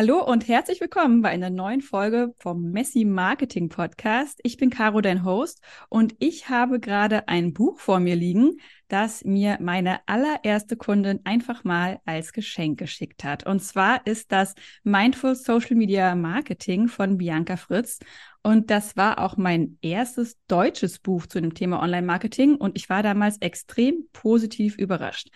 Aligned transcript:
Hallo 0.00 0.24
und 0.24 0.46
herzlich 0.46 0.80
willkommen 0.80 1.22
bei 1.22 1.30
einer 1.30 1.50
neuen 1.50 1.80
Folge 1.80 2.32
vom 2.38 2.70
Messi 2.70 3.04
Marketing 3.04 3.68
Podcast. 3.68 4.38
Ich 4.44 4.56
bin 4.56 4.70
Caro, 4.70 5.00
dein 5.00 5.24
Host, 5.24 5.60
und 5.88 6.14
ich 6.20 6.48
habe 6.48 6.78
gerade 6.78 7.26
ein 7.26 7.52
Buch 7.52 7.80
vor 7.80 7.98
mir 7.98 8.14
liegen, 8.14 8.58
das 8.86 9.24
mir 9.24 9.58
meine 9.60 9.98
allererste 10.06 10.76
Kundin 10.76 11.18
einfach 11.24 11.64
mal 11.64 11.98
als 12.04 12.32
Geschenk 12.32 12.78
geschickt 12.78 13.24
hat. 13.24 13.44
Und 13.44 13.58
zwar 13.60 14.06
ist 14.06 14.30
das 14.30 14.54
Mindful 14.84 15.34
Social 15.34 15.74
Media 15.74 16.14
Marketing 16.14 16.86
von 16.86 17.18
Bianca 17.18 17.56
Fritz. 17.56 17.98
Und 18.44 18.70
das 18.70 18.96
war 18.96 19.18
auch 19.18 19.36
mein 19.36 19.78
erstes 19.82 20.36
deutsches 20.46 21.00
Buch 21.00 21.26
zu 21.26 21.40
dem 21.40 21.54
Thema 21.54 21.82
Online-Marketing 21.82 22.54
und 22.54 22.78
ich 22.78 22.88
war 22.88 23.02
damals 23.02 23.38
extrem 23.38 24.06
positiv 24.12 24.78
überrascht. 24.78 25.28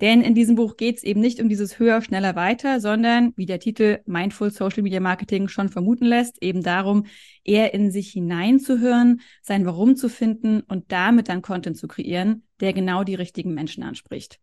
Denn 0.00 0.22
in 0.22 0.34
diesem 0.34 0.56
Buch 0.56 0.76
geht 0.76 0.96
es 0.96 1.04
eben 1.04 1.20
nicht 1.20 1.40
um 1.40 1.48
dieses 1.48 1.78
höher, 1.78 2.02
schneller, 2.02 2.34
weiter, 2.34 2.80
sondern, 2.80 3.32
wie 3.36 3.46
der 3.46 3.60
Titel 3.60 4.00
Mindful 4.06 4.50
Social 4.50 4.82
Media 4.82 5.00
Marketing 5.00 5.48
schon 5.48 5.68
vermuten 5.68 6.06
lässt, 6.06 6.42
eben 6.42 6.62
darum, 6.62 7.06
eher 7.44 7.74
in 7.74 7.90
sich 7.90 8.10
hineinzuhören, 8.10 9.20
sein 9.42 9.64
Warum 9.66 9.96
zu 9.96 10.08
finden 10.08 10.62
und 10.62 10.90
damit 10.90 11.28
dann 11.28 11.42
Content 11.42 11.76
zu 11.76 11.86
kreieren, 11.86 12.42
der 12.60 12.72
genau 12.72 13.04
die 13.04 13.14
richtigen 13.14 13.54
Menschen 13.54 13.84
anspricht. 13.84 14.40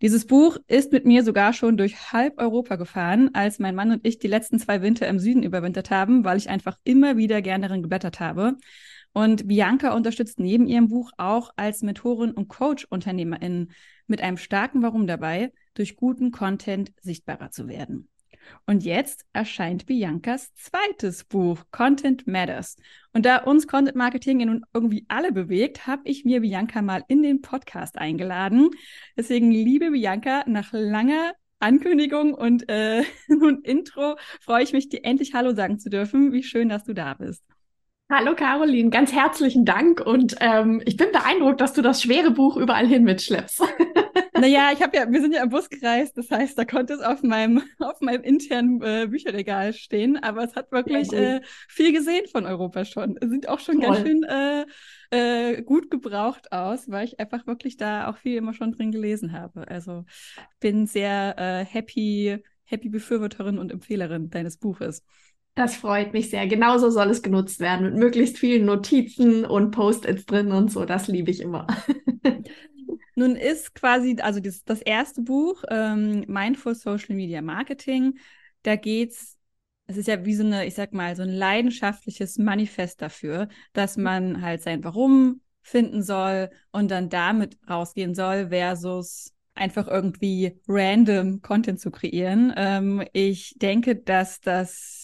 Dieses 0.00 0.26
Buch 0.26 0.56
ist 0.68 0.92
mit 0.92 1.04
mir 1.04 1.24
sogar 1.24 1.52
schon 1.52 1.76
durch 1.76 2.12
halb 2.12 2.38
Europa 2.38 2.76
gefahren, 2.76 3.30
als 3.34 3.58
mein 3.58 3.74
Mann 3.74 3.90
und 3.90 4.06
ich 4.06 4.18
die 4.18 4.28
letzten 4.28 4.58
zwei 4.58 4.80
Winter 4.80 5.08
im 5.08 5.18
Süden 5.18 5.42
überwintert 5.42 5.90
haben, 5.90 6.24
weil 6.24 6.38
ich 6.38 6.48
einfach 6.48 6.78
immer 6.84 7.16
wieder 7.16 7.42
gerne 7.42 7.68
darin 7.68 7.82
geblättert 7.82 8.20
habe. 8.20 8.56
Und 9.12 9.48
Bianca 9.48 9.94
unterstützt 9.94 10.38
neben 10.38 10.66
ihrem 10.66 10.88
Buch 10.88 11.10
auch 11.16 11.50
als 11.56 11.82
Mentorin 11.82 12.30
und 12.30 12.48
Coach 12.48 12.86
UnternehmerInnen 12.90 13.72
mit 14.08 14.20
einem 14.20 14.36
starken 14.36 14.82
Warum 14.82 15.06
dabei, 15.06 15.52
durch 15.74 15.96
guten 15.96 16.32
Content 16.32 16.92
sichtbarer 17.00 17.50
zu 17.50 17.68
werden. 17.68 18.08
Und 18.66 18.84
jetzt 18.84 19.24
erscheint 19.32 19.86
Biancas 19.86 20.52
zweites 20.54 21.24
Buch, 21.24 21.64
Content 21.70 22.26
Matters. 22.26 22.76
Und 23.12 23.26
da 23.26 23.38
uns 23.38 23.66
Content 23.66 23.96
Marketing 23.96 24.38
nun 24.38 24.64
irgendwie 24.72 25.04
alle 25.08 25.32
bewegt, 25.32 25.86
habe 25.86 26.02
ich 26.04 26.24
mir 26.24 26.40
Bianca 26.40 26.82
mal 26.82 27.04
in 27.08 27.22
den 27.22 27.40
Podcast 27.40 27.98
eingeladen. 27.98 28.70
Deswegen, 29.16 29.50
liebe 29.50 29.90
Bianca, 29.90 30.44
nach 30.46 30.72
langer 30.72 31.32
Ankündigung 31.60 32.34
und, 32.34 32.68
äh, 32.68 33.04
und 33.28 33.66
Intro 33.66 34.16
freue 34.40 34.62
ich 34.62 34.72
mich, 34.72 34.88
dir 34.88 35.04
endlich 35.04 35.34
Hallo 35.34 35.54
sagen 35.54 35.78
zu 35.78 35.90
dürfen. 35.90 36.32
Wie 36.32 36.42
schön, 36.42 36.68
dass 36.68 36.84
du 36.84 36.94
da 36.94 37.14
bist. 37.14 37.42
Hallo 38.10 38.34
Caroline, 38.34 38.88
ganz 38.88 39.12
herzlichen 39.12 39.66
Dank 39.66 40.00
und 40.00 40.36
ähm, 40.40 40.80
ich 40.86 40.96
bin 40.96 41.12
beeindruckt, 41.12 41.60
dass 41.60 41.74
du 41.74 41.82
das 41.82 42.00
schwere 42.00 42.30
Buch 42.30 42.56
überall 42.56 42.86
hin 42.86 43.04
mitschleppst. 43.04 43.62
Naja, 44.40 44.70
ich 44.72 44.80
habe 44.82 44.96
ja, 44.96 45.10
wir 45.10 45.20
sind 45.20 45.34
ja 45.34 45.42
im 45.42 45.48
Bus 45.48 45.68
gereist, 45.68 46.16
das 46.16 46.30
heißt, 46.30 46.56
da 46.56 46.64
konnte 46.64 46.92
es 46.92 47.00
auf 47.00 47.24
meinem, 47.24 47.60
auf 47.80 48.00
meinem 48.00 48.22
internen 48.22 48.80
äh, 48.82 49.08
Bücherregal 49.08 49.72
stehen, 49.72 50.16
aber 50.16 50.44
es 50.44 50.54
hat 50.54 50.70
wirklich 50.70 51.12
äh, 51.12 51.40
viel 51.66 51.92
gesehen 51.92 52.24
von 52.30 52.46
Europa 52.46 52.84
schon. 52.84 53.16
Es 53.20 53.30
sieht 53.30 53.48
auch 53.48 53.58
schon 53.58 53.80
Toll. 53.80 53.86
ganz 53.86 54.06
schön 54.06 54.22
äh, 54.22 54.64
äh, 55.10 55.62
gut 55.62 55.90
gebraucht 55.90 56.52
aus, 56.52 56.88
weil 56.88 57.06
ich 57.06 57.18
einfach 57.18 57.48
wirklich 57.48 57.76
da 57.76 58.08
auch 58.08 58.16
viel 58.18 58.36
immer 58.36 58.54
schon 58.54 58.70
drin 58.70 58.92
gelesen 58.92 59.32
habe. 59.32 59.66
Also 59.66 60.04
bin 60.60 60.86
sehr 60.86 61.34
äh, 61.36 61.64
happy, 61.64 62.38
happy 62.62 62.90
Befürworterin 62.90 63.58
und 63.58 63.72
Empfehlerin 63.72 64.30
deines 64.30 64.56
Buches. 64.56 65.04
Das 65.58 65.74
freut 65.74 66.12
mich 66.12 66.30
sehr. 66.30 66.46
Genauso 66.46 66.88
soll 66.88 67.10
es 67.10 67.20
genutzt 67.20 67.58
werden 67.58 67.86
mit 67.86 67.96
möglichst 67.96 68.38
vielen 68.38 68.64
Notizen 68.64 69.44
und 69.44 69.72
Post-its 69.72 70.24
drin 70.24 70.52
und 70.52 70.70
so. 70.70 70.84
Das 70.84 71.08
liebe 71.08 71.32
ich 71.32 71.40
immer. 71.40 71.66
Nun 73.16 73.34
ist 73.34 73.74
quasi, 73.74 74.18
also 74.20 74.38
das, 74.38 74.62
das 74.62 74.80
erste 74.80 75.20
Buch, 75.20 75.64
ähm, 75.68 76.24
Mindful 76.28 76.76
Social 76.76 77.16
Media 77.16 77.42
Marketing, 77.42 78.20
da 78.62 78.76
geht's, 78.76 79.36
es 79.88 79.96
ist 79.96 80.06
ja 80.06 80.24
wie 80.24 80.36
so 80.36 80.44
eine, 80.44 80.64
ich 80.64 80.74
sag 80.74 80.92
mal, 80.92 81.16
so 81.16 81.22
ein 81.24 81.32
leidenschaftliches 81.32 82.38
Manifest 82.38 83.02
dafür, 83.02 83.48
dass 83.72 83.96
man 83.96 84.40
halt 84.40 84.62
sein 84.62 84.84
Warum 84.84 85.40
finden 85.60 86.04
soll 86.04 86.50
und 86.70 86.88
dann 86.92 87.08
damit 87.08 87.58
rausgehen 87.68 88.14
soll, 88.14 88.50
versus 88.50 89.34
einfach 89.56 89.88
irgendwie 89.88 90.60
random 90.68 91.42
Content 91.42 91.80
zu 91.80 91.90
kreieren. 91.90 92.52
Ähm, 92.56 93.02
ich 93.12 93.56
denke, 93.58 93.96
dass 93.96 94.40
das 94.40 94.97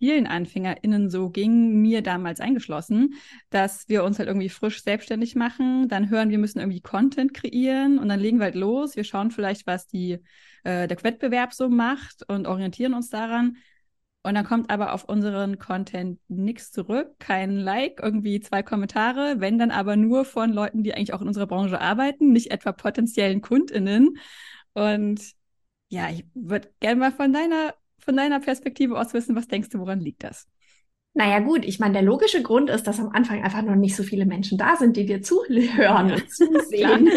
vielen 0.00 0.26
AnfängerInnen 0.26 1.10
so 1.10 1.28
ging, 1.28 1.80
mir 1.82 2.02
damals 2.02 2.40
eingeschlossen, 2.40 3.14
dass 3.50 3.86
wir 3.88 4.02
uns 4.02 4.18
halt 4.18 4.28
irgendwie 4.28 4.48
frisch 4.48 4.82
selbstständig 4.82 5.36
machen, 5.36 5.88
dann 5.88 6.08
hören, 6.08 6.30
wir 6.30 6.38
müssen 6.38 6.58
irgendwie 6.58 6.80
Content 6.80 7.34
kreieren 7.34 7.98
und 7.98 8.08
dann 8.08 8.18
legen 8.18 8.38
wir 8.38 8.44
halt 8.44 8.54
los. 8.54 8.96
Wir 8.96 9.04
schauen 9.04 9.30
vielleicht, 9.30 9.66
was 9.66 9.86
die, 9.86 10.18
äh, 10.64 10.88
der 10.88 11.04
Wettbewerb 11.04 11.52
so 11.52 11.68
macht 11.68 12.28
und 12.28 12.46
orientieren 12.46 12.94
uns 12.94 13.10
daran. 13.10 13.58
Und 14.22 14.34
dann 14.34 14.44
kommt 14.44 14.70
aber 14.70 14.92
auf 14.94 15.04
unseren 15.04 15.58
Content 15.58 16.18
nichts 16.28 16.72
zurück, 16.72 17.14
kein 17.18 17.56
Like, 17.56 18.00
irgendwie 18.02 18.40
zwei 18.40 18.62
Kommentare, 18.62 19.36
wenn 19.40 19.58
dann 19.58 19.70
aber 19.70 19.96
nur 19.96 20.24
von 20.24 20.52
Leuten, 20.52 20.82
die 20.82 20.94
eigentlich 20.94 21.14
auch 21.14 21.22
in 21.22 21.28
unserer 21.28 21.46
Branche 21.46 21.80
arbeiten, 21.80 22.32
nicht 22.32 22.50
etwa 22.50 22.72
potenziellen 22.72 23.42
KundInnen. 23.42 24.16
Und 24.72 25.20
ja, 25.88 26.10
ich 26.10 26.24
würde 26.34 26.72
gerne 26.80 27.00
mal 27.00 27.12
von 27.12 27.32
deiner 27.32 27.74
von 28.00 28.16
deiner 28.16 28.40
Perspektive 28.40 28.98
aus 28.98 29.14
wissen, 29.14 29.36
was 29.36 29.48
denkst 29.48 29.70
du, 29.70 29.78
woran 29.78 30.00
liegt 30.00 30.24
das? 30.24 30.46
Naja 31.12 31.40
gut, 31.40 31.64
ich 31.64 31.80
meine, 31.80 31.94
der 31.94 32.02
logische 32.02 32.40
Grund 32.40 32.70
ist, 32.70 32.86
dass 32.86 33.00
am 33.00 33.10
Anfang 33.10 33.42
einfach 33.42 33.62
noch 33.62 33.74
nicht 33.74 33.96
so 33.96 34.04
viele 34.04 34.26
Menschen 34.26 34.58
da 34.58 34.76
sind, 34.76 34.96
die 34.96 35.06
dir 35.06 35.22
zuhören 35.22 36.12
und 36.12 36.30
zusehen, 36.30 37.10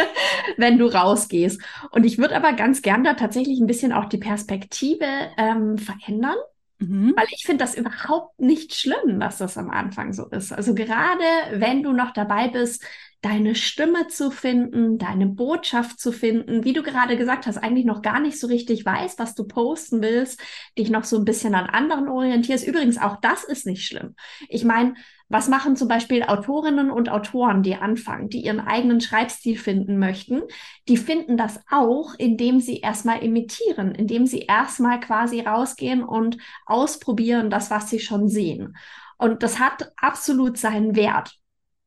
wenn 0.56 0.78
du 0.78 0.86
rausgehst. 0.86 1.60
Und 1.90 2.04
ich 2.04 2.16
würde 2.16 2.36
aber 2.36 2.54
ganz 2.54 2.80
gern 2.80 3.04
da 3.04 3.14
tatsächlich 3.14 3.60
ein 3.60 3.66
bisschen 3.66 3.92
auch 3.92 4.06
die 4.06 4.18
Perspektive 4.18 5.04
ähm, 5.36 5.76
verändern. 5.76 6.36
Mhm. 6.78 7.12
Weil 7.16 7.26
ich 7.30 7.44
finde 7.44 7.64
das 7.64 7.76
überhaupt 7.76 8.40
nicht 8.40 8.74
schlimm, 8.74 9.20
dass 9.20 9.38
das 9.38 9.58
am 9.58 9.70
Anfang 9.70 10.12
so 10.12 10.26
ist. 10.26 10.52
Also 10.52 10.74
gerade 10.74 11.24
wenn 11.52 11.82
du 11.82 11.92
noch 11.92 12.12
dabei 12.12 12.48
bist, 12.48 12.84
deine 13.24 13.54
Stimme 13.54 14.08
zu 14.08 14.30
finden, 14.30 14.98
deine 14.98 15.26
Botschaft 15.26 15.98
zu 15.98 16.12
finden, 16.12 16.62
wie 16.64 16.74
du 16.74 16.82
gerade 16.82 17.16
gesagt 17.16 17.46
hast, 17.46 17.56
eigentlich 17.56 17.86
noch 17.86 18.02
gar 18.02 18.20
nicht 18.20 18.38
so 18.38 18.46
richtig 18.46 18.84
weißt, 18.84 19.18
was 19.18 19.34
du 19.34 19.44
posten 19.44 20.02
willst, 20.02 20.38
dich 20.76 20.90
noch 20.90 21.04
so 21.04 21.16
ein 21.16 21.24
bisschen 21.24 21.54
an 21.54 21.64
anderen 21.64 22.08
orientierst. 22.08 22.66
Übrigens, 22.66 22.98
auch 22.98 23.16
das 23.22 23.42
ist 23.42 23.64
nicht 23.64 23.86
schlimm. 23.86 24.14
Ich 24.50 24.64
meine, 24.64 24.92
was 25.30 25.48
machen 25.48 25.74
zum 25.74 25.88
Beispiel 25.88 26.22
Autorinnen 26.22 26.90
und 26.90 27.08
Autoren, 27.08 27.62
die 27.62 27.76
anfangen, 27.76 28.28
die 28.28 28.44
ihren 28.44 28.60
eigenen 28.60 29.00
Schreibstil 29.00 29.56
finden 29.56 29.98
möchten? 29.98 30.42
Die 30.86 30.98
finden 30.98 31.38
das 31.38 31.60
auch, 31.70 32.14
indem 32.18 32.60
sie 32.60 32.80
erstmal 32.80 33.22
imitieren, 33.22 33.94
indem 33.94 34.26
sie 34.26 34.40
erstmal 34.40 35.00
quasi 35.00 35.40
rausgehen 35.40 36.04
und 36.04 36.36
ausprobieren 36.66 37.48
das, 37.48 37.70
was 37.70 37.88
sie 37.88 38.00
schon 38.00 38.28
sehen. 38.28 38.76
Und 39.16 39.42
das 39.42 39.58
hat 39.58 39.92
absolut 39.96 40.58
seinen 40.58 40.94
Wert. 40.94 41.38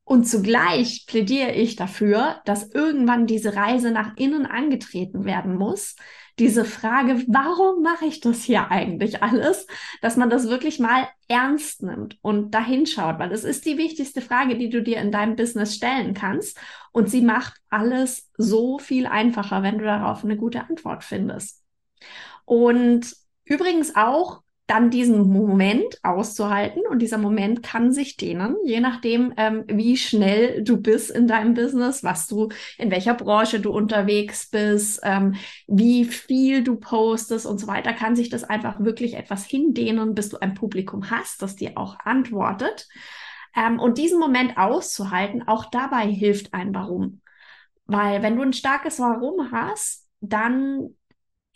Und 0.07 0.23
zugleich 0.23 1.05
plädiere 1.05 1.51
ich 1.51 1.75
dafür, 1.75 2.37
dass 2.45 2.71
irgendwann 2.71 3.27
diese 3.27 3.57
Reise 3.57 3.91
nach 3.91 4.15
innen 4.15 4.45
angetreten 4.45 5.25
werden 5.25 5.57
muss. 5.57 5.97
Diese 6.39 6.63
Frage, 6.63 7.25
warum 7.27 7.83
mache 7.83 8.05
ich 8.05 8.21
das 8.21 8.41
hier 8.41 8.71
eigentlich 8.71 9.21
alles? 9.21 9.67
Dass 10.01 10.15
man 10.15 10.29
das 10.29 10.47
wirklich 10.47 10.79
mal 10.79 11.09
ernst 11.27 11.83
nimmt 11.83 12.17
und 12.21 12.51
dahin 12.51 12.85
schaut, 12.85 13.19
weil 13.19 13.33
es 13.33 13.43
ist 13.43 13.65
die 13.65 13.77
wichtigste 13.77 14.21
Frage, 14.21 14.57
die 14.57 14.69
du 14.69 14.81
dir 14.81 15.01
in 15.01 15.11
deinem 15.11 15.35
Business 15.35 15.75
stellen 15.75 16.13
kannst. 16.13 16.57
Und 16.93 17.09
sie 17.09 17.21
macht 17.21 17.55
alles 17.69 18.31
so 18.37 18.79
viel 18.79 19.07
einfacher, 19.07 19.61
wenn 19.61 19.77
du 19.77 19.83
darauf 19.83 20.23
eine 20.23 20.37
gute 20.37 20.61
Antwort 20.69 21.03
findest. 21.03 21.65
Und 22.45 23.13
übrigens 23.43 23.97
auch, 23.97 24.41
dann 24.67 24.89
diesen 24.89 25.29
Moment 25.31 25.97
auszuhalten 26.03 26.83
und 26.89 26.99
dieser 26.99 27.17
Moment 27.17 27.63
kann 27.63 27.93
sich 27.93 28.17
dehnen, 28.17 28.57
je 28.65 28.81
nachdem, 28.81 29.33
ähm, 29.37 29.63
wie 29.67 29.95
schnell 29.95 30.61
du 30.61 30.75
bist 30.75 31.09
in 31.09 31.25
deinem 31.25 31.53
Business, 31.53 32.03
was 32.03 32.27
du, 32.27 32.49
in 32.77 32.91
welcher 32.91 33.13
Branche 33.13 33.61
du 33.61 33.71
unterwegs 33.71 34.49
bist, 34.49 34.99
ähm, 35.03 35.35
wie 35.67 36.03
viel 36.03 36.63
du 36.63 36.75
postest 36.75 37.45
und 37.45 37.59
so 37.59 37.67
weiter, 37.67 37.93
kann 37.93 38.17
sich 38.17 38.29
das 38.29 38.43
einfach 38.43 38.81
wirklich 38.81 39.15
etwas 39.15 39.45
hindehnen, 39.45 40.13
bis 40.13 40.29
du 40.29 40.37
ein 40.37 40.53
Publikum 40.53 41.09
hast, 41.09 41.41
das 41.41 41.55
dir 41.55 41.77
auch 41.77 41.97
antwortet. 42.03 42.89
Ähm, 43.55 43.79
und 43.79 43.97
diesen 43.97 44.19
Moment 44.19 44.57
auszuhalten, 44.57 45.47
auch 45.47 45.65
dabei 45.65 46.07
hilft 46.07 46.53
ein 46.53 46.75
Warum. 46.75 47.21
Weil 47.85 48.21
wenn 48.21 48.35
du 48.35 48.41
ein 48.41 48.51
starkes 48.53 48.99
Warum 48.99 49.49
hast, 49.51 50.05
dann 50.19 50.89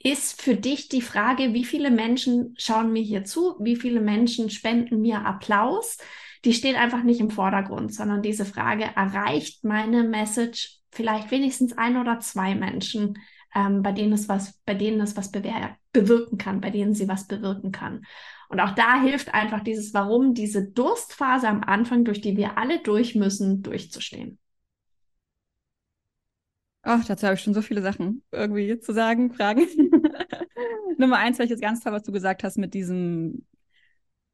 ist 0.06 0.42
für 0.42 0.56
dich 0.56 0.88
die 0.90 1.02
Frage, 1.02 1.54
wie 1.54 1.66
viele 1.66 1.92
Menschen 1.92 2.56
schauen 2.58 2.92
mir 2.92 3.02
hier 3.02 3.24
zu, 3.24 3.56
wie 3.60 3.76
viele 3.76 4.02
Menschen 4.02 4.50
spenden 4.50 5.02
mir 5.02 5.26
Applaus, 5.26 5.98
die 6.46 6.54
steht 6.54 6.76
einfach 6.76 7.04
nicht 7.04 7.20
im 7.20 7.30
Vordergrund, 7.30 7.94
sondern 7.94 8.22
diese 8.22 8.46
Frage, 8.46 8.86
erreicht 8.96 9.64
meine 9.64 10.04
Message 10.04 10.80
vielleicht 10.92 11.32
wenigstens 11.32 11.78
ein 11.78 11.98
oder 11.98 12.20
zwei 12.20 12.56
Menschen, 12.56 13.20
ähm, 13.56 13.82
bei 13.82 13.92
denen 13.92 14.14
es 14.14 14.28
was, 14.28 14.60
bei 14.66 14.74
denen 14.74 15.02
es 15.02 15.16
was 15.16 15.32
bewirken 15.32 16.38
kann, 16.38 16.62
bei 16.62 16.70
denen 16.70 16.94
sie 16.94 17.08
was 17.08 17.28
bewirken 17.28 17.72
kann. 17.72 18.06
Und 18.50 18.60
auch 18.60 18.76
da 18.76 19.02
hilft 19.02 19.34
einfach 19.34 19.62
dieses 19.62 19.94
Warum, 19.94 20.34
diese 20.34 20.70
Durstphase 20.70 21.48
am 21.48 21.64
Anfang, 21.64 22.04
durch 22.04 22.22
die 22.22 22.36
wir 22.36 22.58
alle 22.58 22.80
durch 22.80 23.16
müssen, 23.16 23.62
durchzustehen. 23.62 24.40
Ach, 26.84 27.06
dazu 27.06 27.28
habe 27.28 27.36
ich 27.36 27.42
schon 27.42 27.54
so 27.54 27.62
viele 27.62 27.82
Sachen 27.82 28.24
irgendwie 28.32 28.80
zu 28.80 28.94
sagen, 28.94 29.32
Fragen. 29.34 29.68
Nummer 30.98 31.18
eins, 31.18 31.38
vielleicht 31.38 31.54
ist 31.54 31.62
ganz 31.62 31.82
toll, 31.82 31.94
was 31.94 32.04
du 32.04 32.12
gesagt 32.12 32.44
hast 32.44 32.58
mit 32.58 32.74
diesem 32.74 33.46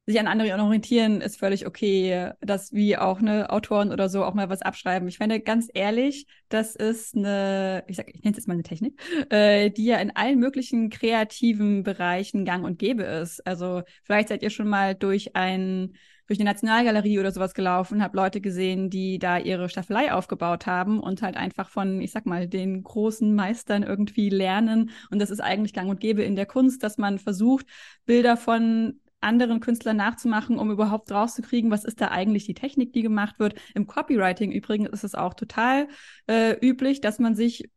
sich 0.08 0.20
an 0.22 0.28
anderen 0.28 0.62
orientieren, 0.62 1.20
ist 1.20 1.38
völlig 1.38 1.68
okay, 1.68 2.32
dass 2.40 2.72
wie 2.72 2.98
auch 2.98 3.20
eine 3.20 3.50
Autoren 3.50 3.92
oder 3.92 4.08
so 4.08 4.24
auch 4.24 4.34
mal 4.34 4.50
was 4.50 4.62
abschreiben. 4.62 5.06
Ich 5.10 5.18
finde 5.18 5.42
ganz 5.42 5.68
ehrlich, 5.74 6.28
das 6.48 6.78
ist 6.78 7.14
eine, 7.18 7.84
ich 7.88 7.98
sag, 7.98 8.08
ich 8.08 8.24
nenne 8.24 8.32
es 8.32 8.38
jetzt 8.38 8.48
mal 8.48 8.54
eine 8.54 8.64
Technik, 8.64 8.98
äh, 9.30 9.70
die 9.70 9.84
ja 9.84 9.98
in 9.98 10.16
allen 10.16 10.40
möglichen 10.40 10.90
kreativen 10.90 11.84
Bereichen 11.84 12.46
gang 12.46 12.64
und 12.64 12.80
gäbe 12.80 13.04
ist. 13.04 13.46
Also 13.46 13.82
vielleicht 14.06 14.30
seid 14.30 14.44
ihr 14.44 14.50
schon 14.50 14.70
mal 14.70 14.96
durch 14.96 15.36
ein 15.36 15.94
durch 16.28 16.38
die 16.38 16.44
Nationalgalerie 16.44 17.20
oder 17.20 17.32
sowas 17.32 17.54
gelaufen, 17.54 18.04
habe 18.04 18.18
Leute 18.18 18.42
gesehen, 18.42 18.90
die 18.90 19.18
da 19.18 19.38
ihre 19.38 19.70
Staffelei 19.70 20.14
aufgebaut 20.14 20.68
haben 20.68 21.00
und 21.00 21.22
halt 21.22 21.38
einfach 21.38 21.70
von, 21.70 22.02
ich 22.02 22.12
sag 22.12 22.26
mal, 22.26 22.48
den 22.48 22.84
großen 22.84 23.34
Meistern 23.34 23.84
irgendwie 23.84 24.30
lernen. 24.30 24.92
Und 25.10 25.20
das 25.20 25.30
ist 25.30 25.40
eigentlich 25.40 25.74
gang 25.74 25.90
und 25.90 26.00
gäbe 26.00 26.24
in 26.24 26.36
der 26.36 26.46
Kunst, 26.46 26.84
dass 26.84 26.98
man 26.98 27.18
versucht, 27.18 27.66
Bilder 28.06 28.38
von 28.38 29.00
anderen 29.22 29.60
Künstlern 29.62 29.98
nachzumachen, 29.98 30.60
um 30.60 30.70
überhaupt 30.70 31.12
rauszukriegen, 31.12 31.72
was 31.72 31.86
ist 31.86 32.02
da 32.02 32.10
eigentlich 32.10 32.46
die 32.46 32.54
Technik, 32.54 32.94
die 32.94 33.02
gemacht 33.02 33.40
wird. 33.40 33.56
Im 33.74 33.88
Copywriting 33.88 34.52
übrigens 34.52 34.90
ist 34.90 35.04
es 35.04 35.16
auch 35.16 35.34
total 35.34 35.88
äh, 36.28 36.54
üblich, 36.62 37.02
dass 37.02 37.20
man 37.20 37.36
sich 37.36 37.70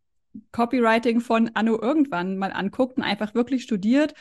Copywriting 0.52 1.20
von 1.20 1.50
Anno 1.54 1.80
irgendwann 1.80 2.36
mal 2.36 2.52
anguckt 2.52 2.98
und 2.98 3.02
einfach 3.02 3.34
wirklich 3.34 3.62
studiert, 3.62 4.14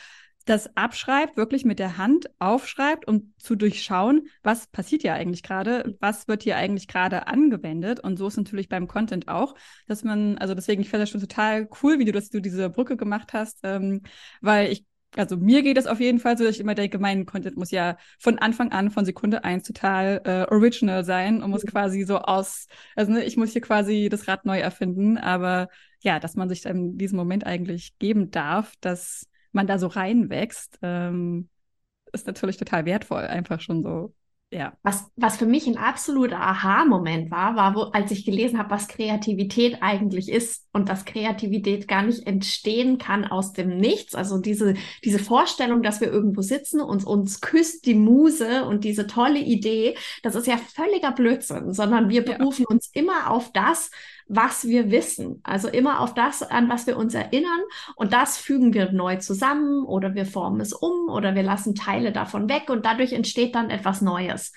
das 0.50 0.75
abschreibt, 0.75 1.38
wirklich 1.38 1.63
mit 1.63 1.78
der 1.78 1.98
Hand 1.98 2.30
aufschreibt, 2.40 3.07
um 3.07 3.34
zu 3.38 3.56
durchschauen, 3.56 4.28
was 4.42 4.66
passiert 4.68 5.04
hier 5.04 5.13
eigentlich 5.13 5.44
gerade, 5.44 5.96
was 6.00 6.28
wird 6.28 6.42
hier 6.42 6.57
eigentlich 6.57 6.88
gerade 6.88 7.28
angewendet. 7.28 8.00
Und 8.00 8.18
so 8.18 8.28
ist 8.28 8.38
natürlich 8.38 8.68
beim 8.68 8.88
Content 8.88 9.28
auch, 9.28 9.54
dass 9.88 10.04
man, 10.04 10.40
also 10.40 10.56
deswegen, 10.56 10.81
ich 10.81 10.90
finde 10.90 11.04
das 11.04 11.12
schon 11.12 11.22
total 11.22 11.69
cool, 11.84 12.00
wie 12.00 12.06
du, 12.06 12.12
dass 12.12 12.30
du 12.30 12.42
diese 12.42 12.69
Brücke 12.72 12.98
gemacht 12.98 13.34
hast, 13.34 13.60
ähm, 13.63 14.01
weil 14.42 14.72
ich 14.72 14.86
also 15.16 15.38
mir 15.38 15.63
geht 15.63 15.78
es 15.78 15.88
auf 15.88 16.00
jeden 16.00 16.19
Fall 16.19 16.38
so, 16.38 16.44
dass 16.44 16.54
ich 16.54 16.62
immer 16.62 16.75
denke, 16.75 17.00
mein 17.00 17.25
Content 17.25 17.57
muss 17.57 17.72
ja 17.72 17.98
von 18.19 18.38
Anfang 18.38 18.72
an, 18.72 18.92
von 18.92 19.06
Sekunde 19.06 19.44
eins 19.44 19.63
total 19.63 20.22
äh, 20.24 20.54
original 20.54 21.04
sein 21.04 21.42
und 21.42 21.50
muss 21.50 21.63
mhm. 21.63 21.69
quasi 21.69 22.04
so 22.04 22.19
aus, 22.19 22.68
also 22.95 23.12
ne, 23.12 23.24
ich 23.24 23.36
muss 23.36 23.54
hier 23.54 23.62
quasi 23.62 24.10
das 24.10 24.28
Rad 24.28 24.45
neu 24.45 24.60
erfinden, 24.60 25.18
aber 25.18 25.69
ja, 26.02 26.19
dass 26.19 26.36
man 26.36 26.48
sich 26.48 26.62
dann 26.62 26.78
in 26.78 26.98
diesem 27.00 27.18
Moment 27.18 27.45
eigentlich 27.45 27.98
geben 27.98 28.30
darf, 28.30 28.74
dass 28.81 29.29
man 29.51 29.68
da 29.68 29.80
so 29.80 29.88
reinwächst, 29.88 30.78
ähm, 30.81 31.50
ist 32.12 32.28
natürlich 32.28 32.57
total 32.57 32.86
wertvoll, 32.86 33.22
einfach 33.22 33.62
schon 33.62 33.84
so 33.84 34.13
ja. 34.51 34.74
Was, 34.81 35.12
was 35.16 35.38
für 35.38 35.46
mich 35.46 35.68
ein 35.68 35.78
absoluter 35.78 36.40
Aha-Moment 36.40 37.30
war, 37.30 37.56
war, 37.56 37.75
wo, 37.75 37.81
als 37.92 38.10
ich 38.10 38.25
gelesen 38.25 38.57
habe, 38.57 38.72
was 38.72 38.88
Kreativität 38.88 39.78
eigentlich 39.81 40.28
ist 40.28 40.66
und 40.74 40.90
dass 40.90 41.06
Kreativität 41.06 41.88
gar 41.88 42.01
nicht 42.01 42.25
entstehen 42.25 42.98
kann 42.98 43.25
aus 43.25 43.54
dem 43.54 43.78
Nichts. 43.78 44.16
Also 44.16 44.40
diese, 44.40 44.74
diese 45.04 45.19
Vorstellung, 45.19 45.84
dass 45.84 46.02
wir 46.02 46.12
irgendwo 46.12 46.42
sitzen 46.42 46.81
und 46.81 47.06
uns 47.06 47.42
küsst 47.42 47.86
die 47.86 47.94
Muse 47.94 48.66
und 48.66 48.86
diese 48.86 49.06
tolle 49.06 49.40
Idee, 49.40 49.95
das 50.24 50.34
ist 50.34 50.48
ja 50.48 50.57
völliger 50.57 51.12
Blödsinn, 51.12 51.72
sondern 51.72 52.10
wir 52.10 52.25
berufen 52.25 52.66
ja. 52.68 52.74
uns 52.74 52.90
immer 52.92 53.30
auf 53.30 53.52
das, 53.52 53.92
was 54.30 54.68
wir 54.68 54.92
wissen. 54.92 55.42
Also 55.44 55.68
immer 55.68 56.00
auf 56.00 56.14
das, 56.14 56.44
an 56.44 56.70
was 56.70 56.88
wir 56.88 56.96
uns 56.98 57.14
erinnern. 57.16 57.60
Und 57.96 58.14
das 58.14 58.38
fügen 58.38 58.74
wir 58.74 58.92
neu 58.92 59.18
zusammen 59.18 59.84
oder 59.84 60.14
wir 60.14 60.26
formen 60.26 60.62
es 60.62 60.72
um 60.72 61.10
oder 61.10 61.36
wir 61.36 61.44
lassen 61.44 61.76
Teile 61.76 62.12
davon 62.12 62.48
weg 62.48 62.70
und 62.70 62.86
dadurch 62.86 63.12
entsteht 63.12 63.56
dann 63.56 63.72
etwas 63.72 64.02
Neues. 64.02 64.54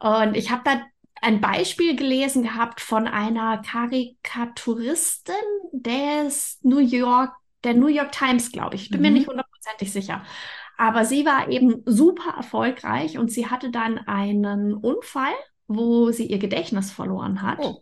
Und 0.00 0.34
ich 0.36 0.50
habe 0.50 0.62
da 0.64 0.82
ein 1.20 1.40
Beispiel 1.40 1.96
gelesen 1.96 2.42
gehabt 2.42 2.80
von 2.80 3.06
einer 3.06 3.58
Karikaturistin 3.58 5.34
des 5.72 6.58
New 6.62 6.78
York, 6.78 7.32
der 7.62 7.74
New 7.74 7.86
York 7.88 8.12
Times, 8.12 8.52
glaube 8.52 8.74
ich. 8.74 8.84
Ich 8.84 8.90
bin 8.90 9.00
mhm. 9.00 9.06
mir 9.06 9.12
nicht 9.12 9.28
hundertprozentig 9.28 9.92
sicher. 9.92 10.24
Aber 10.76 11.04
sie 11.04 11.24
war 11.24 11.48
eben 11.50 11.82
super 11.84 12.36
erfolgreich 12.36 13.18
und 13.18 13.30
sie 13.30 13.46
hatte 13.48 13.70
dann 13.70 13.98
einen 13.98 14.74
Unfall, 14.74 15.32
wo 15.68 16.10
sie 16.10 16.26
ihr 16.26 16.38
Gedächtnis 16.38 16.90
verloren 16.90 17.42
hat. 17.42 17.58
Oh. 17.60 17.80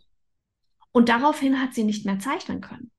Und 0.93 1.09
daraufhin 1.09 1.61
hat 1.61 1.75
sie 1.75 1.85
nicht 1.85 2.05
mehr 2.05 2.19
zeichnen 2.19 2.61
können. 2.61 2.91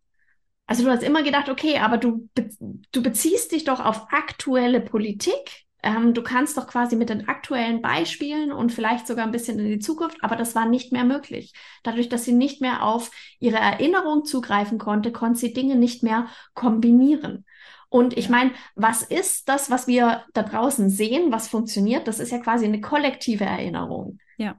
Also 0.66 0.84
du 0.84 0.90
hast 0.90 1.04
immer 1.04 1.24
gedacht, 1.24 1.50
okay, 1.50 1.78
aber 1.78 1.98
du, 1.98 2.30
be 2.34 2.50
du 2.92 3.04
beziehst 3.04 3.52
dich 3.52 3.64
doch 3.64 3.80
auf 3.80 4.08
aktuelle 4.12 4.82
Politik. 4.82 5.66
Ähm, 5.84 6.14
du 6.14 6.24
kannst 6.24 6.58
doch 6.58 6.68
quasi 6.68 6.96
mit 6.96 7.10
den 7.10 7.28
aktuellen 7.28 7.82
Beispielen 7.82 8.54
und 8.54 8.72
vielleicht 8.72 9.06
sogar 9.06 9.26
ein 9.26 9.32
bisschen 9.32 9.60
in 9.60 9.68
die 9.68 9.80
Zukunft, 9.80 10.18
aber 10.22 10.38
das 10.38 10.56
war 10.56 10.66
nicht 10.66 10.94
mehr 10.94 11.04
möglich. 11.04 11.54
Dadurch, 11.84 12.08
dass 12.08 12.24
sie 12.24 12.32
nicht 12.32 12.62
mehr 12.62 12.84
auf 12.84 13.12
ihre 13.40 13.58
Erinnerung 13.58 14.24
zugreifen 14.24 14.78
konnte, 14.78 15.12
konnte 15.12 15.40
sie 15.40 15.54
Dinge 15.54 15.76
nicht 15.76 16.02
mehr 16.02 16.28
kombinieren. 16.54 17.46
Und 17.90 18.18
ich 18.18 18.30
meine, 18.30 18.52
was 18.76 19.04
ist 19.04 19.50
das, 19.50 19.70
was 19.70 19.86
wir 19.86 20.24
da 20.34 20.42
draußen 20.42 20.90
sehen, 20.90 21.32
was 21.32 21.50
funktioniert? 21.50 22.08
Das 22.08 22.20
ist 22.20 22.32
ja 22.32 22.40
quasi 22.40 22.66
eine 22.66 22.82
kollektive 22.82 23.44
Erinnerung. 23.44 24.18
Ja. 24.38 24.58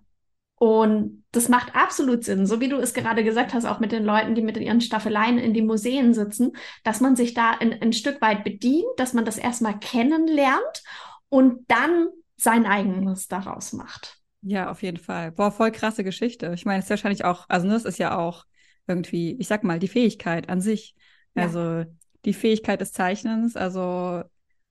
Und 0.65 1.25
das 1.33 1.51
macht 1.51 1.77
absolut 1.77 2.25
Sinn, 2.25 2.47
so 2.47 2.59
wie 2.59 2.71
du 2.71 2.79
es 2.79 2.95
gerade 2.95 3.23
gesagt 3.23 3.53
hast, 3.53 3.67
auch 3.67 3.81
mit 3.81 3.93
den 3.93 4.03
Leuten, 4.03 4.35
die 4.35 4.41
mit 4.41 4.57
ihren 4.57 4.81
Staffeleien 4.81 5.37
in 5.37 5.53
die 5.53 5.61
Museen 5.61 6.15
sitzen, 6.15 6.53
dass 6.85 7.03
man 7.03 7.17
sich 7.17 7.35
da 7.35 7.51
ein, 7.51 7.83
ein 7.83 7.93
Stück 7.93 8.23
weit 8.23 8.45
bedient, 8.45 8.87
dass 8.97 9.13
man 9.13 9.27
das 9.27 9.37
erstmal 9.37 9.79
kennenlernt 9.79 10.83
und 11.29 11.67
dann 11.69 12.07
sein 12.39 12.65
eigenes 12.65 13.29
daraus 13.29 13.75
macht. 13.75 14.23
Ja, 14.41 14.71
auf 14.71 14.83
jeden 14.83 14.97
Fall. 14.97 15.33
Boah, 15.33 15.53
voll 15.53 15.71
krasse 15.71 16.03
Geschichte. 16.03 16.51
Ich 16.55 16.65
meine, 16.65 16.79
es 16.79 16.87
ist 16.87 16.91
wahrscheinlich 16.91 17.27
auch, 17.27 17.45
also 17.51 17.69
das 17.69 17.85
ist 17.85 17.99
ja 17.99 18.17
auch 18.17 18.47
irgendwie, 18.87 19.37
ich 19.39 19.49
sag 19.49 19.65
mal, 19.65 19.79
die 19.79 19.89
Fähigkeit 19.89 20.49
an 20.49 20.63
sich. 20.63 20.97
Ja. 21.35 21.43
Also 21.43 21.85
die 22.25 22.33
Fähigkeit 22.33 22.81
des 22.81 22.95
Zeichnens. 22.95 23.55
Also 23.55 24.23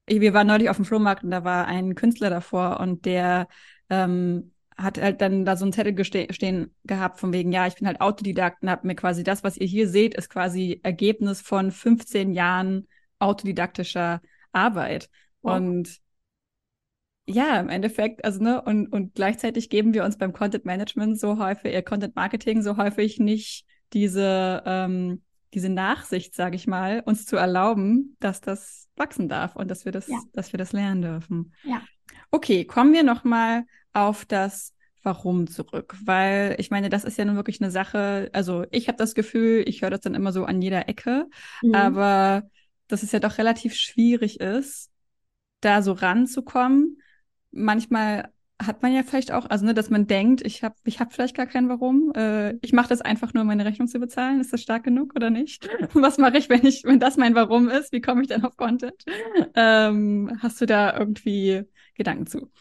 wir 0.08 0.34
waren 0.34 0.48
neulich 0.48 0.72
auf 0.72 0.78
dem 0.78 0.86
Flohmarkt 0.86 1.24
und 1.24 1.30
da 1.30 1.44
war 1.44 1.68
ein 1.68 1.94
Künstler 1.94 2.32
davor 2.32 2.80
und 2.80 3.06
der 3.06 3.48
ähm, 3.92 4.53
hat 4.78 5.00
halt 5.00 5.22
dann 5.22 5.46
da 5.46 5.56
so 5.56 5.66
einen 5.66 5.74
Zettel 5.74 6.04
stehen 6.04 6.76
gehabt 6.84 7.20
von 7.20 7.34
wegen, 7.34 7.52
ja, 7.52 7.68
ich 7.68 7.76
bin 7.76 7.88
halt 7.88 8.02
Autodidakt 8.02 8.64
und 8.64 8.70
habe 8.70 8.88
mir 8.88 8.96
quasi 8.96 9.24
das, 9.24 9.44
was 9.44 9.58
ihr 9.58 9.68
hier 9.68 9.88
seht, 9.88 10.16
ist 10.16 10.30
quasi 10.30 10.80
Ergebnis 10.84 11.42
von 11.42 11.72
15 11.72 12.34
Jahren 12.34 12.88
autodidaktischer 13.20 14.22
Arbeit. 14.52 15.10
Wow. 15.42 15.58
Und 15.58 16.02
ja, 17.26 17.60
im 17.60 17.70
Endeffekt, 17.70 18.26
also 18.26 18.44
ne, 18.44 18.62
und, 18.62 18.88
und 18.88 19.16
gleichzeitig 19.16 19.70
geben 19.70 19.94
wir 19.94 20.04
uns 20.04 20.18
beim 20.18 20.34
Content 20.34 20.66
Management 20.66 21.20
so 21.20 21.38
häufig, 21.38 21.74
äh, 21.74 21.82
Content 21.82 22.16
Marketing 22.16 22.62
so 22.62 22.76
häufig 22.78 23.20
nicht 23.20 23.66
diese, 23.94 24.62
ähm, 24.66 25.22
diese 25.54 25.70
Nachsicht, 25.70 26.36
sage 26.36 26.56
ich 26.56 26.68
mal, 26.68 27.02
uns 27.06 27.26
zu 27.26 27.38
erlauben, 27.38 28.18
dass 28.20 28.42
das 28.42 28.90
wachsen 28.96 29.30
darf 29.30 29.56
und 29.56 29.70
dass 29.72 29.86
wir 29.86 29.92
das, 29.92 30.08
ja. 30.08 30.20
dass 30.34 30.52
wir 30.52 30.58
das 30.58 30.74
lernen 30.74 31.02
dürfen. 31.02 31.54
Ja. 31.64 31.82
Okay, 32.32 32.66
kommen 32.66 32.92
wir 32.92 33.04
noch 33.04 33.24
mal 33.24 33.64
auf 33.94 34.26
das 34.26 34.74
Warum 35.06 35.48
zurück, 35.48 35.96
weil 36.06 36.56
ich 36.60 36.72
meine, 36.72 36.90
das 36.90 37.04
ist 37.04 37.18
ja 37.18 37.26
nun 37.26 37.36
wirklich 37.36 37.62
eine 37.62 37.72
Sache. 37.72 38.30
Also 38.32 38.66
ich 38.72 38.88
habe 38.88 38.98
das 38.98 39.16
Gefühl, 39.16 39.64
ich 39.68 39.82
höre 39.82 39.90
das 39.90 40.00
dann 40.00 40.16
immer 40.16 40.32
so 40.32 40.46
an 40.46 40.62
jeder 40.62 40.88
Ecke, 40.88 41.28
mhm. 41.62 41.76
aber 41.76 42.44
dass 42.88 43.04
es 43.04 43.12
ja 43.12 43.20
doch 43.20 43.38
relativ 43.38 43.76
schwierig 43.76 44.40
ist, 44.40 44.92
da 45.60 45.82
so 45.82 45.92
ranzukommen. 45.92 47.02
Manchmal 47.52 48.32
hat 48.62 48.82
man 48.82 48.94
ja 48.94 49.04
vielleicht 49.04 49.32
auch, 49.32 49.50
also 49.50 49.66
ne, 49.66 49.74
dass 49.74 49.90
man 49.90 50.08
denkt, 50.08 50.46
ich 50.46 50.64
habe 50.64 50.76
ich 50.86 51.00
hab 51.00 51.14
vielleicht 51.14 51.36
gar 51.36 51.48
kein 51.48 51.70
Warum. 51.70 52.14
Äh, 52.16 52.56
ich 52.62 52.72
mache 52.72 52.90
das 52.90 53.02
einfach 53.02 53.34
nur, 53.34 53.42
um 53.42 53.48
meine 53.48 53.66
Rechnung 53.66 53.88
zu 53.88 54.00
bezahlen. 54.00 54.40
Ist 54.40 54.54
das 54.54 54.62
stark 54.62 54.84
genug 54.84 55.16
oder 55.16 55.30
nicht? 55.30 55.68
Was 55.94 56.18
mache 56.18 56.38
ich, 56.38 56.50
wenn 56.50 56.66
ich, 56.66 56.84
wenn 56.84 57.00
das 57.00 57.18
mein 57.18 57.36
Warum 57.36 57.70
ist? 57.70 57.92
Wie 57.92 58.02
komme 58.02 58.22
ich 58.22 58.28
dann 58.28 58.46
auf 58.46 58.56
Content? 58.56 59.04
Ähm, 59.56 60.38
hast 60.42 60.62
du 60.62 60.66
da 60.66 60.98
irgendwie 60.98 61.64
Gedanken 61.96 62.28
zu? 62.28 62.52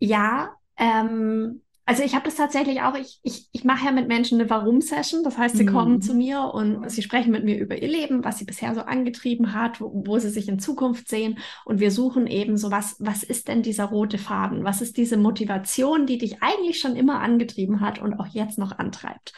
Ja, 0.00 0.56
ähm, 0.76 1.62
also 1.90 2.04
ich 2.04 2.14
habe 2.14 2.24
das 2.24 2.36
tatsächlich 2.36 2.82
auch, 2.82 2.94
ich, 2.94 3.18
ich, 3.24 3.48
ich 3.50 3.64
mache 3.64 3.86
ja 3.86 3.90
mit 3.90 4.06
Menschen 4.06 4.40
eine 4.40 4.48
Warum-Session. 4.48 5.24
Das 5.24 5.36
heißt, 5.36 5.56
sie 5.56 5.64
mhm. 5.64 5.72
kommen 5.72 6.00
zu 6.00 6.14
mir 6.14 6.42
und 6.54 6.88
sie 6.88 7.02
sprechen 7.02 7.32
mit 7.32 7.42
mir 7.42 7.58
über 7.58 7.82
ihr 7.82 7.88
Leben, 7.88 8.22
was 8.22 8.38
sie 8.38 8.44
bisher 8.44 8.76
so 8.76 8.82
angetrieben 8.82 9.54
hat, 9.54 9.80
wo, 9.80 9.90
wo 10.06 10.18
sie 10.20 10.30
sich 10.30 10.48
in 10.48 10.60
Zukunft 10.60 11.08
sehen. 11.08 11.38
Und 11.64 11.80
wir 11.80 11.90
suchen 11.90 12.28
eben 12.28 12.56
so, 12.56 12.70
was, 12.70 12.94
was 13.00 13.24
ist 13.24 13.48
denn 13.48 13.62
dieser 13.62 13.86
rote 13.86 14.18
Faden? 14.18 14.62
Was 14.62 14.82
ist 14.82 14.98
diese 14.98 15.16
Motivation, 15.16 16.06
die 16.06 16.18
dich 16.18 16.42
eigentlich 16.42 16.78
schon 16.78 16.94
immer 16.94 17.20
angetrieben 17.20 17.80
hat 17.80 17.98
und 18.00 18.20
auch 18.20 18.28
jetzt 18.28 18.56
noch 18.56 18.78
antreibt? 18.78 19.32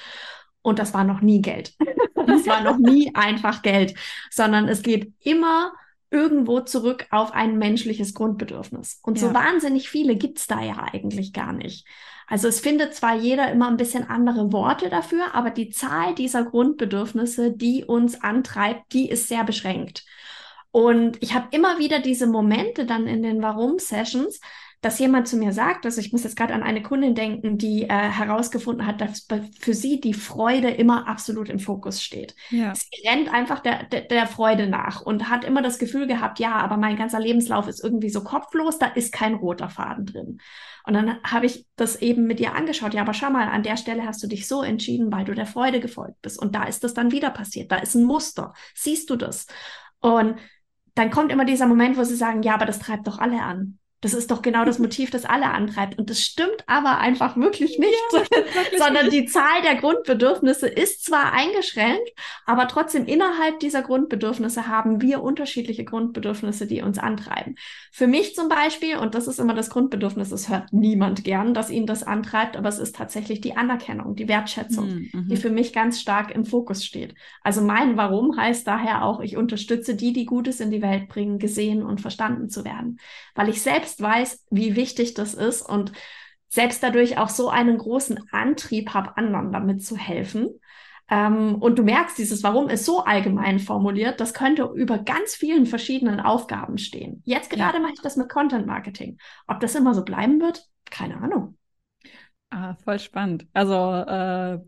Und 0.61 0.79
das 0.79 0.93
war 0.93 1.05
noch 1.05 1.23
nie 1.23 1.41
Geld. 1.41 1.75
Das 2.27 2.47
war 2.47 2.63
noch 2.63 2.77
nie 2.77 3.13
einfach 3.15 3.63
Geld, 3.63 3.95
sondern 4.31 4.69
es 4.69 4.83
geht 4.83 5.15
immer 5.21 5.73
irgendwo 6.13 6.61
zurück 6.61 7.07
auf 7.11 7.33
ein 7.33 7.59
menschliches 7.59 8.15
Grundbedürfnis. 8.15 9.01
Und 9.03 9.21
ja. 9.21 9.29
so 9.29 9.35
wahnsinnig 9.35 9.89
viele 9.89 10.17
gibt's 10.17 10.47
da 10.47 10.63
ja 10.63 10.87
eigentlich 10.93 11.33
gar 11.33 11.53
nicht. 11.53 11.87
Also 12.27 12.49
es 12.49 12.61
findet 12.61 12.95
zwar 12.95 13.17
jeder 13.17 13.51
immer 13.51 13.69
ein 13.69 13.77
bisschen 13.77 14.09
andere 14.09 14.53
Worte 14.53 14.89
dafür, 14.89 15.35
aber 15.35 15.51
die 15.51 15.71
Zahl 15.71 16.15
dieser 16.15 16.45
Grundbedürfnisse, 16.45 17.53
die 17.53 17.85
uns 17.85 18.23
antreibt, 18.23 18.93
die 18.93 19.09
ist 19.09 19.29
sehr 19.29 19.45
beschränkt. 19.45 20.05
Und 20.71 21.23
ich 21.23 21.35
habe 21.35 21.49
immer 21.51 21.79
wieder 21.79 21.99
diese 21.99 22.27
Momente 22.27 22.87
dann 22.87 23.07
in 23.07 23.23
den 23.23 23.43
Warum-Sessions, 23.43 24.41
dass 24.83 24.99
jemand 24.99 25.29
zu 25.29 25.37
mir 25.37 25.53
sagt, 25.53 25.87
also 25.87 26.01
ich 26.01 26.11
muss 26.11 26.25
jetzt 26.25 26.37
gerade 26.37 26.53
an 26.53 26.65
eine 26.65 26.83
Kundin 26.83 27.15
denken, 27.15 27.57
die 27.57 27.85
äh, 27.85 27.89
herausgefunden 27.89 28.85
hat, 28.85 29.01
dass 29.01 29.29
für 29.61 29.75
sie 29.75 30.01
die 30.01 30.13
Freude 30.13 30.71
immer 30.71 31.07
absolut 31.07 31.49
im 31.49 31.61
Fokus 31.61 32.03
steht. 32.03 32.35
Ja. 32.51 32.75
Sie 32.75 33.09
rennt 33.09 33.33
einfach 33.33 33.61
der, 33.61 33.85
der, 33.85 34.03
der 34.03 34.27
Freude 34.27 34.67
nach 34.67 35.01
und 35.01 35.31
hat 35.31 35.45
immer 35.45 35.63
das 35.63 35.79
Gefühl 35.79 36.09
gehabt, 36.09 36.41
ja, 36.41 36.57
aber 36.57 36.77
mein 36.77 36.97
ganzer 36.97 37.21
Lebenslauf 37.21 37.69
ist 37.69 37.83
irgendwie 37.83 38.11
so 38.11 38.25
kopflos, 38.25 38.81
da 38.81 38.87
ist 38.87 39.13
kein 39.13 39.35
roter 39.35 39.71
Faden 39.71 40.05
drin. 40.05 40.41
Und 40.85 40.95
dann 40.95 41.23
habe 41.23 41.47
ich 41.47 41.65
das 41.77 42.03
eben 42.03 42.27
mit 42.27 42.41
ihr 42.41 42.57
angeschaut. 42.57 42.93
Ja, 42.93 43.03
aber 43.03 43.15
schau 43.15 43.31
mal, 43.31 43.47
an 43.47 43.63
der 43.63 43.77
Stelle 43.77 44.05
hast 44.05 44.21
du 44.21 44.27
dich 44.27 44.49
so 44.49 44.65
entschieden, 44.65 45.13
weil 45.13 45.25
du 45.25 45.33
der 45.33 45.47
Freude 45.47 45.79
gefolgt 45.79 46.21
bist. 46.23 46.43
Und 46.43 46.57
da 46.57 46.65
ist 46.65 46.83
das 46.83 46.93
dann 46.93 47.13
wieder 47.13 47.31
passiert. 47.31 47.71
Da 47.71 47.77
ist 47.77 47.95
ein 47.95 48.03
Muster. 48.03 48.53
Siehst 48.75 49.09
du 49.11 49.15
das? 49.15 49.47
Und 50.01 50.41
dann 50.97 51.11
kommt 51.11 51.31
immer 51.31 51.45
dieser 51.45 51.69
Moment, 51.69 51.97
wo 51.97 52.03
sie 52.03 52.17
sagen, 52.17 52.43
ja, 52.43 52.55
aber 52.55 52.67
das 52.67 52.81
treibt 52.81 53.07
doch 53.07 53.21
alle 53.21 53.41
an. 53.43 53.79
Das 54.03 54.15
ist 54.15 54.33
doch 54.33 54.43
genau 54.43 54.65
das 54.65 54.81
Motiv, 54.81 55.11
das 55.11 55.25
alle 55.25 55.51
antreibt. 55.51 55.97
Und 55.97 56.11
das 56.11 56.21
stimmt 56.21 56.65
aber 56.67 56.99
einfach 56.99 57.37
wirklich 57.37 57.79
nicht, 57.79 57.95
ja, 58.13 58.19
wirklich 58.31 58.83
sondern 58.83 59.07
nicht. 59.07 59.17
die 59.17 59.25
Zahl 59.27 59.63
der 59.63 59.77
Grundbedürfnisse 59.77 60.67
ist 60.67 61.05
zwar 61.05 61.33
eingeschränkt, 61.33 62.11
aber 62.45 62.67
trotzdem 62.67 63.07
innerhalb 63.07 63.61
dieser 63.61 63.83
Grundbedürfnisse 63.83 64.67
haben 64.67 65.01
wir 65.01 65.23
unterschiedliche 65.23 65.85
Grundbedürfnisse, 65.85 66.67
die 66.67 66.83
uns 66.83 66.99
antreiben. 66.99 67.55
Für 67.93 68.09
mich 68.09 68.35
zum 68.35 68.49
Beispiel, 68.49 68.97
und 68.97 69.15
das 69.15 69.29
ist 69.29 69.39
immer 69.39 69.55
das 69.55 69.71
Grundbedürfnis, 69.71 70.31
das 70.31 70.49
hört 70.49 70.73
niemand 70.73 71.23
gern, 71.23 71.55
dass 71.55 71.71
ihn 71.71 71.87
das 71.87 72.03
antreibt, 72.03 72.57
aber 72.57 72.69
es 72.69 72.81
ist 72.81 72.97
tatsächlich 72.97 73.41
die 73.41 73.57
Anerkennung, 73.57 74.17
die 74.17 74.27
Wertschätzung, 74.27 74.89
hm, 74.89 75.11
mhm. 75.13 75.29
die 75.29 75.37
für 75.37 75.51
mich 75.51 75.73
ganz 75.73 76.01
stark 76.01 76.35
im 76.35 76.45
Fokus 76.45 76.85
steht. 76.85 77.15
Also 77.43 77.61
mein 77.61 77.97
Warum 77.97 78.37
heißt 78.37 78.67
daher 78.67 79.05
auch, 79.05 79.21
ich 79.21 79.37
unterstütze 79.37 79.95
die, 79.95 80.13
die 80.13 80.27
Gutes 80.27 80.59
in 80.59 80.73
die 80.73 80.83
Welt 80.83 81.09
bringen, 81.09 81.39
gesehen 81.39 81.85
und 81.85 82.01
verstanden 82.01 82.49
zu 82.51 82.65
werden, 82.65 82.99
weil 83.37 83.49
ich 83.49 83.63
selbst 83.63 83.92
selbst 83.93 84.01
weiß, 84.01 84.47
wie 84.51 84.77
wichtig 84.77 85.15
das 85.15 85.35
ist 85.35 85.63
und 85.63 85.93
selbst 86.49 86.83
dadurch 86.83 87.19
auch 87.19 87.29
so 87.29 87.49
einen 87.49 87.79
großen 87.79 88.21
Antrieb 88.31 88.95
habe, 88.95 89.17
anderen 89.17 89.53
damit 89.53 89.85
zu 89.85 89.97
helfen. 89.97 90.61
Ähm, 91.09 91.57
und 91.57 91.79
du 91.79 91.83
merkst, 91.83 92.17
dieses 92.19 92.43
Warum 92.43 92.69
ist 92.69 92.85
so 92.85 93.05
allgemein 93.05 93.59
formuliert, 93.59 94.21
das 94.21 94.35
könnte 94.35 94.71
über 94.75 94.99
ganz 94.99 95.35
vielen 95.35 95.67
verschiedenen 95.67 96.21
Aufgaben 96.21 96.79
stehen. 96.79 97.23
Jetzt 97.25 97.51
gerade 97.51 97.79
ja. 97.79 97.81
mache 97.81 97.95
ich 97.95 98.03
das 98.03 98.17
mit 98.17 98.29
Content 98.29 98.67
Marketing. 98.67 99.19
Ob 99.47 99.61
das 99.61 99.75
immer 99.75 99.95
so 99.95 100.05
bleiben 100.05 100.41
wird, 100.41 100.65
keine 100.91 101.17
Ahnung. 101.17 101.57
Ah, 102.51 102.75
voll 102.85 102.99
spannend. 102.99 103.47
Also 103.55 103.75
äh, 103.75 104.59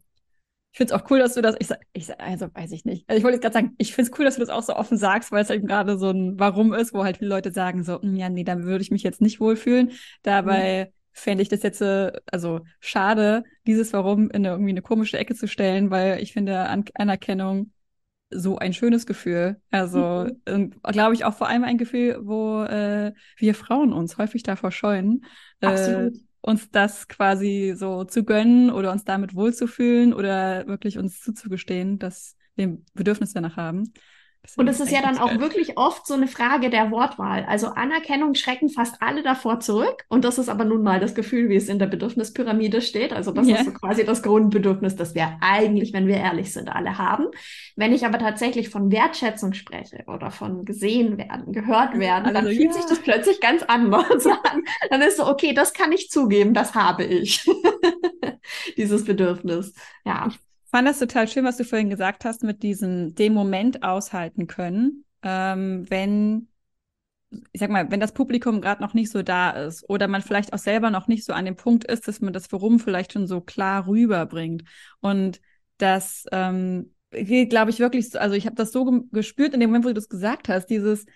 ich 0.74 0.78
finde 0.78 0.92
es 0.92 1.00
auch 1.00 1.08
cool, 1.08 1.20
dass 1.20 1.34
du 1.34 1.40
das, 1.40 1.54
ich, 1.60 1.68
ich 1.92 2.20
also 2.20 2.48
weiß 2.52 2.72
ich 2.72 2.84
nicht. 2.84 3.08
Also 3.08 3.18
ich 3.18 3.22
wollte 3.22 3.36
jetzt 3.36 3.42
gerade 3.42 3.52
sagen, 3.52 3.74
ich 3.78 3.94
finde 3.94 4.10
es 4.10 4.18
cool, 4.18 4.24
dass 4.24 4.34
du 4.34 4.40
das 4.40 4.48
auch 4.48 4.64
so 4.64 4.74
offen 4.74 4.98
sagst, 4.98 5.30
weil 5.30 5.44
es 5.44 5.48
halt 5.48 5.64
gerade 5.64 5.96
so 5.96 6.10
ein 6.10 6.36
Warum 6.40 6.74
ist, 6.74 6.92
wo 6.92 7.04
halt 7.04 7.18
viele 7.18 7.30
Leute 7.30 7.52
sagen 7.52 7.84
so, 7.84 8.02
hm, 8.02 8.16
ja, 8.16 8.28
nee, 8.28 8.42
da 8.42 8.60
würde 8.60 8.82
ich 8.82 8.90
mich 8.90 9.04
jetzt 9.04 9.20
nicht 9.20 9.38
wohlfühlen. 9.38 9.92
Dabei 10.24 10.86
mhm. 10.86 10.92
fände 11.12 11.42
ich 11.42 11.48
das 11.48 11.62
jetzt, 11.62 11.80
äh, 11.80 12.10
also 12.26 12.62
schade, 12.80 13.44
dieses 13.68 13.92
Warum 13.92 14.30
in 14.30 14.44
eine, 14.44 14.48
irgendwie 14.48 14.70
eine 14.70 14.82
komische 14.82 15.16
Ecke 15.16 15.36
zu 15.36 15.46
stellen, 15.46 15.92
weil 15.92 16.20
ich 16.20 16.32
finde 16.32 16.58
An 16.58 16.84
Anerkennung 16.94 17.70
so 18.30 18.58
ein 18.58 18.72
schönes 18.72 19.06
Gefühl. 19.06 19.60
Also, 19.70 20.26
mhm. 20.48 20.72
glaube 20.82 21.14
ich, 21.14 21.24
auch 21.24 21.34
vor 21.34 21.46
allem 21.46 21.62
ein 21.62 21.78
Gefühl, 21.78 22.18
wo 22.22 22.64
äh, 22.64 23.12
wir 23.36 23.54
Frauen 23.54 23.92
uns 23.92 24.18
häufig 24.18 24.42
davor 24.42 24.72
scheuen. 24.72 25.24
Äh, 25.60 25.66
Absolut. 25.66 26.14
Äh, 26.14 26.18
uns 26.44 26.70
das 26.70 27.08
quasi 27.08 27.72
so 27.74 28.04
zu 28.04 28.22
gönnen 28.22 28.70
oder 28.70 28.92
uns 28.92 29.04
damit 29.04 29.34
wohlzufühlen 29.34 30.12
oder 30.12 30.66
wirklich 30.66 30.98
uns 30.98 31.22
zuzugestehen, 31.22 31.98
dass 31.98 32.36
wir 32.54 32.66
ein 32.66 32.84
Bedürfnis 32.92 33.32
danach 33.32 33.56
haben. 33.56 33.94
Und 34.56 34.68
es 34.68 34.78
ist 34.78 34.92
ja 34.92 35.00
dann 35.00 35.18
auch 35.18 35.38
wirklich 35.38 35.78
oft 35.78 36.06
so 36.06 36.14
eine 36.14 36.28
Frage 36.28 36.70
der 36.70 36.90
Wortwahl. 36.90 37.44
Also 37.48 37.68
Anerkennung 37.68 38.34
schrecken 38.34 38.68
fast 38.68 38.96
alle 39.00 39.22
davor 39.22 39.60
zurück. 39.60 40.04
Und 40.08 40.24
das 40.24 40.38
ist 40.38 40.48
aber 40.48 40.64
nun 40.64 40.82
mal 40.82 41.00
das 41.00 41.14
Gefühl, 41.14 41.48
wie 41.48 41.56
es 41.56 41.68
in 41.68 41.78
der 41.78 41.86
Bedürfnispyramide 41.86 42.82
steht. 42.82 43.12
Also 43.12 43.32
das 43.32 43.46
yeah. 43.46 43.58
ist 43.58 43.64
so 43.64 43.72
quasi 43.72 44.04
das 44.04 44.22
Grundbedürfnis, 44.22 44.96
das 44.96 45.14
wir 45.14 45.38
eigentlich, 45.40 45.92
wenn 45.92 46.06
wir 46.06 46.16
ehrlich 46.16 46.52
sind, 46.52 46.68
alle 46.68 46.98
haben. 46.98 47.26
Wenn 47.74 47.92
ich 47.92 48.04
aber 48.04 48.18
tatsächlich 48.18 48.68
von 48.68 48.92
Wertschätzung 48.92 49.54
spreche 49.54 50.04
oder 50.06 50.30
von 50.30 50.64
gesehen 50.64 51.18
werden, 51.18 51.52
gehört 51.52 51.98
werden, 51.98 52.26
also, 52.26 52.34
dann 52.34 52.46
fühlt 52.46 52.64
ja. 52.66 52.72
sich 52.72 52.84
das 52.84 52.98
plötzlich 53.00 53.40
ganz 53.40 53.62
anders 53.62 54.26
an. 54.26 54.62
Dann 54.90 55.00
ist 55.00 55.16
so, 55.16 55.26
okay, 55.26 55.54
das 55.54 55.72
kann 55.72 55.90
ich 55.90 56.10
zugeben, 56.10 56.54
das 56.54 56.74
habe 56.74 57.04
ich. 57.04 57.44
Dieses 58.76 59.04
Bedürfnis. 59.04 59.74
Ja 60.04 60.28
fand 60.74 60.88
das 60.88 60.98
total 60.98 61.28
schön, 61.28 61.44
was 61.44 61.56
du 61.56 61.62
vorhin 61.62 61.88
gesagt 61.88 62.24
hast, 62.24 62.42
mit 62.42 62.64
diesem 62.64 63.14
den 63.14 63.32
Moment 63.32 63.84
aushalten 63.84 64.48
können, 64.48 65.04
ähm, 65.22 65.88
wenn 65.88 66.48
ich 67.52 67.60
sag 67.60 67.70
mal, 67.70 67.92
wenn 67.92 68.00
das 68.00 68.10
Publikum 68.10 68.60
gerade 68.60 68.82
noch 68.82 68.92
nicht 68.92 69.12
so 69.12 69.22
da 69.22 69.50
ist 69.50 69.88
oder 69.88 70.08
man 70.08 70.20
vielleicht 70.20 70.52
auch 70.52 70.58
selber 70.58 70.90
noch 70.90 71.06
nicht 71.06 71.24
so 71.24 71.32
an 71.32 71.44
dem 71.44 71.54
Punkt 71.54 71.84
ist, 71.84 72.08
dass 72.08 72.20
man 72.20 72.32
das 72.32 72.50
Warum 72.50 72.80
vielleicht 72.80 73.12
schon 73.12 73.28
so 73.28 73.40
klar 73.40 73.86
rüberbringt. 73.86 74.64
Und 74.98 75.40
das 75.78 76.26
ähm, 76.32 76.92
geht, 77.12 77.50
glaube 77.50 77.70
ich, 77.70 77.78
wirklich, 77.78 78.10
so, 78.10 78.18
also 78.18 78.34
ich 78.34 78.46
habe 78.46 78.56
das 78.56 78.72
so 78.72 78.84
ge 78.84 79.02
gespürt 79.12 79.54
in 79.54 79.60
dem 79.60 79.70
Moment, 79.70 79.84
wo 79.84 79.90
du 79.90 79.94
das 79.94 80.08
gesagt 80.08 80.48
hast, 80.48 80.66
dieses, 80.66 81.06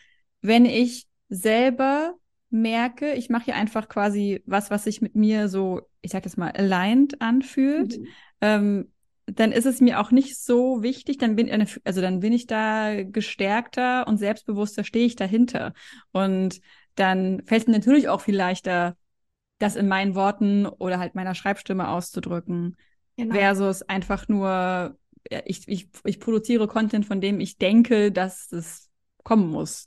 wenn 0.40 0.66
ich 0.66 1.08
selber 1.30 2.14
merke, 2.48 3.14
ich 3.14 3.28
mache 3.28 3.46
hier 3.46 3.56
einfach 3.56 3.88
quasi 3.88 4.40
was, 4.46 4.70
was 4.70 4.84
sich 4.84 5.02
mit 5.02 5.16
mir 5.16 5.48
so, 5.48 5.80
ich 6.00 6.12
sag 6.12 6.24
jetzt 6.24 6.38
mal, 6.38 6.52
aligned 6.52 7.20
anfühlt, 7.20 7.98
mhm. 7.98 8.06
ähm, 8.40 8.92
dann 9.34 9.52
ist 9.52 9.66
es 9.66 9.80
mir 9.80 10.00
auch 10.00 10.10
nicht 10.10 10.38
so 10.38 10.82
wichtig, 10.82 11.18
dann 11.18 11.36
bin, 11.36 11.66
also 11.84 12.00
dann 12.00 12.20
bin 12.20 12.32
ich 12.32 12.46
da 12.46 13.02
gestärkter 13.02 14.06
und 14.06 14.18
selbstbewusster 14.18 14.84
stehe 14.84 15.06
ich 15.06 15.16
dahinter. 15.16 15.74
Und 16.12 16.60
dann 16.94 17.42
fällt 17.44 17.62
es 17.62 17.66
mir 17.66 17.74
natürlich 17.74 18.08
auch 18.08 18.20
viel 18.20 18.36
leichter, 18.36 18.96
das 19.58 19.76
in 19.76 19.88
meinen 19.88 20.14
Worten 20.14 20.66
oder 20.66 20.98
halt 20.98 21.14
meiner 21.14 21.34
Schreibstimme 21.34 21.88
auszudrücken. 21.88 22.76
Genau. 23.16 23.34
Versus 23.34 23.82
einfach 23.82 24.28
nur, 24.28 24.96
ich, 25.44 25.66
ich, 25.68 25.88
ich 26.04 26.20
produziere 26.20 26.68
Content, 26.68 27.04
von 27.04 27.20
dem 27.20 27.40
ich 27.40 27.58
denke, 27.58 28.12
dass 28.12 28.50
es 28.52 28.88
kommen 29.24 29.50
muss. 29.50 29.86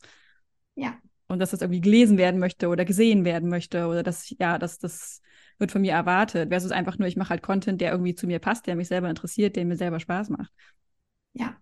Ja. 0.75 0.99
Und 1.27 1.39
dass 1.39 1.51
das 1.51 1.61
irgendwie 1.61 1.81
gelesen 1.81 2.17
werden 2.17 2.39
möchte 2.39 2.67
oder 2.67 2.85
gesehen 2.85 3.23
werden 3.23 3.49
möchte 3.49 3.87
oder 3.87 4.03
dass, 4.03 4.29
ja, 4.37 4.57
dass 4.57 4.77
das 4.77 5.21
wird 5.61 5.71
von 5.71 5.81
mir 5.81 5.93
erwartet, 5.93 6.49
versus 6.49 6.71
einfach 6.71 6.97
nur, 6.97 7.07
ich 7.07 7.15
mache 7.15 7.29
halt 7.29 7.43
Content, 7.43 7.79
der 7.79 7.91
irgendwie 7.91 8.15
zu 8.15 8.27
mir 8.27 8.39
passt, 8.39 8.67
der 8.67 8.75
mich 8.75 8.89
selber 8.89 9.09
interessiert, 9.09 9.55
der 9.55 9.63
mir 9.63 9.77
selber 9.77 9.99
Spaß 9.99 10.29
macht. 10.29 10.51
Ja. 11.33 11.55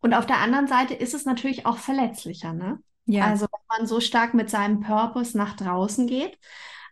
Und 0.00 0.14
auf 0.14 0.26
der 0.26 0.38
anderen 0.38 0.68
Seite 0.68 0.94
ist 0.94 1.14
es 1.14 1.24
natürlich 1.24 1.66
auch 1.66 1.78
verletzlicher, 1.78 2.52
ne? 2.52 2.80
Ja. 3.06 3.24
Also 3.24 3.46
wenn 3.46 3.78
man 3.78 3.86
so 3.86 4.00
stark 4.00 4.34
mit 4.34 4.50
seinem 4.50 4.80
Purpose 4.80 5.36
nach 5.36 5.56
draußen 5.56 6.06
geht. 6.06 6.38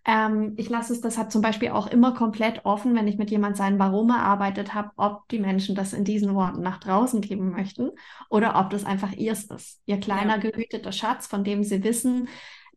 Ähm, 0.06 0.54
ich 0.56 0.70
lasse 0.70 0.94
es 0.94 1.02
deshalb 1.02 1.30
zum 1.30 1.42
Beispiel 1.42 1.70
auch 1.70 1.86
immer 1.86 2.14
komplett 2.14 2.64
offen, 2.64 2.96
wenn 2.96 3.06
ich 3.06 3.18
mit 3.18 3.30
jemand 3.30 3.56
sein 3.56 3.78
Warum 3.78 4.08
erarbeitet 4.10 4.72
habe, 4.72 4.90
ob 4.96 5.28
die 5.28 5.38
Menschen 5.38 5.74
das 5.74 5.92
in 5.92 6.04
diesen 6.04 6.34
Worten 6.34 6.62
nach 6.62 6.78
draußen 6.78 7.20
geben 7.20 7.50
möchten 7.50 7.90
oder 8.30 8.58
ob 8.58 8.70
das 8.70 8.84
einfach 8.84 9.12
ihrs 9.12 9.44
ist. 9.44 9.82
Ihr 9.84 10.00
kleiner 10.00 10.42
ja. 10.42 10.50
gehüteter 10.50 10.92
Schatz, 10.92 11.26
von 11.26 11.44
dem 11.44 11.64
sie 11.64 11.84
wissen, 11.84 12.28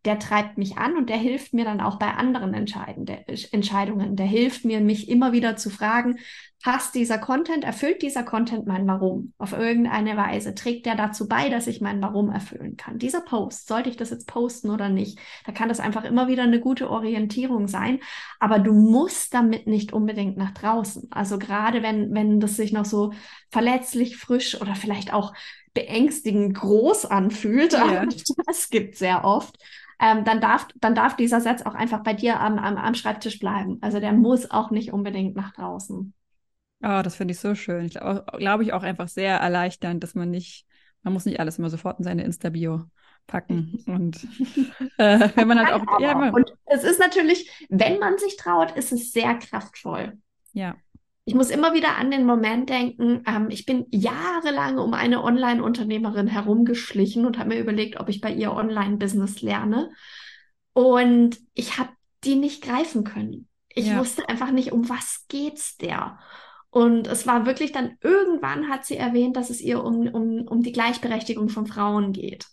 der 0.05 0.19
treibt 0.19 0.57
mich 0.57 0.77
an 0.77 0.97
und 0.97 1.09
der 1.09 1.17
hilft 1.17 1.53
mir 1.53 1.63
dann 1.63 1.79
auch 1.79 1.97
bei 1.97 2.13
anderen 2.13 2.53
Entscheidungen. 2.53 4.15
Der 4.15 4.25
hilft 4.25 4.65
mir, 4.65 4.81
mich 4.81 5.07
immer 5.09 5.31
wieder 5.31 5.55
zu 5.55 5.69
fragen, 5.69 6.19
passt 6.61 6.95
dieser 6.95 7.17
Content, 7.17 7.63
erfüllt 7.63 8.01
dieser 8.01 8.23
Content 8.23 8.65
mein 8.65 8.87
Warum 8.87 9.33
auf 9.37 9.53
irgendeine 9.53 10.15
Weise? 10.15 10.55
Trägt 10.55 10.85
der 10.85 10.95
dazu 10.95 11.27
bei, 11.27 11.49
dass 11.49 11.67
ich 11.67 11.81
mein 11.81 12.01
Warum 12.01 12.31
erfüllen 12.31 12.77
kann? 12.77 12.99
Dieser 12.99 13.21
Post, 13.21 13.67
sollte 13.67 13.89
ich 13.89 13.97
das 13.97 14.09
jetzt 14.09 14.27
posten 14.27 14.69
oder 14.69 14.89
nicht? 14.89 15.19
Da 15.45 15.51
kann 15.51 15.69
das 15.69 15.81
einfach 15.81 16.05
immer 16.05 16.27
wieder 16.27 16.43
eine 16.43 16.59
gute 16.61 16.89
Orientierung 16.89 17.67
sein, 17.67 17.99
aber 18.39 18.59
du 18.59 18.73
musst 18.73 19.33
damit 19.33 19.67
nicht 19.67 19.93
unbedingt 19.93 20.37
nach 20.37 20.51
draußen. 20.51 21.09
Also 21.11 21.37
gerade 21.37 21.83
wenn, 21.83 22.13
wenn 22.13 22.39
das 22.39 22.55
sich 22.55 22.71
noch 22.71 22.85
so 22.85 23.13
verletzlich, 23.51 24.15
frisch 24.15 24.59
oder 24.59 24.75
vielleicht 24.75 25.13
auch 25.13 25.33
beängstigend 25.73 26.55
groß 26.55 27.05
anfühlt, 27.05 27.73
ja. 27.73 28.05
das 28.45 28.69
gibt 28.69 28.95
sehr 28.95 29.25
oft, 29.25 29.57
ähm, 29.99 30.23
dann, 30.23 30.41
darf, 30.41 30.67
dann 30.75 30.95
darf 30.95 31.15
dieser 31.15 31.41
Satz 31.41 31.61
auch 31.61 31.75
einfach 31.75 32.03
bei 32.03 32.13
dir 32.13 32.39
am, 32.39 32.59
am, 32.59 32.77
am 32.77 32.95
Schreibtisch 32.95 33.39
bleiben. 33.39 33.77
Also 33.81 33.99
der 33.99 34.13
muss 34.13 34.49
auch 34.51 34.71
nicht 34.71 34.93
unbedingt 34.93 35.35
nach 35.35 35.53
draußen. 35.53 36.13
Oh, 36.81 37.01
das 37.01 37.15
finde 37.15 37.33
ich 37.33 37.39
so 37.39 37.55
schön. 37.55 37.85
Ich 37.85 37.93
glaube 37.93 38.25
glaub 38.37 38.61
ich 38.61 38.73
auch 38.73 38.83
einfach 38.83 39.07
sehr 39.07 39.37
erleichternd, 39.37 40.03
dass 40.03 40.15
man 40.15 40.29
nicht, 40.29 40.65
man 41.01 41.13
muss 41.13 41.25
nicht 41.25 41.39
alles 41.39 41.57
immer 41.57 41.69
sofort 41.69 41.99
in 41.99 42.03
seine 42.03 42.23
Insta-Bio 42.23 42.83
packen. 43.25 43.83
Und 43.87 44.23
äh, 44.97 45.29
wenn 45.35 45.47
man 45.47 45.59
halt 45.59 45.71
auch. 45.71 45.99
Ja, 45.99 46.15
man, 46.15 46.33
und 46.33 46.53
es 46.65 46.83
ist 46.83 46.99
natürlich, 46.99 47.49
wenn 47.69 47.99
man 47.99 48.17
sich 48.17 48.35
traut, 48.35 48.71
ist 48.71 48.91
es 48.91 49.13
sehr 49.13 49.35
kraftvoll. 49.35 50.17
Ja 50.51 50.75
ich 51.25 51.35
muss 51.35 51.49
immer 51.49 51.73
wieder 51.73 51.97
an 51.97 52.11
den 52.11 52.25
Moment 52.25 52.69
denken, 52.69 53.23
ähm, 53.25 53.47
ich 53.49 53.65
bin 53.65 53.85
jahrelang 53.91 54.77
um 54.77 54.93
eine 54.93 55.23
Online-Unternehmerin 55.23 56.27
herumgeschlichen 56.27 57.25
und 57.25 57.37
habe 57.37 57.49
mir 57.49 57.59
überlegt, 57.59 57.99
ob 57.99 58.09
ich 58.09 58.19
bei 58.19 58.31
ihr 58.31 58.51
Online-Business 58.51 59.41
lerne. 59.41 59.91
Und 60.73 61.37
ich 61.53 61.77
habe 61.79 61.89
die 62.25 62.35
nicht 62.35 62.63
greifen 62.63 63.03
können. 63.03 63.47
Ich 63.69 63.87
ja. 63.87 63.99
wusste 63.99 64.27
einfach 64.27 64.51
nicht, 64.51 64.71
um 64.71 64.89
was 64.89 65.25
geht's 65.29 65.77
der. 65.77 66.19
Und 66.69 67.07
es 67.07 67.25
war 67.25 67.45
wirklich 67.45 67.71
dann, 67.71 67.97
irgendwann 68.01 68.67
hat 68.67 68.85
sie 68.85 68.97
erwähnt, 68.97 69.37
dass 69.37 69.49
es 69.49 69.61
ihr 69.61 69.83
um, 69.83 70.07
um, 70.07 70.47
um 70.47 70.61
die 70.61 70.71
Gleichberechtigung 70.71 71.49
von 71.49 71.67
Frauen 71.67 72.11
geht. 72.11 72.47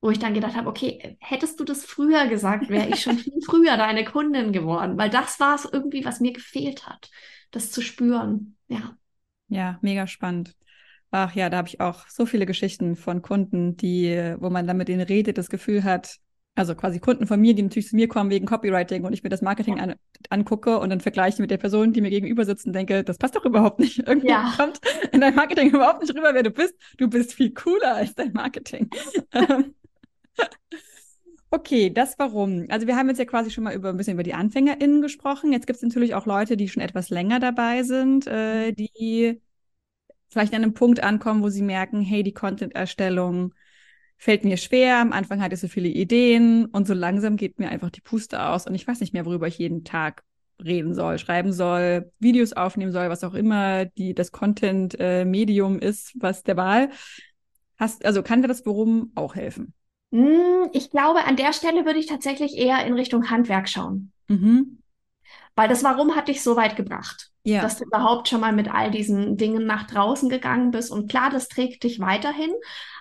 wo 0.00 0.10
ich 0.10 0.18
dann 0.18 0.34
gedacht 0.34 0.54
habe, 0.56 0.68
okay, 0.68 1.16
hättest 1.20 1.58
du 1.58 1.64
das 1.64 1.84
früher 1.84 2.28
gesagt, 2.28 2.68
wäre 2.68 2.88
ich 2.88 3.02
schon 3.02 3.18
viel 3.18 3.42
früher 3.44 3.76
deine 3.76 4.04
Kundin 4.04 4.52
geworden, 4.52 4.96
weil 4.96 5.10
das 5.10 5.40
war 5.40 5.56
es 5.56 5.64
irgendwie, 5.70 6.04
was 6.04 6.20
mir 6.20 6.32
gefehlt 6.32 6.86
hat, 6.86 7.10
das 7.50 7.70
zu 7.70 7.82
spüren. 7.82 8.56
Ja. 8.68 8.96
Ja, 9.48 9.78
mega 9.82 10.06
spannend. 10.06 10.56
Ach 11.10 11.34
ja, 11.34 11.48
da 11.48 11.58
habe 11.58 11.68
ich 11.68 11.80
auch 11.80 12.08
so 12.08 12.26
viele 12.26 12.46
Geschichten 12.46 12.96
von 12.96 13.22
Kunden, 13.22 13.76
die, 13.76 14.34
wo 14.38 14.50
man 14.50 14.66
dann 14.66 14.76
mit 14.76 14.88
denen 14.88 15.02
redet, 15.02 15.38
das 15.38 15.48
Gefühl 15.48 15.84
hat, 15.84 16.18
also 16.56 16.74
quasi 16.74 16.98
Kunden 16.98 17.26
von 17.26 17.40
mir, 17.40 17.54
die 17.54 17.62
natürlich 17.62 17.88
zu 17.88 17.96
mir 17.96 18.08
kommen 18.08 18.30
wegen 18.30 18.46
Copywriting 18.46 19.04
und 19.04 19.12
ich 19.12 19.22
mir 19.22 19.28
das 19.28 19.42
Marketing 19.42 19.76
ja. 19.76 19.84
an, 19.84 19.94
angucke 20.30 20.78
und 20.78 20.90
dann 20.90 21.00
vergleiche 21.00 21.40
mit 21.42 21.50
der 21.50 21.58
Person, 21.58 21.92
die 21.92 22.00
mir 22.00 22.10
gegenüber 22.10 22.44
sitzt 22.44 22.66
und 22.66 22.72
denke, 22.72 23.04
das 23.04 23.18
passt 23.18 23.36
doch 23.36 23.44
überhaupt 23.44 23.78
nicht. 23.78 23.98
Irgendwie 24.06 24.28
ja. 24.28 24.52
kommt 24.56 24.80
in 25.12 25.20
dein 25.20 25.34
Marketing 25.34 25.70
überhaupt 25.70 26.02
nicht 26.02 26.14
rüber, 26.14 26.32
wer 26.32 26.42
du 26.42 26.50
bist. 26.50 26.74
Du 26.98 27.08
bist 27.08 27.34
viel 27.34 27.52
cooler 27.52 27.94
als 27.96 28.14
dein 28.14 28.32
Marketing. 28.32 28.90
okay, 31.50 31.90
das 31.90 32.18
warum. 32.18 32.66
Also 32.68 32.86
wir 32.86 32.96
haben 32.96 33.08
jetzt 33.08 33.18
ja 33.18 33.24
quasi 33.24 33.50
schon 33.50 33.64
mal 33.64 33.74
über 33.74 33.90
ein 33.90 33.96
bisschen 33.96 34.14
über 34.14 34.22
die 34.22 34.34
AnfängerInnen 34.34 35.02
gesprochen. 35.02 35.52
Jetzt 35.52 35.66
gibt 35.66 35.76
es 35.76 35.82
natürlich 35.82 36.14
auch 36.14 36.26
Leute, 36.26 36.56
die 36.56 36.68
schon 36.68 36.82
etwas 36.82 37.10
länger 37.10 37.40
dabei 37.40 37.82
sind, 37.82 38.26
äh, 38.26 38.72
die 38.72 39.40
vielleicht 40.28 40.54
an 40.54 40.62
einem 40.62 40.74
Punkt 40.74 41.02
ankommen, 41.02 41.42
wo 41.42 41.48
sie 41.48 41.62
merken, 41.62 42.00
hey, 42.02 42.22
die 42.22 42.34
Content-Erstellung 42.34 43.54
fällt 44.18 44.44
mir 44.44 44.56
schwer. 44.56 44.98
Am 44.98 45.12
Anfang 45.12 45.40
hatte 45.40 45.54
ich 45.54 45.60
so 45.60 45.68
viele 45.68 45.88
Ideen 45.88 46.66
und 46.66 46.86
so 46.86 46.94
langsam 46.94 47.36
geht 47.36 47.58
mir 47.58 47.68
einfach 47.68 47.90
die 47.90 48.00
Puste 48.00 48.42
aus 48.42 48.66
und 48.66 48.74
ich 48.74 48.86
weiß 48.86 49.00
nicht 49.00 49.12
mehr, 49.12 49.26
worüber 49.26 49.46
ich 49.46 49.58
jeden 49.58 49.84
Tag 49.84 50.24
reden 50.64 50.94
soll, 50.94 51.18
schreiben 51.18 51.52
soll, 51.52 52.10
Videos 52.18 52.54
aufnehmen 52.54 52.92
soll, 52.92 53.10
was 53.10 53.24
auch 53.24 53.34
immer 53.34 53.84
die 53.84 54.14
das 54.14 54.32
Content-Medium 54.32 55.78
äh, 55.80 55.86
ist, 55.86 56.14
was 56.18 56.42
der 56.42 56.56
Wahl. 56.56 56.90
Hast, 57.76 58.04
also 58.06 58.22
kann 58.22 58.40
dir 58.40 58.48
das 58.48 58.64
Warum 58.64 59.12
auch 59.14 59.34
helfen? 59.34 59.74
Hm, 60.16 60.70
ich 60.72 60.90
glaube, 60.90 61.26
an 61.26 61.36
der 61.36 61.52
Stelle 61.52 61.84
würde 61.84 61.98
ich 61.98 62.06
tatsächlich 62.06 62.56
eher 62.56 62.86
in 62.86 62.94
Richtung 62.94 63.28
Handwerk 63.28 63.68
schauen. 63.68 64.12
Mhm. 64.28 64.78
Weil 65.54 65.68
das 65.68 65.84
Warum 65.84 66.16
hat 66.16 66.28
dich 66.28 66.42
so 66.42 66.56
weit 66.56 66.74
gebracht, 66.74 67.30
ja. 67.44 67.60
dass 67.60 67.76
du 67.76 67.84
überhaupt 67.84 68.28
schon 68.28 68.40
mal 68.40 68.54
mit 68.54 68.72
all 68.72 68.90
diesen 68.90 69.36
Dingen 69.36 69.66
nach 69.66 69.86
draußen 69.86 70.30
gegangen 70.30 70.70
bist. 70.70 70.90
Und 70.90 71.10
klar, 71.10 71.28
das 71.28 71.48
trägt 71.48 71.82
dich 71.82 72.00
weiterhin. 72.00 72.50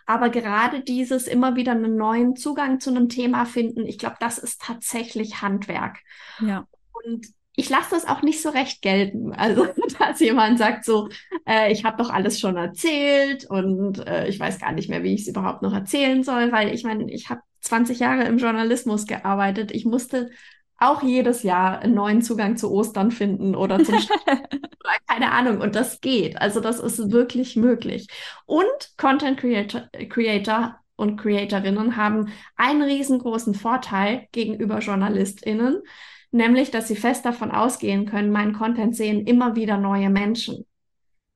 Aber 0.06 0.30
gerade 0.30 0.82
dieses 0.82 1.28
immer 1.28 1.56
wieder 1.56 1.72
einen 1.72 1.96
neuen 1.96 2.36
Zugang 2.36 2.82
zu 2.82 2.90
einem 2.90 3.08
Thema 3.08 3.46
finden, 3.46 3.86
ich 3.86 3.98
glaube, 3.98 4.18
das 4.20 4.38
ist 4.38 4.62
tatsächlich 4.62 5.42
Handwerk. 5.42 6.00
Ja. 6.42 6.68
Und 6.92 7.28
ich 7.56 7.70
lasse 7.70 7.92
das 7.92 8.06
auch 8.06 8.22
nicht 8.22 8.42
so 8.42 8.50
recht 8.50 8.82
gelten. 8.82 9.34
Also, 9.34 9.68
dass 10.00 10.20
jemand 10.20 10.58
sagt 10.58 10.86
so, 10.86 11.10
äh, 11.48 11.72
ich 11.72 11.86
habe 11.86 11.98
doch 12.02 12.10
alles 12.10 12.40
schon 12.40 12.58
erzählt 12.58 13.46
und 13.50 14.06
äh, 14.06 14.28
ich 14.28 14.40
weiß 14.40 14.60
gar 14.60 14.72
nicht 14.72 14.90
mehr, 14.90 15.04
wie 15.04 15.14
ich 15.14 15.22
es 15.22 15.28
überhaupt 15.28 15.62
noch 15.62 15.74
erzählen 15.74 16.24
soll, 16.24 16.52
weil 16.52 16.74
ich 16.74 16.84
meine, 16.84 17.12
ich 17.12 17.30
habe 17.30 17.42
20 17.62 18.00
Jahre 18.00 18.24
im 18.24 18.38
Journalismus 18.38 19.08
gearbeitet. 19.08 19.72
Ich 19.72 19.86
musste 19.86 20.30
auch 20.78 21.04
jedes 21.04 21.44
Jahr 21.44 21.80
einen 21.80 21.94
neuen 21.94 22.22
Zugang 22.22 22.58
zu 22.58 22.72
Ostern 22.72 23.12
finden 23.12 23.56
oder 23.56 23.84
zum 23.84 23.96
keine 25.08 25.32
Ahnung. 25.32 25.62
Und 25.62 25.76
das 25.76 26.02
geht. 26.02 26.42
Also 26.42 26.60
das 26.60 26.80
ist 26.80 27.12
wirklich 27.12 27.56
möglich. 27.56 28.08
Und 28.46 28.66
Content 28.98 29.40
Creator, 29.40 29.90
Creator 30.10 30.80
und 30.96 31.18
Creatorinnen 31.18 31.98
haben 31.98 32.32
einen 32.56 32.82
riesengroßen 32.82 33.54
Vorteil 33.54 34.28
gegenüber 34.32 34.80
JournalistInnen, 34.80 35.82
nämlich, 36.36 36.72
dass 36.72 36.88
sie 36.88 36.96
fest 36.96 37.26
davon 37.26 37.52
ausgehen 37.52 38.06
können, 38.06 38.32
meinen 38.32 38.54
Content 38.54 38.96
sehen 38.96 39.26
immer 39.26 39.56
wieder 39.56 39.78
neue 39.78 40.10
Menschen. 40.10 40.66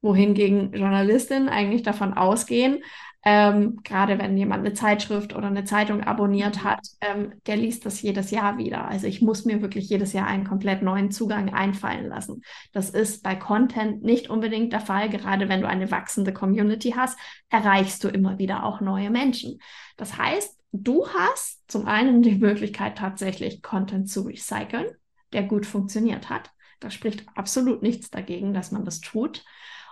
Wohingegen 0.01 0.71
Journalistinnen 0.73 1.49
eigentlich 1.49 1.83
davon 1.83 2.13
ausgehen, 2.13 2.83
ähm, 3.25 3.81
gerade 3.83 4.17
wenn 4.17 4.37
jemand 4.37 4.65
eine 4.65 4.73
Zeitschrift 4.73 5.35
oder 5.35 5.47
eine 5.47 5.65
Zeitung 5.65 6.01
abonniert 6.03 6.57
mhm. 6.57 6.63
hat, 6.63 6.79
ähm, 7.01 7.33
der 7.47 7.57
liest 7.57 7.85
das 7.85 8.01
jedes 8.01 8.31
Jahr 8.31 8.57
wieder. 8.57 8.87
Also 8.87 9.07
ich 9.07 9.21
muss 9.21 9.43
mir 9.43 9.61
wirklich 9.61 9.89
jedes 9.89 10.13
Jahr 10.13 10.27
einen 10.27 10.45
komplett 10.45 10.81
neuen 10.81 11.11
Zugang 11.11 11.53
einfallen 11.53 12.07
lassen. 12.07 12.43
Das 12.71 12.89
ist 12.89 13.21
bei 13.21 13.35
Content 13.35 14.03
nicht 14.03 14.29
unbedingt 14.29 14.71
der 14.71 14.79
Fall. 14.79 15.09
Gerade 15.09 15.49
wenn 15.49 15.61
du 15.61 15.67
eine 15.67 15.91
wachsende 15.91 16.31
Community 16.31 16.91
hast, 16.95 17.19
erreichst 17.49 18.03
du 18.05 18.07
immer 18.07 18.37
wieder 18.39 18.63
auch 18.63 18.79
neue 18.79 19.09
Menschen. 19.09 19.59
Das 19.97 20.17
heißt, 20.17 20.58
du 20.71 21.07
hast 21.07 21.61
zum 21.67 21.87
einen 21.87 22.21
die 22.21 22.35
Möglichkeit, 22.35 22.97
tatsächlich 22.97 23.61
Content 23.61 24.09
zu 24.09 24.21
recyceln, 24.21 24.87
der 25.33 25.43
gut 25.43 25.65
funktioniert 25.65 26.29
hat. 26.29 26.51
Da 26.79 26.89
spricht 26.89 27.25
absolut 27.35 27.81
nichts 27.81 28.09
dagegen, 28.09 28.53
dass 28.53 28.71
man 28.71 28.85
das 28.85 29.01
tut. 29.01 29.43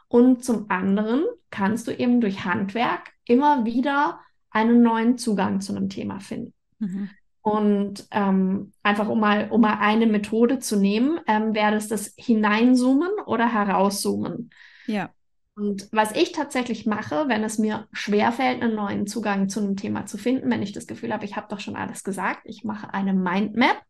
Und 0.08 0.44
zum 0.44 0.70
anderen 0.70 1.26
kannst 1.52 1.88
du 1.88 1.92
eben 1.92 2.22
durch 2.22 2.46
Handwerk 2.46 3.14
immer 3.26 3.66
wieder 3.66 4.22
einen 4.52 4.82
neuen 4.82 5.18
Zugang 5.18 5.60
zu 5.60 5.76
einem 5.76 5.90
Thema 5.90 6.20
finden. 6.20 6.54
Mhm. 6.80 7.10
Und 7.42 8.08
ähm, 8.12 8.74
einfach 8.84 9.08
um 9.08 9.20
mal, 9.20 9.50
um 9.52 9.62
mal 9.62 9.78
eine 9.80 10.06
Methode 10.06 10.60
zu 10.60 10.78
nehmen, 10.78 11.20
ähm, 11.28 11.54
wäre 11.54 11.72
das 11.72 11.88
das 11.88 12.14
Hineinzoomen 12.18 13.10
oder 13.26 13.52
Herauszoomen. 13.52 14.50
Ja. 14.86 15.12
Und 15.58 15.90
was 15.92 16.12
ich 16.12 16.34
tatsächlich 16.34 16.86
mache, 16.86 17.28
wenn 17.28 17.44
es 17.44 17.58
mir 17.58 17.88
schwerfällt, 17.92 18.62
einen 18.62 18.76
neuen 18.76 19.08
Zugang 19.08 19.50
zu 19.50 19.60
einem 19.60 19.76
Thema 19.76 20.06
zu 20.06 20.20
finden, 20.20 20.52
wenn 20.52 20.62
ich 20.62 20.72
das 20.72 20.86
Gefühl 20.86 21.12
habe, 21.12 21.26
ich 21.26 21.36
habe 21.36 21.48
doch 21.50 21.60
schon 21.60 21.76
alles 21.76 22.04
gesagt, 22.04 22.42
ich 22.44 22.64
mache 22.64 22.94
eine 22.94 23.14
Mindmap 23.14 23.82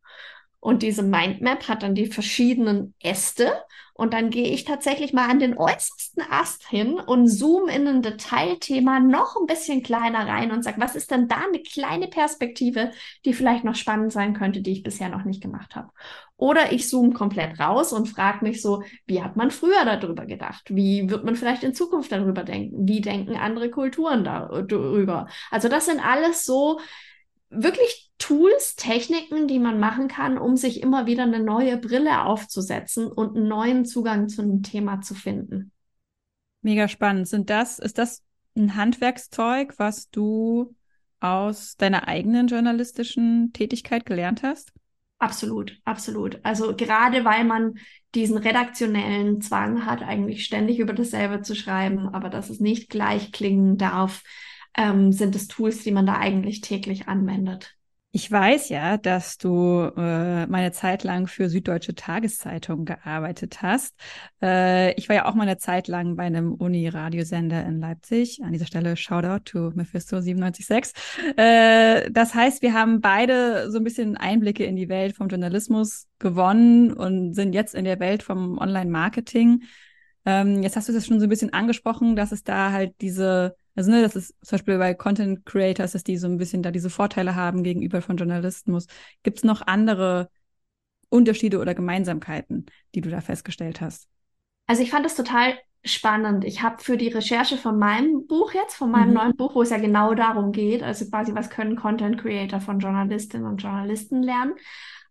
und 0.67 0.83
diese 0.83 1.01
Mindmap 1.01 1.69
hat 1.69 1.81
dann 1.81 1.95
die 1.95 2.07
verschiedenen 2.07 2.93
Äste. 3.01 3.53
Und 3.93 4.13
dann 4.13 4.29
gehe 4.29 4.49
ich 4.49 4.65
tatsächlich 4.65 5.13
mal 5.13 5.29
an 5.29 5.39
den 5.39 5.57
äußersten 5.57 6.21
Ast 6.29 6.67
hin 6.67 6.99
und 6.99 7.29
zoome 7.29 7.73
in 7.73 7.87
ein 7.87 8.01
Detailthema 8.01 8.99
noch 8.99 9.37
ein 9.37 9.47
bisschen 9.47 9.81
kleiner 9.81 10.27
rein 10.27 10.51
und 10.51 10.65
sage, 10.65 10.81
was 10.81 10.97
ist 10.97 11.09
denn 11.09 11.29
da 11.29 11.37
eine 11.47 11.61
kleine 11.61 12.07
Perspektive, 12.07 12.91
die 13.23 13.33
vielleicht 13.33 13.63
noch 13.63 13.75
spannend 13.75 14.11
sein 14.11 14.33
könnte, 14.33 14.59
die 14.59 14.73
ich 14.73 14.83
bisher 14.83 15.07
noch 15.07 15.23
nicht 15.23 15.41
gemacht 15.41 15.73
habe. 15.77 15.89
Oder 16.35 16.73
ich 16.73 16.89
zoome 16.89 17.13
komplett 17.13 17.61
raus 17.61 17.93
und 17.93 18.09
frage 18.09 18.43
mich 18.43 18.61
so, 18.61 18.83
wie 19.05 19.23
hat 19.23 19.37
man 19.37 19.51
früher 19.51 19.85
darüber 19.85 20.25
gedacht? 20.25 20.65
Wie 20.67 21.09
wird 21.09 21.23
man 21.23 21.37
vielleicht 21.37 21.63
in 21.63 21.73
Zukunft 21.73 22.11
darüber 22.11 22.43
denken? 22.43 22.85
Wie 22.85 22.99
denken 22.99 23.37
andere 23.37 23.71
Kulturen 23.71 24.25
darüber? 24.25 25.27
Also 25.49 25.69
das 25.69 25.85
sind 25.85 26.05
alles 26.05 26.43
so 26.43 26.81
wirklich 27.49 28.11
Tools, 28.17 28.75
Techniken, 28.75 29.47
die 29.47 29.59
man 29.59 29.79
machen 29.79 30.07
kann, 30.07 30.37
um 30.37 30.57
sich 30.57 30.81
immer 30.81 31.05
wieder 31.05 31.23
eine 31.23 31.39
neue 31.39 31.77
Brille 31.77 32.23
aufzusetzen 32.23 33.07
und 33.07 33.35
einen 33.37 33.47
neuen 33.47 33.85
Zugang 33.85 34.27
zu 34.27 34.41
einem 34.41 34.63
Thema 34.63 35.01
zu 35.01 35.13
finden. 35.13 35.71
Mega 36.61 36.87
spannend. 36.87 37.27
Sind 37.27 37.49
das, 37.49 37.79
ist 37.79 37.97
das 37.97 38.23
ein 38.55 38.75
Handwerkszeug, 38.75 39.75
was 39.77 40.09
du 40.09 40.75
aus 41.19 41.77
deiner 41.77 42.07
eigenen 42.07 42.47
journalistischen 42.47 43.53
Tätigkeit 43.53 44.05
gelernt 44.05 44.43
hast? 44.43 44.73
Absolut, 45.19 45.79
absolut. 45.83 46.39
Also 46.43 46.75
gerade 46.75 47.25
weil 47.25 47.43
man 47.43 47.79
diesen 48.13 48.37
redaktionellen 48.37 49.41
Zwang 49.41 49.85
hat, 49.85 50.03
eigentlich 50.03 50.45
ständig 50.45 50.79
über 50.79 50.93
dasselbe 50.93 51.41
zu 51.41 51.55
schreiben, 51.55 52.09
aber 52.09 52.29
dass 52.29 52.49
es 52.49 52.59
nicht 52.59 52.89
gleich 52.89 53.31
klingen 53.31 53.77
darf, 53.77 54.23
ähm, 54.77 55.11
sind 55.11 55.35
es 55.35 55.47
Tools, 55.47 55.83
die 55.83 55.91
man 55.91 56.05
da 56.05 56.17
eigentlich 56.17 56.61
täglich 56.61 57.07
anwendet. 57.07 57.77
Ich 58.11 58.31
weiß 58.31 58.69
ja, 58.69 58.97
dass 58.97 59.37
du 59.37 59.91
äh, 59.95 60.47
meine 60.47 60.71
Zeit 60.71 61.03
lang 61.03 61.27
für 61.27 61.49
Süddeutsche 61.49 61.93
Tageszeitung 61.93 62.85
gearbeitet 62.85 63.61
hast. 63.61 63.93
Äh, 64.41 64.93
ich 64.93 65.07
war 65.07 65.15
ja 65.15 65.25
auch 65.25 65.35
mal 65.35 65.43
eine 65.43 65.57
Zeit 65.57 65.87
lang 65.87 66.15
bei 66.15 66.23
einem 66.23 66.53
Uni-Radiosender 66.53 67.63
in 67.65 67.79
Leipzig. 67.79 68.41
An 68.41 68.53
dieser 68.53 68.65
Stelle 68.65 68.95
Shoutout 68.97 69.43
to 69.45 69.71
Mephisto 69.75 70.15
976. 70.15 70.93
Äh, 71.37 72.09
das 72.09 72.33
heißt, 72.33 72.61
wir 72.63 72.73
haben 72.73 73.01
beide 73.01 73.69
so 73.69 73.77
ein 73.77 73.83
bisschen 73.83 74.17
Einblicke 74.17 74.63
in 74.63 74.77
die 74.77 74.89
Welt 74.89 75.15
vom 75.15 75.27
Journalismus 75.27 76.07
gewonnen 76.17 76.93
und 76.93 77.33
sind 77.33 77.53
jetzt 77.53 77.75
in 77.75 77.85
der 77.85 77.99
Welt 77.99 78.23
vom 78.23 78.57
Online-Marketing. 78.57 79.63
Ähm, 80.25 80.63
jetzt 80.63 80.75
hast 80.75 80.89
du 80.89 80.93
das 80.93 81.05
schon 81.05 81.19
so 81.19 81.27
ein 81.27 81.29
bisschen 81.29 81.53
angesprochen, 81.53 82.15
dass 82.15 82.31
es 82.31 82.43
da 82.43 82.71
halt 82.71 82.95
diese 83.01 83.55
also, 83.77 83.91
ne, 83.91 84.01
das 84.01 84.15
ist 84.15 84.33
zum 84.41 84.57
Beispiel 84.57 84.79
bei 84.79 84.95
Content 84.95 85.45
Creators, 85.45 85.91
dass 85.91 86.03
die 86.03 86.17
so 86.17 86.27
ein 86.27 86.37
bisschen 86.37 86.63
da 86.63 86.71
diese 86.71 86.89
Vorteile 86.89 87.35
haben 87.35 87.61
gegenüber 87.61 88.01
von 88.01 88.17
Journalismus. 88.17 88.87
Gibt 89.21 89.37
es 89.37 89.43
noch 89.43 89.61
andere 89.61 90.29
Unterschiede 91.09 91.59
oder 91.59 91.75
Gemeinsamkeiten, 91.75 92.65
die 92.95 93.01
du 93.01 93.11
da 93.11 93.21
festgestellt 93.21 93.79
hast? 93.79 94.07
Also, 94.65 94.81
ich 94.81 94.89
fand 94.89 95.05
das 95.05 95.15
total 95.15 95.53
spannend. 95.83 96.43
Ich 96.43 96.63
habe 96.63 96.83
für 96.83 96.97
die 96.97 97.09
Recherche 97.09 97.55
von 97.55 97.77
meinem 97.77 98.25
Buch 98.25 98.55
jetzt, 98.55 98.75
von 98.75 98.89
meinem 98.89 99.09
mhm. 99.09 99.13
neuen 99.13 99.35
Buch, 99.37 99.53
wo 99.53 99.61
es 99.61 99.69
ja 99.69 99.77
genau 99.77 100.15
darum 100.15 100.51
geht, 100.51 100.81
also 100.81 101.07
quasi, 101.07 101.35
was 101.35 101.51
können 101.51 101.75
Content 101.75 102.19
Creator 102.19 102.59
von 102.59 102.79
Journalistinnen 102.79 103.45
und 103.45 103.61
Journalisten 103.61 104.23
lernen, 104.23 104.55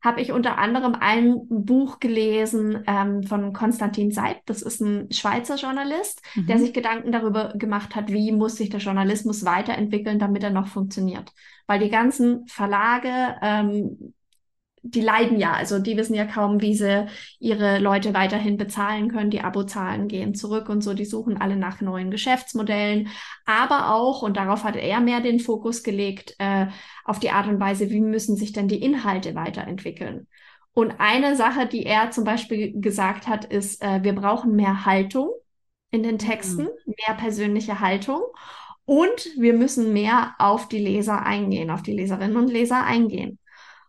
habe 0.07 0.21
ich 0.21 0.31
unter 0.31 0.57
anderem 0.57 0.95
ein 0.95 1.41
Buch 1.49 1.99
gelesen 1.99 2.85
ähm, 2.87 3.25
von 3.25 3.53
Konstantin 3.53 4.13
Seib. 4.13 4.47
Das 4.47 4.63
ist 4.63 4.81
ein 4.81 5.11
Schweizer 5.11 5.57
Journalist, 5.57 6.23
mhm. 6.37 6.47
der 6.47 6.59
sich 6.59 6.73
Gedanken 6.73 7.11
darüber 7.11 7.55
gemacht 7.57 7.97
hat, 7.97 8.13
wie 8.13 8.31
muss 8.31 8.55
sich 8.55 8.71
der 8.71 8.79
Journalismus 8.79 9.45
weiterentwickeln, 9.45 10.21
damit 10.21 10.45
er 10.45 10.51
noch 10.51 10.69
funktioniert. 10.69 11.33
Weil 11.67 11.81
die 11.81 11.91
ganzen 11.91 12.47
Verlage, 12.47 13.35
ähm, 13.43 14.15
die 14.91 15.01
leiden 15.01 15.39
ja. 15.39 15.53
Also 15.53 15.79
die 15.79 15.97
wissen 15.97 16.15
ja 16.15 16.25
kaum, 16.25 16.61
wie 16.61 16.75
sie 16.75 17.07
ihre 17.39 17.79
Leute 17.79 18.15
weiterhin 18.15 18.57
bezahlen 18.57 19.11
können. 19.11 19.31
Die 19.31 19.41
Abozahlen 19.41 20.09
gehen 20.09 20.35
zurück 20.35 20.69
und 20.69 20.83
so. 20.83 20.95
Die 20.95 21.05
suchen 21.05 21.41
alle 21.41 21.57
nach 21.57 21.81
neuen 21.81 22.11
Geschäftsmodellen. 22.11 23.09
Aber 23.45 23.95
auch, 23.95 24.23
und 24.23 24.37
darauf 24.37 24.65
hat 24.65 24.77
er 24.77 25.01
mehr 25.01 25.21
den 25.21 25.41
Fokus 25.41 25.83
gelegt, 25.83 26.35
äh, 26.39 26.67
auf 27.05 27.19
die 27.19 27.31
Art 27.31 27.49
und 27.49 27.61
Weise, 27.61 27.91
wie 27.91 28.01
müssen 28.01 28.37
sich 28.37 28.53
denn 28.53 28.69
die 28.69 28.83
Inhalte 28.83 29.35
weiterentwickeln. 29.35 30.27
Und 30.73 30.95
eine 30.99 31.37
Sache, 31.37 31.67
die 31.67 31.87
er 31.87 32.11
zum 32.11 32.25
Beispiel 32.25 32.81
gesagt 32.81 33.27
hat, 33.27 33.47
ist, 33.47 33.83
äh, 33.83 34.03
wir 34.03 34.15
brauchen 34.15 34.55
mehr 34.57 34.85
Haltung 34.85 35.31
in 35.91 36.03
den 36.03 36.19
Texten, 36.19 36.65
mhm. 36.65 36.95
mehr 37.07 37.17
persönliche 37.17 37.81
Haltung. 37.81 38.21
Und 38.85 39.29
wir 39.37 39.53
müssen 39.53 39.93
mehr 39.93 40.35
auf 40.39 40.69
die 40.69 40.79
Leser 40.79 41.25
eingehen, 41.25 41.71
auf 41.71 41.83
die 41.83 41.93
Leserinnen 41.93 42.37
und 42.37 42.49
Leser 42.49 42.85
eingehen. 42.85 43.39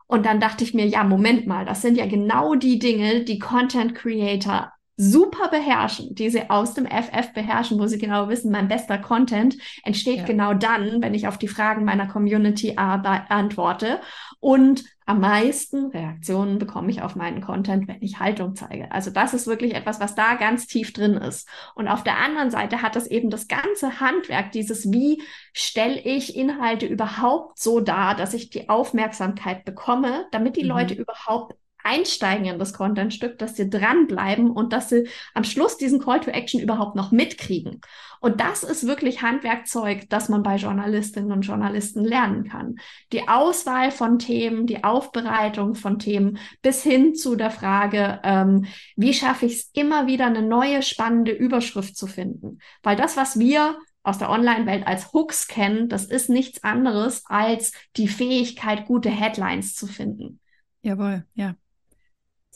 Und 0.07 0.25
dann 0.25 0.39
dachte 0.39 0.63
ich 0.63 0.73
mir, 0.73 0.87
ja, 0.87 1.03
Moment 1.03 1.47
mal, 1.47 1.65
das 1.65 1.81
sind 1.81 1.97
ja 1.97 2.05
genau 2.05 2.55
die 2.55 2.79
Dinge, 2.79 3.23
die 3.23 3.39
Content 3.39 3.93
Creator 3.93 4.73
super 4.99 5.49
beherrschen, 5.49 6.15
die 6.15 6.31
sie 6.31 6.49
aus 6.49 6.73
dem 6.73 6.87
FF 6.87 7.31
beherrschen, 7.33 7.79
wo 7.79 7.85
sie 7.85 7.99
genau 7.99 8.29
wissen, 8.29 8.51
mein 8.51 8.67
bester 8.67 8.97
Content 8.97 9.55
entsteht 9.83 10.17
ja. 10.17 10.23
genau 10.25 10.55
dann, 10.55 11.03
wenn 11.03 11.13
ich 11.13 11.27
auf 11.27 11.37
die 11.37 11.47
Fragen 11.47 11.85
meiner 11.85 12.07
Community 12.07 12.75
antworte. 12.77 14.01
Und 14.39 14.83
am 15.05 15.19
meisten 15.19 15.91
Reaktionen 15.91 16.57
bekomme 16.57 16.89
ich 16.89 17.03
auf 17.03 17.15
meinen 17.15 17.41
Content, 17.41 17.87
wenn 17.87 18.01
ich 18.01 18.19
Haltung 18.19 18.55
zeige. 18.55 18.91
Also 18.91 19.11
das 19.11 19.35
ist 19.35 19.45
wirklich 19.45 19.75
etwas, 19.75 19.99
was 19.99 20.15
da 20.15 20.33
ganz 20.33 20.65
tief 20.65 20.93
drin 20.93 21.13
ist. 21.13 21.47
Und 21.75 21.87
auf 21.87 22.03
der 22.03 22.17
anderen 22.17 22.49
Seite 22.49 22.81
hat 22.81 22.95
das 22.95 23.05
eben 23.05 23.29
das 23.29 23.47
ganze 23.47 23.99
Handwerk, 23.99 24.51
dieses 24.51 24.91
wie 24.91 25.21
stelle 25.53 25.99
ich 25.99 26.35
Inhalte 26.35 26.87
überhaupt 26.87 27.59
so 27.59 27.79
dar, 27.79 28.15
dass 28.15 28.33
ich 28.33 28.49
die 28.49 28.67
Aufmerksamkeit 28.67 29.63
bekomme, 29.63 30.25
damit 30.31 30.57
die 30.57 30.63
mhm. 30.63 30.69
Leute 30.69 30.95
überhaupt 30.95 31.55
einsteigen 31.87 32.45
in 32.45 32.59
das 32.59 32.73
Contentstück, 32.73 33.37
dass 33.37 33.55
sie 33.55 33.69
dranbleiben 33.69 34.51
und 34.51 34.73
dass 34.73 34.89
sie 34.89 35.07
am 35.33 35.43
Schluss 35.43 35.77
diesen 35.77 35.99
Call 35.99 36.19
to 36.19 36.31
Action 36.31 36.59
überhaupt 36.59 36.95
noch 36.95 37.11
mitkriegen. 37.11 37.81
Und 38.19 38.41
das 38.41 38.63
ist 38.63 38.87
wirklich 38.87 39.21
Handwerkzeug, 39.21 40.09
das 40.09 40.27
man 40.27 40.43
bei 40.43 40.55
Journalistinnen 40.55 41.31
und 41.31 41.41
Journalisten 41.41 42.03
lernen 42.03 42.49
kann. 42.49 42.75
Die 43.11 43.27
Auswahl 43.27 43.91
von 43.91 44.19
Themen, 44.19 44.65
die 44.65 44.83
Aufbereitung 44.83 45.75
von 45.75 45.99
Themen 45.99 46.39
bis 46.61 46.83
hin 46.83 47.15
zu 47.15 47.35
der 47.35 47.51
Frage, 47.51 48.19
ähm, 48.23 48.65
wie 48.95 49.13
schaffe 49.13 49.45
ich 49.45 49.53
es 49.53 49.69
immer 49.73 50.07
wieder 50.07 50.25
eine 50.25 50.41
neue 50.41 50.81
spannende 50.81 51.31
Überschrift 51.31 51.95
zu 51.95 52.07
finden. 52.07 52.59
Weil 52.83 52.95
das, 52.95 53.17
was 53.17 53.37
wir 53.37 53.77
aus 54.03 54.17
der 54.17 54.29
Online-Welt 54.29 54.87
als 54.87 55.13
Hooks 55.13 55.47
kennen, 55.47 55.89
das 55.89 56.05
ist 56.05 56.29
nichts 56.29 56.63
anderes 56.63 57.23
als 57.27 57.73
die 57.97 58.07
Fähigkeit, 58.07 58.85
gute 58.85 59.09
Headlines 59.09 59.75
zu 59.75 59.85
finden. 59.85 60.39
Jawohl, 60.81 61.25
ja. 61.33 61.55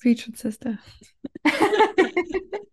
Preach 0.01 0.29
Sister. 0.35 0.79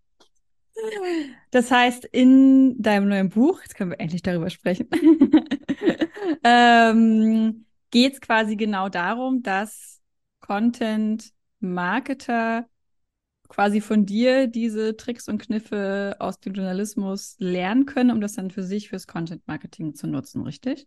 das 1.50 1.70
heißt, 1.70 2.06
in 2.06 2.80
deinem 2.80 3.08
neuen 3.08 3.28
Buch, 3.28 3.60
jetzt 3.60 3.74
können 3.74 3.90
wir 3.90 4.00
endlich 4.00 4.22
darüber 4.22 4.48
sprechen, 4.48 4.88
ähm, 6.44 7.66
geht 7.90 8.14
es 8.14 8.20
quasi 8.20 8.56
genau 8.56 8.88
darum, 8.88 9.42
dass 9.42 10.00
Content-Marketer 10.40 12.66
quasi 13.48 13.80
von 13.80 14.06
dir 14.06 14.46
diese 14.46 14.96
Tricks 14.96 15.28
und 15.28 15.38
Kniffe 15.38 16.16
aus 16.18 16.40
dem 16.40 16.54
Journalismus 16.54 17.36
lernen 17.38 17.86
können, 17.86 18.10
um 18.10 18.20
das 18.20 18.34
dann 18.34 18.50
für 18.50 18.62
sich 18.62 18.88
fürs 18.88 19.06
Content-Marketing 19.06 19.94
zu 19.94 20.06
nutzen, 20.06 20.42
richtig? 20.42 20.86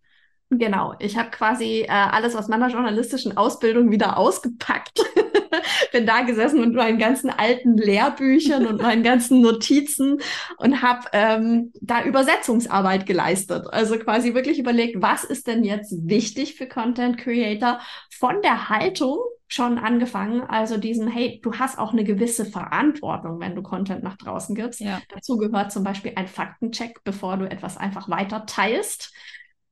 Genau, 0.54 0.94
ich 1.00 1.18
habe 1.18 1.30
quasi 1.30 1.84
äh, 1.84 1.88
alles 1.88 2.36
aus 2.36 2.50
meiner 2.50 2.68
journalistischen 2.68 3.38
Ausbildung 3.38 3.90
wieder 3.90 4.18
ausgepackt. 4.18 5.00
Bin 5.94 6.06
da 6.06 6.24
gesessen 6.24 6.60
mit 6.60 6.74
meinen 6.74 7.00
ganzen 7.00 7.30
alten 7.30 7.78
Lehrbüchern 7.78 8.68
und 8.68 8.82
meinen 8.82 9.02
ganzen 9.02 9.40
Notizen 9.40 10.18
und 10.58 10.82
habe 10.82 11.08
ähm, 11.14 11.72
da 11.80 12.04
Übersetzungsarbeit 12.04 13.06
geleistet. 13.06 13.66
Also 13.72 13.98
quasi 13.98 14.34
wirklich 14.34 14.60
überlegt, 14.60 15.02
was 15.02 15.24
ist 15.24 15.48
denn 15.48 15.64
jetzt 15.64 15.94
wichtig 16.06 16.56
für 16.56 16.68
Content 16.68 17.18
Creator 17.18 17.80
von 18.10 18.42
der 18.42 18.68
Haltung 18.68 19.20
schon 19.48 19.78
angefangen. 19.78 20.42
Also 20.42 20.78
diesen, 20.78 21.08
hey, 21.08 21.40
du 21.44 21.54
hast 21.54 21.78
auch 21.78 21.94
eine 21.94 22.04
gewisse 22.04 22.46
Verantwortung, 22.46 23.40
wenn 23.40 23.56
du 23.56 23.62
Content 23.62 24.04
nach 24.04 24.18
draußen 24.18 24.54
gibst. 24.54 24.82
Ja. 24.82 25.02
Dazu 25.14 25.38
gehört 25.38 25.72
zum 25.72 25.86
Beispiel 25.86 26.14
ein 26.16 26.28
Faktencheck, 26.28 27.04
bevor 27.04 27.38
du 27.38 27.50
etwas 27.50 27.78
einfach 27.78 28.10
weiter 28.10 28.46
teilst. 28.46 29.14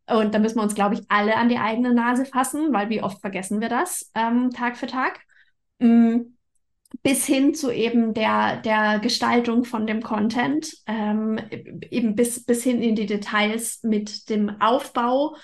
Und 0.10 0.34
da 0.34 0.40
müssen 0.40 0.58
wir 0.58 0.64
uns, 0.64 0.76
glaube 0.76 0.96
ich, 0.96 1.02
alle 1.10 1.36
an 1.36 1.50
die 1.50 1.58
eigene 1.58 1.94
Nase 1.94 2.26
fassen, 2.26 2.74
weil 2.74 2.90
wie 2.90 3.04
oft 3.04 3.22
vergessen 3.22 3.62
wir 3.62 3.70
das 3.70 4.12
ähm, 4.16 4.52
Tag 4.52 4.78
für 4.78 4.88
Tag. 4.88 5.20
Mhm. 5.80 6.36
Bis 7.04 7.26
hin 7.26 7.54
zu 7.54 7.72
eben 7.72 8.16
der, 8.16 8.58
der 8.58 8.98
Gestaltung 9.00 9.64
von 9.64 9.86
dem 9.86 10.02
Content, 10.02 10.74
ähm, 10.88 11.40
eben 11.92 12.16
bis, 12.16 12.44
bis 12.46 12.64
hin 12.64 12.82
in 12.82 12.96
die 12.96 13.06
Details 13.06 13.84
mit 13.84 14.30
dem 14.30 14.60
Aufbau 14.60 15.36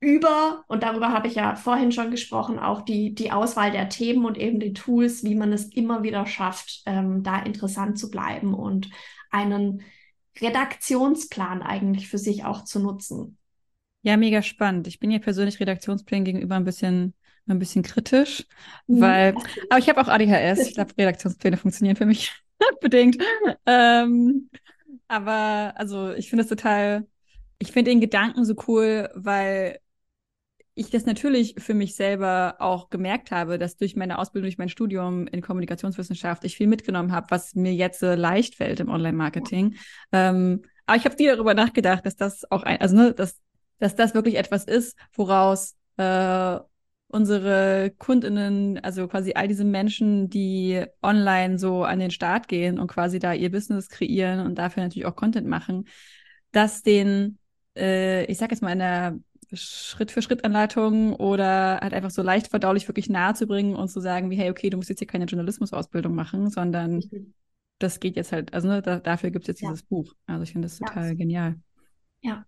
über, 0.00 0.64
und 0.68 0.82
darüber 0.82 1.12
habe 1.12 1.28
ich 1.28 1.34
ja 1.34 1.56
vorhin 1.56 1.92
schon 1.92 2.10
gesprochen, 2.10 2.58
auch 2.58 2.82
die, 2.82 3.14
die 3.14 3.32
Auswahl 3.32 3.72
der 3.72 3.88
Themen 3.88 4.24
und 4.24 4.38
eben 4.38 4.60
die 4.60 4.72
Tools, 4.72 5.24
wie 5.24 5.34
man 5.34 5.52
es 5.52 5.64
immer 5.72 6.02
wieder 6.02 6.26
schafft, 6.26 6.82
ähm, 6.86 7.22
da 7.22 7.38
interessant 7.40 7.98
zu 7.98 8.10
bleiben 8.10 8.54
und 8.54 8.90
einen 9.30 9.82
Redaktionsplan 10.40 11.62
eigentlich 11.62 12.08
für 12.08 12.18
sich 12.18 12.44
auch 12.44 12.64
zu 12.64 12.80
nutzen. 12.80 13.38
Ja, 14.08 14.16
mega 14.16 14.40
spannend. 14.40 14.86
Ich 14.86 15.00
bin 15.00 15.10
ja 15.10 15.18
persönlich 15.18 15.60
Redaktionsplänen 15.60 16.24
gegenüber 16.24 16.54
ein 16.54 16.64
bisschen, 16.64 17.12
ein 17.46 17.58
bisschen 17.58 17.82
kritisch, 17.82 18.46
mhm. 18.86 19.02
weil, 19.02 19.34
aber 19.68 19.78
ich 19.78 19.86
habe 19.90 20.00
auch 20.00 20.08
ADHS. 20.08 20.66
Ich 20.66 20.74
glaube, 20.76 20.96
Redaktionspläne 20.96 21.58
funktionieren 21.58 21.94
für 21.94 22.06
mich 22.06 22.32
bedingt. 22.80 23.22
Ähm, 23.66 24.48
aber 25.08 25.74
also 25.76 26.14
ich 26.14 26.30
finde 26.30 26.44
es 26.44 26.48
total, 26.48 27.06
ich 27.58 27.70
finde 27.72 27.90
den 27.90 28.00
Gedanken 28.00 28.46
so 28.46 28.54
cool, 28.66 29.10
weil 29.14 29.78
ich 30.74 30.88
das 30.88 31.04
natürlich 31.04 31.56
für 31.58 31.74
mich 31.74 31.94
selber 31.94 32.56
auch 32.60 32.88
gemerkt 32.88 33.30
habe, 33.30 33.58
dass 33.58 33.76
durch 33.76 33.94
meine 33.94 34.18
Ausbildung, 34.18 34.46
durch 34.46 34.56
mein 34.56 34.70
Studium 34.70 35.26
in 35.26 35.42
Kommunikationswissenschaft 35.42 36.44
ich 36.44 36.56
viel 36.56 36.66
mitgenommen 36.66 37.12
habe, 37.12 37.26
was 37.28 37.54
mir 37.54 37.74
jetzt 37.74 38.00
so 38.00 38.06
leicht 38.14 38.54
fällt 38.54 38.80
im 38.80 38.88
Online-Marketing. 38.88 39.74
Ja. 40.14 40.30
Ähm, 40.30 40.62
aber 40.86 40.96
ich 40.96 41.04
habe 41.04 41.16
nie 41.16 41.26
darüber 41.26 41.52
nachgedacht, 41.52 42.06
dass 42.06 42.16
das 42.16 42.50
auch 42.50 42.62
ein, 42.62 42.80
also 42.80 42.96
ne, 42.96 43.12
dass 43.12 43.38
dass 43.78 43.96
das 43.96 44.14
wirklich 44.14 44.36
etwas 44.36 44.64
ist, 44.64 44.96
woraus 45.12 45.76
äh, 45.96 46.58
unsere 47.08 47.92
Kundinnen, 47.98 48.78
also 48.78 49.08
quasi 49.08 49.32
all 49.34 49.48
diese 49.48 49.64
Menschen, 49.64 50.28
die 50.28 50.84
online 51.02 51.58
so 51.58 51.84
an 51.84 51.98
den 51.98 52.10
Start 52.10 52.48
gehen 52.48 52.78
und 52.78 52.88
quasi 52.88 53.18
da 53.18 53.32
ihr 53.32 53.50
Business 53.50 53.88
kreieren 53.88 54.40
und 54.40 54.56
dafür 54.56 54.82
natürlich 54.82 55.06
auch 55.06 55.16
Content 55.16 55.46
machen, 55.46 55.88
dass 56.52 56.82
den, 56.82 57.38
äh, 57.76 58.24
ich 58.26 58.36
sag 58.36 58.50
jetzt 58.50 58.62
mal 58.62 58.72
in 58.72 58.78
der 58.78 59.18
Schritt-für-Schritt-Anleitung 59.54 61.14
oder 61.14 61.80
halt 61.80 61.94
einfach 61.94 62.10
so 62.10 62.22
leicht 62.22 62.48
verdaulich 62.48 62.86
wirklich 62.86 63.08
nahe 63.08 63.32
zu 63.32 63.46
bringen 63.46 63.74
und 63.74 63.88
zu 63.88 64.00
sagen, 64.00 64.30
wie, 64.30 64.36
hey, 64.36 64.50
okay, 64.50 64.68
du 64.68 64.76
musst 64.76 64.90
jetzt 64.90 64.98
hier 64.98 65.08
keine 65.08 65.24
Journalismusausbildung 65.24 66.14
machen, 66.14 66.50
sondern 66.50 66.96
mhm. 66.96 67.32
das 67.78 68.00
geht 68.00 68.16
jetzt 68.16 68.32
halt, 68.32 68.52
also 68.52 68.68
ne, 68.68 68.82
da, 68.82 68.98
dafür 68.98 69.30
gibt 69.30 69.44
es 69.44 69.48
jetzt 69.48 69.62
ja. 69.62 69.70
dieses 69.70 69.84
Buch. 69.84 70.12
Also 70.26 70.42
ich 70.42 70.52
finde 70.52 70.66
das 70.68 70.78
total 70.78 71.08
ja. 71.08 71.14
genial. 71.14 71.56
Ja, 72.20 72.44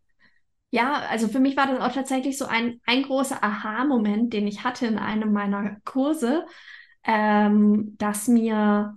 ja, 0.70 1.02
also 1.10 1.28
für 1.28 1.40
mich 1.40 1.56
war 1.56 1.66
das 1.66 1.80
auch 1.80 1.92
tatsächlich 1.92 2.38
so 2.38 2.46
ein, 2.46 2.80
ein 2.86 3.02
großer 3.02 3.42
Aha-Moment, 3.42 4.32
den 4.32 4.46
ich 4.46 4.62
hatte 4.62 4.86
in 4.86 4.98
einem 4.98 5.32
meiner 5.32 5.76
Kurse, 5.84 6.46
ähm, 7.04 7.96
dass 7.98 8.28
mir, 8.28 8.96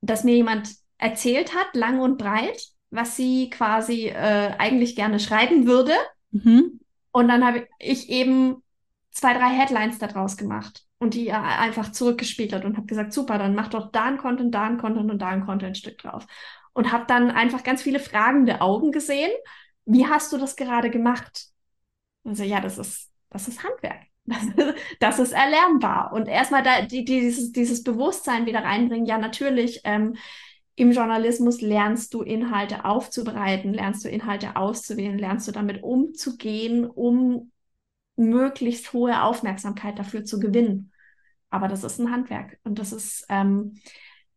dass 0.00 0.24
mir 0.24 0.34
jemand 0.34 0.70
erzählt 0.96 1.54
hat, 1.54 1.74
lang 1.74 2.00
und 2.00 2.16
breit, 2.16 2.58
was 2.90 3.16
sie 3.16 3.50
quasi 3.50 4.06
äh, 4.08 4.54
eigentlich 4.58 4.96
gerne 4.96 5.20
schreiben 5.20 5.66
würde. 5.66 5.92
Mhm. 6.30 6.80
Und 7.12 7.28
dann 7.28 7.44
habe 7.44 7.66
ich 7.78 8.08
eben 8.08 8.62
zwei, 9.10 9.34
drei 9.34 9.50
Headlines 9.50 9.98
daraus 9.98 10.36
gemacht 10.36 10.84
und 10.98 11.14
die 11.14 11.32
einfach 11.32 11.92
zurückgespiegelt 11.92 12.64
und 12.64 12.76
habe 12.76 12.86
gesagt, 12.86 13.12
super, 13.12 13.36
dann 13.36 13.54
mach 13.54 13.68
doch 13.68 13.92
da 13.92 14.04
ein 14.04 14.16
Content, 14.16 14.54
da 14.54 14.62
ein 14.62 14.78
Content 14.78 15.10
und 15.10 15.20
da 15.20 15.28
ein 15.28 15.44
Content-Stück 15.44 15.98
drauf. 15.98 16.26
Und 16.72 16.92
habe 16.92 17.04
dann 17.06 17.30
einfach 17.30 17.62
ganz 17.62 17.82
viele 17.82 18.00
fragende 18.00 18.60
Augen 18.60 18.90
gesehen 18.90 19.30
wie 19.86 20.06
hast 20.06 20.32
du 20.32 20.38
das 20.38 20.56
gerade 20.56 20.90
gemacht? 20.90 21.46
Und 22.22 22.36
so, 22.36 22.42
ja, 22.42 22.60
das 22.60 22.78
ist, 22.78 23.10
das 23.30 23.48
ist 23.48 23.62
Handwerk. 23.62 24.02
Das, 24.24 24.40
das 25.00 25.18
ist 25.18 25.32
erlernbar. 25.32 26.12
Und 26.12 26.28
erstmal 26.28 26.62
da, 26.62 26.82
die, 26.82 27.04
dieses, 27.04 27.52
dieses 27.52 27.82
Bewusstsein 27.82 28.46
wieder 28.46 28.64
reinbringen, 28.64 29.06
ja, 29.06 29.18
natürlich, 29.18 29.80
ähm, 29.84 30.16
im 30.76 30.90
Journalismus 30.90 31.60
lernst 31.60 32.14
du 32.14 32.22
Inhalte 32.22 32.84
aufzubereiten, 32.84 33.72
lernst 33.72 34.04
du 34.04 34.08
Inhalte 34.08 34.56
auszuwählen, 34.56 35.18
lernst 35.18 35.46
du 35.46 35.52
damit 35.52 35.82
umzugehen, 35.84 36.84
um 36.84 37.52
möglichst 38.16 38.92
hohe 38.92 39.22
Aufmerksamkeit 39.22 39.98
dafür 39.98 40.24
zu 40.24 40.40
gewinnen. 40.40 40.92
Aber 41.50 41.68
das 41.68 41.84
ist 41.84 42.00
ein 42.00 42.10
Handwerk 42.10 42.58
und 42.64 42.80
das 42.80 42.92
ist, 42.92 43.24
ähm, 43.28 43.76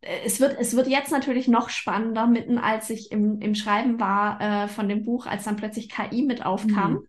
es 0.01 0.39
wird, 0.39 0.57
es 0.60 0.75
wird 0.75 0.88
jetzt 0.88 1.12
natürlich 1.12 1.47
noch 1.47 1.69
spannender, 1.69 2.27
mitten 2.27 2.57
als 2.57 2.89
ich 2.89 3.12
im, 3.12 3.41
im 3.41 3.55
Schreiben 3.55 3.99
war 3.99 4.39
äh, 4.41 4.67
von 4.67 4.88
dem 4.88 5.03
Buch, 5.03 5.25
als 5.25 5.43
dann 5.43 5.55
plötzlich 5.55 5.89
KI 5.89 6.21
mit 6.21 6.45
aufkam. 6.45 6.93
Mhm. 6.93 7.07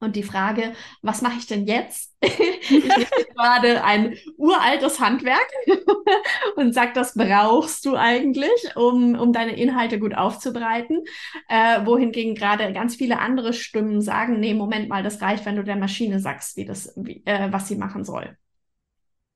Und 0.00 0.16
die 0.16 0.24
Frage, 0.24 0.72
was 1.00 1.22
mache 1.22 1.38
ich 1.38 1.46
denn 1.46 1.64
jetzt? 1.64 2.12
ich 2.22 3.28
gerade 3.36 3.84
ein 3.84 4.16
uraltes 4.36 4.98
Handwerk 4.98 5.46
und 6.56 6.74
sage, 6.74 6.90
das 6.92 7.14
brauchst 7.14 7.84
du 7.86 7.94
eigentlich, 7.94 8.74
um, 8.74 9.14
um 9.14 9.32
deine 9.32 9.56
Inhalte 9.56 10.00
gut 10.00 10.16
aufzubereiten. 10.16 11.04
Äh, 11.48 11.86
wohingegen 11.86 12.34
gerade 12.34 12.72
ganz 12.72 12.96
viele 12.96 13.20
andere 13.20 13.52
Stimmen 13.52 14.00
sagen, 14.00 14.40
nee, 14.40 14.54
Moment 14.54 14.88
mal, 14.88 15.04
das 15.04 15.22
reicht, 15.22 15.46
wenn 15.46 15.56
du 15.56 15.62
der 15.62 15.76
Maschine 15.76 16.18
sagst, 16.18 16.56
wie 16.56 16.64
das, 16.64 16.92
wie, 16.96 17.22
äh, 17.24 17.52
was 17.52 17.68
sie 17.68 17.76
machen 17.76 18.02
soll. 18.02 18.36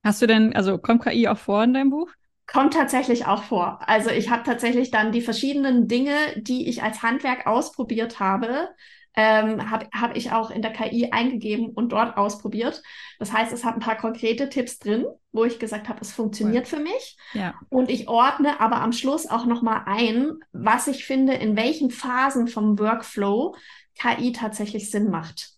Hast 0.03 0.21
du 0.21 0.27
denn, 0.27 0.53
also 0.53 0.77
kommt 0.77 1.03
KI 1.03 1.29
auch 1.29 1.37
vor 1.37 1.63
in 1.63 1.73
deinem 1.73 1.91
Buch? 1.91 2.09
Kommt 2.47 2.73
tatsächlich 2.73 3.25
auch 3.25 3.43
vor. 3.43 3.79
Also 3.85 4.09
ich 4.09 4.29
habe 4.29 4.43
tatsächlich 4.43 4.89
dann 4.89 5.11
die 5.11 5.21
verschiedenen 5.21 5.87
Dinge, 5.87 6.15
die 6.37 6.69
ich 6.69 6.81
als 6.81 7.03
Handwerk 7.03 7.45
ausprobiert 7.45 8.19
habe, 8.19 8.69
ähm, 9.17 9.71
habe 9.71 9.87
hab 9.91 10.15
ich 10.15 10.31
auch 10.31 10.51
in 10.51 10.61
der 10.61 10.71
KI 10.71 11.11
eingegeben 11.11 11.69
und 11.71 11.91
dort 11.91 12.17
ausprobiert. 12.17 12.83
Das 13.19 13.33
heißt, 13.33 13.51
es 13.51 13.65
hat 13.65 13.73
ein 13.73 13.81
paar 13.81 13.97
konkrete 13.97 14.47
Tipps 14.47 14.77
drin, 14.77 15.05
wo 15.31 15.43
ich 15.43 15.59
gesagt 15.59 15.89
habe, 15.89 15.99
es 16.01 16.13
funktioniert 16.13 16.71
cool. 16.71 16.77
für 16.77 16.83
mich. 16.83 17.17
Ja. 17.33 17.55
Und 17.69 17.89
ich 17.89 18.07
ordne 18.07 18.61
aber 18.61 18.77
am 18.77 18.93
Schluss 18.93 19.27
auch 19.27 19.45
nochmal 19.45 19.81
ein, 19.85 20.33
was 20.53 20.87
ich 20.87 21.03
finde, 21.03 21.33
in 21.33 21.57
welchen 21.57 21.89
Phasen 21.89 22.47
vom 22.47 22.77
Workflow 22.79 23.55
KI 23.99 24.31
tatsächlich 24.31 24.91
Sinn 24.91 25.09
macht. 25.09 25.56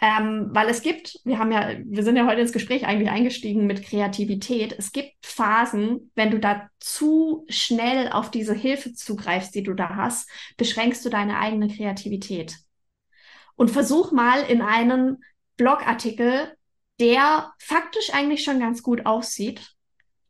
Ähm, 0.00 0.48
weil 0.50 0.68
es 0.68 0.82
gibt, 0.82 1.20
wir 1.24 1.38
haben 1.38 1.52
ja, 1.52 1.70
wir 1.84 2.02
sind 2.02 2.16
ja 2.16 2.26
heute 2.26 2.40
ins 2.40 2.52
Gespräch 2.52 2.86
eigentlich 2.86 3.10
eingestiegen 3.10 3.66
mit 3.66 3.84
Kreativität. 3.84 4.74
Es 4.76 4.92
gibt 4.92 5.14
Phasen, 5.22 6.10
wenn 6.14 6.30
du 6.30 6.40
da 6.40 6.68
zu 6.80 7.44
schnell 7.48 8.10
auf 8.10 8.30
diese 8.30 8.54
Hilfe 8.54 8.92
zugreifst, 8.92 9.54
die 9.54 9.62
du 9.62 9.72
da 9.74 9.94
hast, 9.94 10.28
beschränkst 10.56 11.04
du 11.04 11.10
deine 11.10 11.38
eigene 11.38 11.68
Kreativität. 11.68 12.56
Und 13.54 13.70
versuch 13.70 14.10
mal 14.10 14.42
in 14.42 14.62
einem 14.62 15.18
Blogartikel, 15.56 16.56
der 16.98 17.52
faktisch 17.58 18.12
eigentlich 18.12 18.42
schon 18.42 18.58
ganz 18.58 18.82
gut 18.82 19.06
aussieht, 19.06 19.74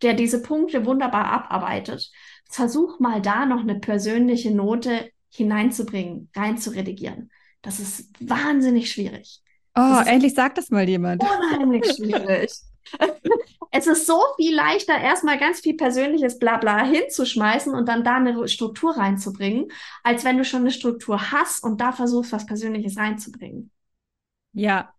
der 0.02 0.12
diese 0.12 0.42
Punkte 0.42 0.84
wunderbar 0.84 1.26
abarbeitet, 1.26 2.10
versuch 2.50 3.00
mal 3.00 3.22
da 3.22 3.46
noch 3.46 3.60
eine 3.60 3.80
persönliche 3.80 4.54
Note 4.54 5.10
hineinzubringen, 5.30 6.30
reinzuredigieren. 6.36 7.30
Das 7.62 7.80
ist 7.80 8.10
wahnsinnig 8.20 8.90
schwierig. 8.92 9.40
Oh, 9.76 10.00
endlich 10.06 10.34
sagt 10.34 10.58
das 10.58 10.70
mal 10.70 10.88
jemand. 10.88 11.22
Unheimlich 11.22 11.84
schwierig. 11.96 12.50
es 13.70 13.86
ist 13.86 14.06
so 14.06 14.20
viel 14.36 14.54
leichter, 14.54 14.96
erstmal 14.98 15.38
ganz 15.38 15.60
viel 15.60 15.74
persönliches 15.76 16.38
Blabla 16.38 16.84
hinzuschmeißen 16.84 17.74
und 17.74 17.88
dann 17.88 18.04
da 18.04 18.16
eine 18.16 18.46
Struktur 18.48 18.96
reinzubringen, 18.96 19.68
als 20.02 20.24
wenn 20.24 20.38
du 20.38 20.44
schon 20.44 20.60
eine 20.60 20.70
Struktur 20.70 21.32
hast 21.32 21.64
und 21.64 21.80
da 21.80 21.92
versuchst, 21.92 22.32
was 22.32 22.46
Persönliches 22.46 22.96
reinzubringen. 22.96 23.70
Ja. 24.52 24.90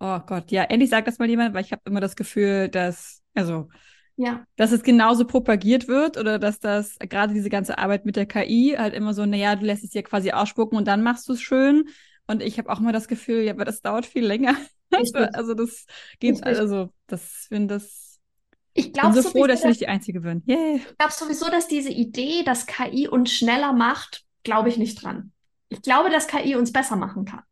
Oh 0.00 0.18
Gott, 0.26 0.50
ja, 0.50 0.64
endlich 0.64 0.90
sagt 0.90 1.06
das 1.06 1.18
mal 1.18 1.28
jemand, 1.28 1.54
weil 1.54 1.64
ich 1.64 1.70
habe 1.70 1.82
immer 1.84 2.00
das 2.00 2.16
Gefühl, 2.16 2.68
dass, 2.68 3.22
also, 3.34 3.68
ja. 4.16 4.44
dass 4.56 4.72
es 4.72 4.82
genauso 4.82 5.24
propagiert 5.24 5.86
wird 5.86 6.16
oder 6.16 6.40
dass 6.40 6.58
das 6.58 6.98
gerade 6.98 7.32
diese 7.34 7.50
ganze 7.50 7.78
Arbeit 7.78 8.04
mit 8.04 8.16
der 8.16 8.26
KI 8.26 8.74
halt 8.76 8.94
immer 8.94 9.14
so, 9.14 9.24
naja, 9.26 9.54
du 9.54 9.64
lässt 9.64 9.84
es 9.84 9.90
dir 9.90 10.02
quasi 10.02 10.32
ausspucken 10.32 10.76
und 10.76 10.88
dann 10.88 11.04
machst 11.04 11.28
du 11.28 11.34
es 11.34 11.40
schön. 11.40 11.84
Und 12.32 12.42
ich 12.42 12.56
habe 12.56 12.70
auch 12.70 12.80
immer 12.80 12.92
das 12.92 13.08
Gefühl, 13.08 13.42
ja, 13.42 13.52
aber 13.52 13.66
das 13.66 13.82
dauert 13.82 14.06
viel 14.06 14.24
länger. 14.24 14.56
also 15.34 15.52
das 15.52 15.84
geht, 16.18 16.42
also 16.42 16.88
das 17.06 17.46
finde 17.48 17.74
das. 17.74 18.20
Ich 18.72 18.94
glaube 18.94 19.20
so 19.20 19.28
froh, 19.28 19.46
dass 19.46 19.60
ich 19.60 19.66
nicht 19.66 19.80
die 19.82 19.88
Einzige 19.88 20.20
bin. 20.20 20.42
Yeah. 20.48 20.76
Ich 20.76 20.96
glaube 20.96 21.12
sowieso, 21.12 21.50
dass 21.50 21.68
diese 21.68 21.90
Idee, 21.90 22.42
dass 22.42 22.66
KI 22.66 23.06
uns 23.06 23.30
schneller 23.30 23.74
macht, 23.74 24.24
glaube 24.44 24.70
ich 24.70 24.78
nicht 24.78 25.02
dran. 25.02 25.32
Ich 25.68 25.82
glaube, 25.82 26.08
dass 26.08 26.26
KI 26.26 26.56
uns 26.56 26.72
besser 26.72 26.96
machen 26.96 27.26
kann. 27.26 27.42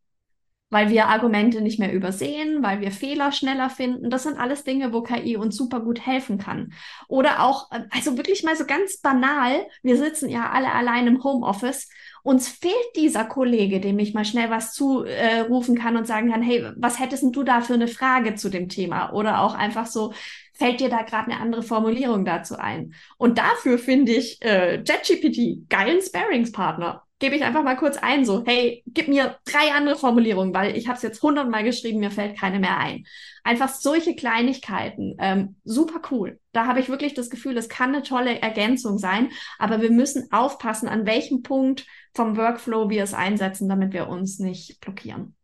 Weil 0.71 0.89
wir 0.89 1.07
Argumente 1.07 1.61
nicht 1.61 1.79
mehr 1.79 1.93
übersehen, 1.93 2.63
weil 2.63 2.81
wir 2.81 2.93
Fehler 2.93 3.33
schneller 3.33 3.71
finden. 3.71 4.09
Das 4.09 4.23
sind 4.23 4.39
alles 4.39 4.65
Dinge, 4.65 4.93
wo 4.93 5.03
KI 5.03 5.37
uns 5.37 5.57
super 5.57 5.81
gut 5.81 6.07
helfen 6.07 6.39
kann. 6.39 6.73
Oder 7.09 7.43
auch, 7.43 7.71
also 7.91 8.17
wirklich 8.17 8.45
mal 8.45 8.57
so 8.57 8.65
ganz 8.65 8.99
banal, 8.99 9.67
wir 9.83 9.97
sitzen 9.97 10.29
ja 10.29 10.51
alle 10.51 10.73
allein 10.73 11.07
im 11.07 11.23
Homeoffice 11.25 11.89
uns 12.23 12.49
fehlt 12.49 12.75
dieser 12.97 13.25
Kollege, 13.25 13.81
dem 13.81 13.99
ich 13.99 14.15
mal 14.15 14.25
schnell 14.25 14.51
was 14.51 14.73
zurufen 14.73 15.77
äh, 15.77 15.81
kann 15.81 15.97
und 15.97 16.07
sagen 16.07 16.31
kann, 16.31 16.43
hey, 16.43 16.71
was 16.77 16.99
hättest 17.01 17.25
du 17.35 17.43
da 17.43 17.61
für 17.61 17.75
eine 17.75 17.89
Frage 17.89 18.35
zu 18.35 18.51
dem 18.51 18.69
Thema? 18.69 19.13
Oder 19.13 19.41
auch 19.41 19.55
einfach 19.55 19.87
so, 19.87 20.13
fällt 20.53 20.81
dir 20.81 20.91
da 20.91 21.03
gerade 21.03 21.31
eine 21.31 21.41
andere 21.41 21.63
Formulierung 21.63 22.25
dazu 22.25 22.57
ein? 22.57 22.95
Und 23.17 23.39
dafür 23.39 23.79
finde 23.79 24.13
ich 24.13 24.43
äh, 24.43 24.83
JetGPT 24.83 25.71
geilen 25.71 26.03
Sparingspartner. 26.03 27.03
Gebe 27.21 27.37
ich 27.37 27.45
einfach 27.45 27.63
mal 27.63 27.77
kurz 27.77 27.97
ein, 27.99 28.25
so, 28.25 28.43
hey, 28.45 28.83
gib 28.87 29.07
mir 29.07 29.37
drei 29.45 29.73
andere 29.73 29.97
Formulierungen, 29.97 30.53
weil 30.53 30.77
ich 30.77 30.89
habe 30.89 30.97
es 30.97 31.03
jetzt 31.03 31.23
hundertmal 31.23 31.63
geschrieben, 31.63 32.01
mir 32.01 32.11
fällt 32.11 32.39
keine 32.39 32.59
mehr 32.59 32.79
ein. 32.79 33.05
Einfach 33.45 33.69
solche 33.69 34.17
Kleinigkeiten, 34.17 35.15
ähm, 35.19 35.57
super 35.63 36.01
cool. 36.11 36.41
Da 36.53 36.67
habe 36.67 36.81
ich 36.81 36.89
wirklich 36.89 37.15
das 37.15 37.31
Gefühl, 37.31 37.57
es 37.57 37.69
kann 37.69 37.95
eine 37.95 38.03
tolle 38.03 38.41
Ergänzung 38.41 38.99
sein, 38.99 39.31
aber 39.59 39.81
wir 39.81 39.91
müssen 39.91 40.33
aufpassen, 40.33 40.89
an 40.89 41.07
welchem 41.07 41.43
Punkt 41.43 41.87
vom 42.15 42.37
Workflow 42.37 42.91
wir 42.91 43.05
es 43.05 43.15
einsetzen, 43.15 43.69
damit 43.69 43.93
wir 43.93 44.09
uns 44.09 44.39
nicht 44.39 44.81
blockieren. 44.81 45.37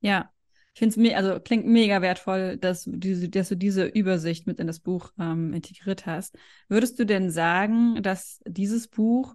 Ja, 0.00 0.30
ich 0.74 0.78
finde 0.78 0.90
es 0.90 0.96
me 0.96 1.16
also 1.16 1.40
klingt 1.40 1.66
mega 1.66 2.02
wertvoll, 2.02 2.56
dass 2.56 2.84
du, 2.84 2.96
diese, 2.96 3.28
dass 3.28 3.48
du 3.48 3.56
diese 3.56 3.84
Übersicht 3.84 4.46
mit 4.46 4.60
in 4.60 4.66
das 4.66 4.80
Buch 4.80 5.12
ähm, 5.18 5.52
integriert 5.52 6.06
hast. 6.06 6.36
Würdest 6.68 6.98
du 6.98 7.06
denn 7.06 7.30
sagen, 7.30 8.02
dass 8.02 8.40
dieses 8.46 8.88
Buch, 8.88 9.34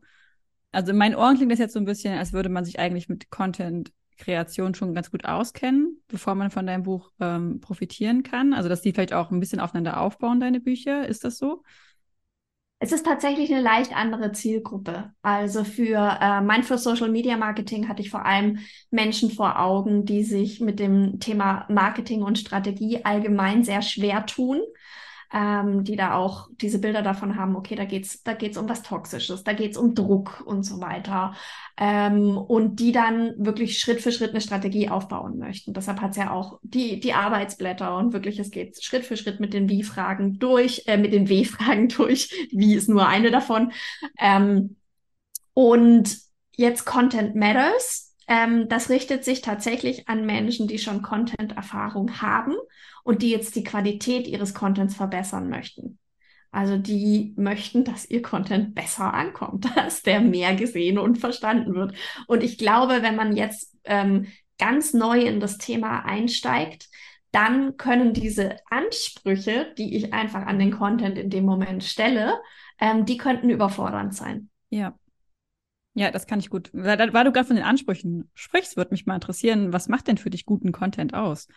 also 0.75 0.91
in 0.91 0.97
meinen 0.97 1.15
Ohren 1.15 1.35
klingt 1.38 1.51
das 1.51 1.59
jetzt 1.59 1.73
so 1.73 1.79
ein 1.79 1.85
bisschen, 1.85 2.17
als 2.17 2.33
würde 2.33 2.49
man 2.49 2.65
sich 2.65 2.79
eigentlich 2.79 3.07
mit 3.07 3.29
Content-Kreation 3.31 4.75
schon 4.75 4.93
ganz 4.93 5.09
gut 5.09 5.25
auskennen, 5.25 6.01
bevor 6.07 6.35
man 6.35 6.51
von 6.51 6.67
deinem 6.67 6.83
Buch 6.83 7.11
ähm, 7.19 7.61
profitieren 7.61 8.23
kann. 8.23 8.53
Also 8.53 8.67
dass 8.67 8.81
die 8.81 8.91
vielleicht 8.91 9.13
auch 9.13 9.31
ein 9.31 9.39
bisschen 9.39 9.59
aufeinander 9.59 9.99
aufbauen, 10.01 10.39
deine 10.39 10.59
Bücher. 10.59 11.07
Ist 11.07 11.23
das 11.23 11.38
so? 11.38 11.63
Es 12.79 12.91
ist 12.91 13.05
tatsächlich 13.05 13.51
eine 13.53 13.61
leicht 13.61 13.95
andere 13.95 14.33
Zielgruppe. 14.33 15.13
Also 15.21 15.63
für 15.63 16.19
äh, 16.21 16.41
Mindful 16.41 16.77
Social 16.77 17.09
Media 17.09 17.38
Marketing 17.38 17.88
hatte 17.88 18.01
ich 18.01 18.09
vor 18.09 18.25
allem 18.25 18.59
Menschen 18.91 19.31
vor 19.31 19.59
Augen, 19.59 20.03
die 20.03 20.23
sich 20.23 20.59
mit 20.59 20.79
dem 20.79 21.21
Thema 21.21 21.65
Marketing 21.69 22.21
und 22.21 22.38
Strategie 22.38 23.05
allgemein 23.05 23.63
sehr 23.63 23.81
schwer 23.81 24.25
tun 24.25 24.59
ähm, 25.36 25.84
die 25.84 25.98
da 25.98 26.15
auch 26.15 26.48
diese 26.62 26.80
Bilder 26.80 27.02
davon 27.02 27.36
haben, 27.36 27.58
okay, 27.58 27.76
da 27.76 27.84
geht's, 27.84 28.24
da 28.24 28.34
geht's 28.34 28.58
um 28.58 28.69
was 28.69 28.84
Toxisches, 28.84 29.43
da 29.43 29.52
geht's 29.52 29.78
um 29.78 29.93
Druck 29.93 30.41
und 30.45 30.63
so 30.63 30.80
weiter. 30.80 31.36
Ähm, 31.76 32.38
und 32.38 32.80
die 32.80 32.93
dann 32.93 33.34
wirklich 33.38 33.78
Schritt 33.78 34.02
für 34.02 34.13
Schritt 34.13 34.30
eine 34.30 34.39
Strategie 34.39 34.88
aufbauen 34.88 35.38
möchten. 35.38 35.74
Deshalb 35.74 36.00
hat's 36.00 36.15
ja 36.15 36.32
auch 36.32 36.60
die, 36.63 37.02
die 37.02 37.12
Arbeitsblätter 37.12 37.98
und 37.98 38.13
wirklich, 38.13 38.39
es 38.39 38.50
geht 38.50 38.82
Schritt 38.82 39.04
für 39.04 39.17
Schritt 39.17 39.41
mit 39.41 39.54
den 39.54 39.67
Wie-Fragen 39.67 40.39
durch, 40.39 40.84
äh, 40.88 40.95
mit 40.95 41.12
den 41.12 41.28
W-Fragen 41.28 41.89
durch. 41.89 42.48
Wie 42.54 42.74
ist 42.74 42.88
nur 42.88 43.06
eine 43.06 43.30
davon. 43.30 43.74
Ähm, 44.17 44.78
und 45.54 46.17
jetzt 46.56 46.86
Content 46.86 47.36
Matters. 47.36 48.15
Ähm, 48.30 48.69
das 48.69 48.89
richtet 48.89 49.26
sich 49.26 49.41
tatsächlich 49.41 50.08
an 50.08 50.26
Menschen, 50.26 50.69
die 50.69 50.80
schon 50.80 51.02
Content-Erfahrung 51.02 52.21
haben 52.21 52.56
und 53.05 53.21
die 53.21 53.29
jetzt 53.29 53.55
die 53.55 53.63
Qualität 53.63 54.27
ihres 54.27 54.53
Contents 54.53 54.95
verbessern 54.95 55.47
möchten. 55.47 55.99
Also 56.51 56.77
die 56.77 57.33
möchten, 57.37 57.83
dass 57.83 58.09
ihr 58.09 58.21
Content 58.21 58.73
besser 58.73 59.13
ankommt, 59.13 59.67
dass 59.75 60.01
der 60.01 60.19
mehr 60.19 60.55
gesehen 60.55 60.97
und 60.97 61.19
verstanden 61.19 61.75
wird. 61.75 61.93
Und 62.27 62.43
ich 62.43 62.57
glaube, 62.57 63.03
wenn 63.03 63.15
man 63.15 63.37
jetzt 63.37 63.77
ähm, 63.83 64.25
ganz 64.57 64.93
neu 64.93 65.21
in 65.21 65.39
das 65.39 65.59
Thema 65.59 66.03
einsteigt, 66.05 66.89
dann 67.31 67.77
können 67.77 68.13
diese 68.13 68.55
Ansprüche, 68.69 69.73
die 69.77 69.95
ich 69.95 70.13
einfach 70.13 70.45
an 70.47 70.57
den 70.57 70.71
Content 70.71 71.17
in 71.17 71.29
dem 71.29 71.45
Moment 71.45 71.83
stelle, 71.83 72.41
ähm, 72.79 73.05
die 73.05 73.17
könnten 73.17 73.49
überfordernd 73.49 74.15
sein. 74.15 74.49
Ja. 74.69 74.97
Ja, 75.93 76.11
das 76.11 76.25
kann 76.25 76.39
ich 76.39 76.49
gut. 76.49 76.71
Weil, 76.73 77.13
weil 77.13 77.23
du 77.23 77.31
gerade 77.31 77.47
von 77.47 77.55
den 77.55 77.65
Ansprüchen 77.65 78.29
sprichst, 78.33 78.77
würde 78.77 78.91
mich 78.91 79.05
mal 79.05 79.15
interessieren, 79.15 79.73
was 79.73 79.89
macht 79.89 80.07
denn 80.07 80.17
für 80.17 80.29
dich 80.29 80.45
guten 80.45 80.71
Content 80.71 81.13
aus? 81.13 81.47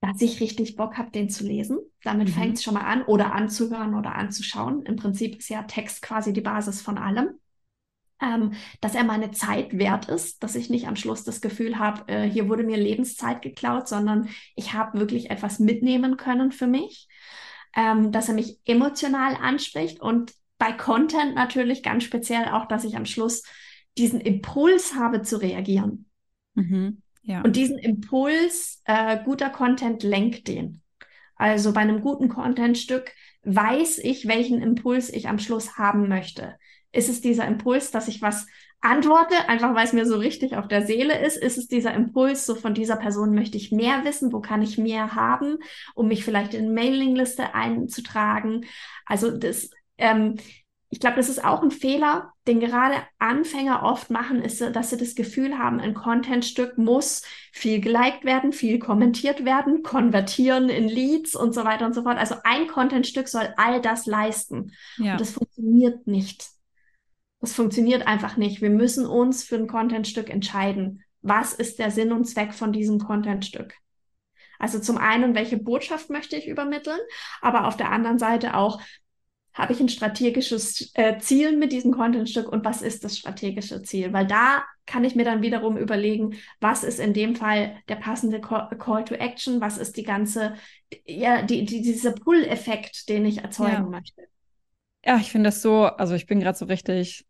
Dass 0.00 0.20
ich 0.20 0.40
richtig 0.40 0.76
Bock 0.76 0.96
habe, 0.96 1.10
den 1.10 1.28
zu 1.28 1.44
lesen. 1.44 1.78
Damit 2.02 2.28
mhm. 2.28 2.32
fängt 2.32 2.54
es 2.56 2.62
schon 2.62 2.74
mal 2.74 2.84
an 2.84 3.02
oder 3.02 3.34
anzuhören 3.34 3.94
oder 3.94 4.14
anzuschauen. 4.14 4.82
Im 4.82 4.96
Prinzip 4.96 5.36
ist 5.36 5.48
ja 5.48 5.64
Text 5.64 6.02
quasi 6.02 6.32
die 6.32 6.40
Basis 6.40 6.80
von 6.80 6.98
allem. 6.98 7.30
Ähm, 8.20 8.54
dass 8.80 8.96
er 8.96 9.04
meine 9.04 9.30
Zeit 9.30 9.78
wert 9.78 10.08
ist, 10.08 10.42
dass 10.42 10.56
ich 10.56 10.70
nicht 10.70 10.88
am 10.88 10.96
Schluss 10.96 11.22
das 11.22 11.40
Gefühl 11.40 11.78
habe, 11.78 12.12
äh, 12.12 12.28
hier 12.28 12.48
wurde 12.48 12.64
mir 12.64 12.76
Lebenszeit 12.76 13.42
geklaut, 13.42 13.86
sondern 13.86 14.28
ich 14.56 14.72
habe 14.72 14.98
wirklich 14.98 15.30
etwas 15.30 15.60
mitnehmen 15.60 16.16
können 16.16 16.50
für 16.50 16.66
mich, 16.66 17.06
ähm, 17.76 18.10
dass 18.10 18.26
er 18.26 18.34
mich 18.34 18.58
emotional 18.64 19.36
anspricht 19.36 20.00
und 20.00 20.32
bei 20.58 20.72
Content 20.72 21.36
natürlich 21.36 21.84
ganz 21.84 22.02
speziell 22.02 22.46
auch, 22.46 22.66
dass 22.66 22.82
ich 22.82 22.96
am 22.96 23.06
Schluss 23.06 23.44
diesen 23.96 24.20
Impuls 24.20 24.94
habe 24.94 25.22
zu 25.22 25.36
reagieren. 25.36 26.06
Mhm. 26.54 27.02
Ja. 27.28 27.42
Und 27.42 27.56
diesen 27.56 27.78
Impuls, 27.78 28.80
äh, 28.86 29.18
guter 29.22 29.50
Content 29.50 30.02
lenkt 30.02 30.48
den. 30.48 30.80
Also 31.36 31.74
bei 31.74 31.82
einem 31.82 32.00
guten 32.00 32.30
Contentstück 32.30 33.12
weiß 33.42 33.98
ich, 33.98 34.26
welchen 34.26 34.62
Impuls 34.62 35.10
ich 35.10 35.28
am 35.28 35.38
Schluss 35.38 35.76
haben 35.76 36.08
möchte. 36.08 36.56
Ist 36.90 37.10
es 37.10 37.20
dieser 37.20 37.46
Impuls, 37.46 37.90
dass 37.90 38.08
ich 38.08 38.22
was 38.22 38.46
antworte, 38.80 39.46
einfach 39.46 39.74
weil 39.74 39.84
es 39.84 39.92
mir 39.92 40.06
so 40.06 40.16
richtig 40.16 40.56
auf 40.56 40.68
der 40.68 40.86
Seele 40.86 41.18
ist? 41.18 41.36
Ist 41.36 41.58
es 41.58 41.68
dieser 41.68 41.92
Impuls, 41.92 42.46
so 42.46 42.54
von 42.54 42.72
dieser 42.72 42.96
Person 42.96 43.34
möchte 43.34 43.58
ich 43.58 43.72
mehr 43.72 44.06
wissen, 44.06 44.32
wo 44.32 44.40
kann 44.40 44.62
ich 44.62 44.78
mehr 44.78 45.14
haben, 45.14 45.58
um 45.94 46.08
mich 46.08 46.24
vielleicht 46.24 46.54
in 46.54 46.72
Mailingliste 46.72 47.54
einzutragen? 47.54 48.64
Also 49.04 49.36
das, 49.36 49.68
ähm, 49.98 50.36
ich 50.90 51.00
glaube, 51.00 51.16
das 51.16 51.28
ist 51.28 51.44
auch 51.44 51.62
ein 51.62 51.70
Fehler, 51.70 52.32
den 52.46 52.60
gerade 52.60 52.96
Anfänger 53.18 53.82
oft 53.82 54.10
machen, 54.10 54.40
ist, 54.40 54.60
dass 54.60 54.90
sie 54.90 54.96
das 54.96 55.14
Gefühl 55.14 55.58
haben, 55.58 55.80
ein 55.80 55.92
Contentstück 55.92 56.78
muss 56.78 57.22
viel 57.52 57.80
geliked 57.80 58.24
werden, 58.24 58.52
viel 58.52 58.78
kommentiert 58.78 59.44
werden, 59.44 59.82
konvertieren 59.82 60.70
in 60.70 60.88
Leads 60.88 61.34
und 61.34 61.54
so 61.54 61.64
weiter 61.64 61.84
und 61.84 61.94
so 61.94 62.04
fort. 62.04 62.16
Also 62.16 62.36
ein 62.44 62.68
Contentstück 62.68 63.28
soll 63.28 63.52
all 63.58 63.82
das 63.82 64.06
leisten. 64.06 64.72
Ja. 64.96 65.12
Und 65.12 65.20
das 65.20 65.32
funktioniert 65.32 66.06
nicht. 66.06 66.48
Das 67.40 67.52
funktioniert 67.52 68.06
einfach 68.06 68.38
nicht. 68.38 68.62
Wir 68.62 68.70
müssen 68.70 69.06
uns 69.06 69.44
für 69.44 69.56
ein 69.56 69.68
Contentstück 69.68 70.30
entscheiden. 70.30 71.04
Was 71.20 71.52
ist 71.52 71.78
der 71.78 71.90
Sinn 71.90 72.12
und 72.12 72.24
Zweck 72.24 72.54
von 72.54 72.72
diesem 72.72 72.98
Contentstück? 72.98 73.74
Also 74.58 74.80
zum 74.80 74.96
einen, 74.96 75.34
welche 75.34 75.58
Botschaft 75.58 76.08
möchte 76.08 76.36
ich 76.36 76.48
übermitteln, 76.48 76.98
aber 77.42 77.66
auf 77.66 77.76
der 77.76 77.92
anderen 77.92 78.18
Seite 78.18 78.54
auch, 78.54 78.80
habe 79.54 79.72
ich 79.72 79.80
ein 79.80 79.88
strategisches 79.88 80.92
äh, 80.94 81.18
Ziel 81.18 81.56
mit 81.56 81.72
diesem 81.72 81.92
Contentstück 81.92 82.48
und 82.48 82.64
was 82.64 82.82
ist 82.82 83.04
das 83.04 83.18
strategische 83.18 83.82
Ziel? 83.82 84.12
Weil 84.12 84.26
da 84.26 84.64
kann 84.86 85.04
ich 85.04 85.14
mir 85.14 85.24
dann 85.24 85.42
wiederum 85.42 85.76
überlegen, 85.76 86.36
was 86.60 86.84
ist 86.84 87.00
in 87.00 87.12
dem 87.12 87.36
Fall 87.36 87.76
der 87.88 87.96
passende 87.96 88.40
Call 88.40 89.04
to 89.04 89.14
Action, 89.14 89.60
was 89.60 89.78
ist 89.78 89.96
die 89.96 90.04
ganze, 90.04 90.54
ja, 91.04 91.42
die, 91.42 91.64
die, 91.64 91.82
dieser 91.82 92.12
Pull-Effekt, 92.12 93.08
den 93.08 93.26
ich 93.26 93.38
erzeugen 93.38 93.72
ja. 93.72 93.80
möchte. 93.82 94.22
Ja, 95.04 95.16
ich 95.16 95.30
finde 95.30 95.48
das 95.48 95.62
so, 95.62 95.84
also 95.84 96.14
ich 96.14 96.26
bin 96.26 96.40
gerade 96.40 96.56
so 96.56 96.66
richtig 96.66 97.26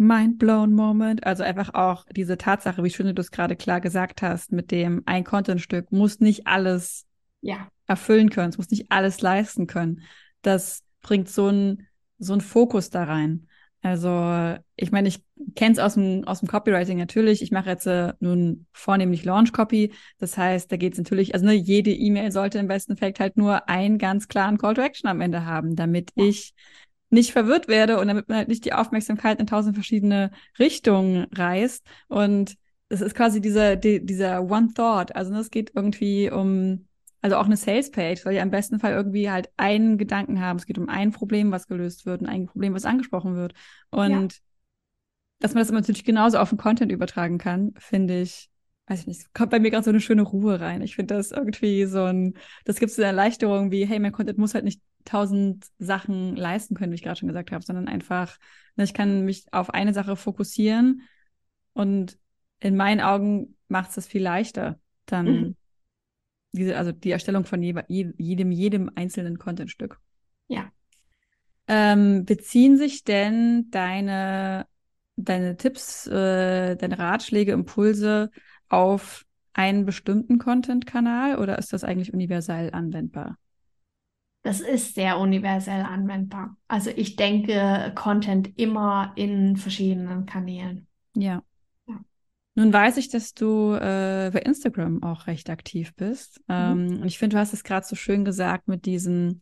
mind-blown 0.00 0.72
Moment. 0.72 1.24
Also 1.24 1.42
einfach 1.42 1.74
auch 1.74 2.06
diese 2.16 2.38
Tatsache, 2.38 2.82
wie 2.82 2.90
schön 2.90 3.14
du 3.14 3.20
es 3.20 3.30
gerade 3.30 3.54
klar 3.54 3.80
gesagt 3.80 4.22
hast, 4.22 4.50
mit 4.50 4.70
dem 4.70 5.02
ein 5.06 5.24
Contentstück 5.24 5.92
muss 5.92 6.20
nicht 6.20 6.46
alles 6.46 7.06
ja. 7.42 7.68
erfüllen 7.86 8.30
können, 8.30 8.48
es 8.48 8.58
muss 8.58 8.70
nicht 8.70 8.90
alles 8.90 9.20
leisten 9.20 9.66
können. 9.66 10.02
Das 10.42 10.82
bringt 11.00 11.28
so 11.28 11.48
ein 11.48 11.86
so 12.20 12.34
ein 12.34 12.40
Fokus 12.40 12.90
da 12.90 13.04
rein. 13.04 13.48
Also, 13.82 14.56
ich 14.76 14.92
meine, 14.92 15.08
ich 15.08 15.24
kenne 15.56 15.72
es 15.72 15.78
aus 15.78 15.94
dem, 15.94 16.24
aus 16.24 16.40
dem 16.40 16.48
Copywriting 16.48 16.98
natürlich. 16.98 17.40
Ich 17.40 17.50
mache 17.50 17.70
jetzt 17.70 17.86
äh, 17.86 18.12
nun 18.20 18.66
vornehmlich 18.72 19.24
Launch 19.24 19.52
Copy. 19.52 19.94
Das 20.18 20.36
heißt, 20.36 20.70
da 20.70 20.76
geht 20.76 20.92
es 20.92 20.98
natürlich, 20.98 21.32
also 21.32 21.46
ne, 21.46 21.54
jede 21.54 21.90
E-Mail 21.90 22.30
sollte 22.30 22.58
im 22.58 22.68
besten 22.68 22.98
Fall 22.98 23.14
halt 23.18 23.38
nur 23.38 23.68
einen 23.70 23.96
ganz 23.96 24.28
klaren 24.28 24.58
Call 24.58 24.74
to 24.74 24.82
Action 24.82 25.08
am 25.08 25.22
Ende 25.22 25.46
haben, 25.46 25.76
damit 25.76 26.10
ja. 26.14 26.26
ich 26.26 26.52
nicht 27.08 27.32
verwirrt 27.32 27.68
werde 27.68 27.98
und 27.98 28.08
damit 28.08 28.28
man 28.28 28.38
halt 28.38 28.48
nicht 28.48 28.66
die 28.66 28.74
Aufmerksamkeit 28.74 29.40
in 29.40 29.46
tausend 29.46 29.74
verschiedene 29.74 30.30
Richtungen 30.58 31.26
reißt. 31.32 31.84
Und 32.08 32.56
es 32.90 33.00
ist 33.00 33.14
quasi 33.14 33.40
dieser, 33.40 33.76
die, 33.76 34.04
dieser 34.04 34.42
One 34.42 34.74
Thought. 34.74 35.16
Also 35.16 35.32
ne, 35.32 35.38
es 35.40 35.50
geht 35.50 35.72
irgendwie 35.74 36.30
um 36.30 36.86
also 37.22 37.36
auch 37.36 37.44
eine 37.44 37.56
Sales-Page 37.56 38.22
soll 38.22 38.32
ja 38.32 38.42
im 38.42 38.50
besten 38.50 38.78
Fall 38.78 38.92
irgendwie 38.92 39.30
halt 39.30 39.50
einen 39.56 39.98
Gedanken 39.98 40.40
haben. 40.40 40.58
Es 40.58 40.66
geht 40.66 40.78
um 40.78 40.88
ein 40.88 41.12
Problem, 41.12 41.50
was 41.50 41.66
gelöst 41.66 42.06
wird 42.06 42.22
und 42.22 42.28
ein 42.28 42.46
Problem, 42.46 42.74
was 42.74 42.86
angesprochen 42.86 43.36
wird. 43.36 43.52
Und 43.90 44.32
ja. 44.32 44.38
dass 45.40 45.54
man 45.54 45.62
das 45.62 45.70
natürlich 45.70 46.04
genauso 46.04 46.38
auf 46.38 46.48
den 46.48 46.58
Content 46.58 46.90
übertragen 46.90 47.38
kann, 47.38 47.74
finde 47.78 48.22
ich, 48.22 48.48
weiß 48.86 49.00
ich 49.00 49.06
nicht, 49.06 49.34
kommt 49.34 49.50
bei 49.50 49.60
mir 49.60 49.70
gerade 49.70 49.84
so 49.84 49.90
eine 49.90 50.00
schöne 50.00 50.22
Ruhe 50.22 50.60
rein. 50.60 50.80
Ich 50.82 50.96
finde 50.96 51.14
das 51.14 51.30
irgendwie 51.30 51.84
so 51.84 52.04
ein, 52.04 52.34
das 52.64 52.80
gibt 52.80 52.92
so 52.92 53.02
eine 53.02 53.08
Erleichterung 53.08 53.70
wie, 53.70 53.84
hey, 53.84 53.98
mein 53.98 54.12
Content 54.12 54.38
muss 54.38 54.54
halt 54.54 54.64
nicht 54.64 54.80
tausend 55.04 55.66
Sachen 55.78 56.36
leisten 56.36 56.74
können, 56.74 56.92
wie 56.92 56.96
ich 56.96 57.02
gerade 57.02 57.18
schon 57.18 57.28
gesagt 57.28 57.52
habe, 57.52 57.64
sondern 57.64 57.88
einfach, 57.88 58.38
ne, 58.76 58.84
ich 58.84 58.94
kann 58.94 59.24
mich 59.24 59.46
auf 59.52 59.70
eine 59.70 59.92
Sache 59.92 60.16
fokussieren 60.16 61.02
und 61.74 62.18
in 62.60 62.76
meinen 62.76 63.00
Augen 63.00 63.56
macht 63.68 63.90
es 63.90 63.94
das 63.94 64.06
viel 64.06 64.22
leichter, 64.22 64.78
dann 65.06 65.26
mhm 65.26 65.56
diese, 66.52 66.76
also 66.76 66.92
die 66.92 67.10
Erstellung 67.10 67.44
von 67.44 67.62
je, 67.62 67.74
jedem, 67.88 68.52
jedem 68.52 68.90
einzelnen 68.94 69.38
Contentstück. 69.38 69.98
Ja. 70.48 70.70
Ähm, 71.68 72.24
beziehen 72.24 72.76
sich 72.76 73.04
denn 73.04 73.70
deine, 73.70 74.66
deine 75.16 75.56
Tipps, 75.56 76.06
äh, 76.06 76.76
deine 76.76 76.98
Ratschläge, 76.98 77.52
Impulse 77.52 78.30
auf 78.68 79.24
einen 79.52 79.84
bestimmten 79.84 80.38
Content-Kanal 80.38 81.38
oder 81.38 81.58
ist 81.58 81.72
das 81.72 81.84
eigentlich 81.84 82.12
universell 82.12 82.70
anwendbar? 82.72 83.36
Das 84.42 84.60
ist 84.60 84.94
sehr 84.94 85.18
universell 85.18 85.82
anwendbar. 85.82 86.56
Also 86.66 86.90
ich 86.90 87.16
denke 87.16 87.92
Content 87.94 88.58
immer 88.58 89.12
in 89.16 89.56
verschiedenen 89.56 90.24
Kanälen. 90.24 90.86
Ja. 91.14 91.42
Nun 92.60 92.74
weiß 92.74 92.98
ich, 92.98 93.08
dass 93.08 93.32
du 93.32 93.72
äh, 93.72 94.30
bei 94.30 94.40
Instagram 94.40 95.02
auch 95.02 95.26
recht 95.26 95.48
aktiv 95.48 95.94
bist. 95.94 96.40
Mhm. 96.40 96.54
Ähm, 96.54 97.00
und 97.00 97.06
ich 97.06 97.18
finde, 97.18 97.36
du 97.36 97.40
hast 97.40 97.54
es 97.54 97.64
gerade 97.64 97.86
so 97.86 97.96
schön 97.96 98.22
gesagt 98.22 98.68
mit 98.68 98.84
diesem, 98.84 99.40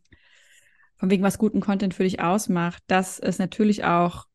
von 0.95 1.09
wegen 1.09 1.21
was 1.21 1.37
guten 1.37 1.59
Content 1.59 1.93
für 1.93 2.03
dich 2.03 2.21
ausmacht, 2.21 2.81
dass 2.87 3.19
es 3.19 3.37
natürlich 3.37 3.83
auch 3.83 4.25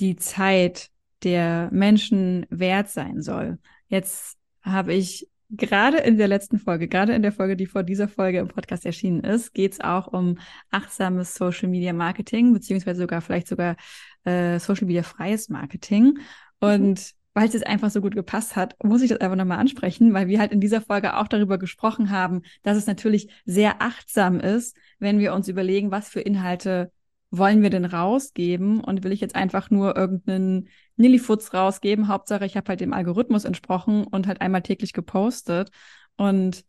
die 0.00 0.16
Zeit 0.16 0.90
der 1.22 1.68
Menschen 1.70 2.46
wert 2.50 2.88
sein 2.88 3.22
soll. 3.22 3.60
Jetzt 3.86 4.36
habe 4.62 4.92
ich 4.92 5.28
gerade 5.50 5.98
in 5.98 6.18
der 6.18 6.26
letzten 6.26 6.58
Folge, 6.58 6.88
gerade 6.88 7.14
in 7.14 7.22
der 7.22 7.32
Folge, 7.32 7.54
die 7.54 7.66
vor 7.66 7.84
dieser 7.84 8.08
Folge 8.08 8.38
im 8.38 8.48
Podcast 8.48 8.84
erschienen 8.84 9.20
ist, 9.20 9.54
geht 9.54 9.74
es 9.74 9.80
auch 9.80 10.08
um 10.08 10.40
achtsames 10.72 11.36
Social 11.36 11.68
Media 11.68 11.92
Marketing, 11.92 12.52
beziehungsweise 12.52 13.02
sogar 13.02 13.20
vielleicht 13.20 13.46
sogar 13.46 13.76
äh, 14.24 14.58
Social 14.58 14.88
Media 14.88 15.04
freies 15.04 15.48
Marketing. 15.48 16.18
Mhm. 16.60 16.68
Und 16.68 17.14
weil 17.34 17.46
es 17.46 17.54
jetzt 17.54 17.66
einfach 17.66 17.90
so 17.90 18.00
gut 18.00 18.14
gepasst 18.14 18.56
hat, 18.56 18.74
muss 18.82 19.02
ich 19.02 19.10
das 19.10 19.20
einfach 19.20 19.36
nochmal 19.36 19.58
ansprechen, 19.58 20.12
weil 20.12 20.26
wir 20.26 20.40
halt 20.40 20.50
in 20.50 20.60
dieser 20.60 20.80
Folge 20.80 21.16
auch 21.16 21.28
darüber 21.28 21.56
gesprochen 21.56 22.10
haben, 22.10 22.42
dass 22.64 22.76
es 22.76 22.86
natürlich 22.86 23.30
sehr 23.44 23.80
achtsam 23.80 24.40
ist, 24.40 24.76
wenn 24.98 25.20
wir 25.20 25.32
uns 25.34 25.46
überlegen, 25.46 25.92
was 25.92 26.08
für 26.08 26.20
Inhalte 26.20 26.90
wollen 27.30 27.62
wir 27.62 27.70
denn 27.70 27.84
rausgeben 27.84 28.80
und 28.80 29.04
will 29.04 29.12
ich 29.12 29.20
jetzt 29.20 29.36
einfach 29.36 29.70
nur 29.70 29.96
irgendeinen 29.96 30.68
Nillifutz 30.96 31.52
rausgeben. 31.52 32.08
Hauptsache, 32.08 32.46
ich 32.46 32.56
habe 32.56 32.68
halt 32.70 32.80
dem 32.80 32.92
Algorithmus 32.92 33.44
entsprochen 33.44 34.04
und 34.04 34.26
halt 34.26 34.40
einmal 34.40 34.62
täglich 34.62 34.92
gepostet. 34.92 35.70
Und 36.16 36.64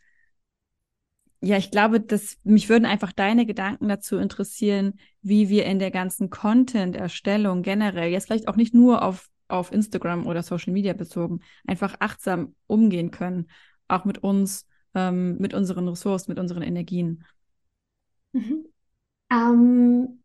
ja, 1.42 1.58
ich 1.58 1.72
glaube, 1.72 2.02
dass 2.02 2.38
mich 2.44 2.68
würden 2.68 2.86
einfach 2.86 3.14
deine 3.14 3.46
Gedanken 3.46 3.88
dazu 3.88 4.18
interessieren, 4.18 5.00
wie 5.22 5.48
wir 5.48 5.66
in 5.66 5.80
der 5.80 5.92
ganzen 5.92 6.30
Content-Erstellung 6.30 7.64
generell, 7.64 8.12
jetzt 8.12 8.26
vielleicht 8.26 8.50
auch 8.50 8.58
nicht 8.58 8.74
nur 8.74 9.02
auf 9.02 9.30
auf 9.50 9.72
Instagram 9.72 10.28
oder 10.28 10.44
Social 10.44 10.74
Media 10.74 10.94
bezogen, 10.94 11.42
einfach 11.68 11.96
achtsam 12.00 12.56
umgehen 12.68 13.12
können, 13.12 13.50
auch 13.88 14.06
mit 14.06 14.20
uns, 14.20 14.68
ähm, 14.94 15.38
mit 15.38 15.54
unseren 15.54 15.88
Ressourcen, 15.88 16.32
mit 16.32 16.40
unseren 16.40 16.62
Energien? 16.62 17.26
Mhm. 18.32 18.66
Ähm, 19.32 20.24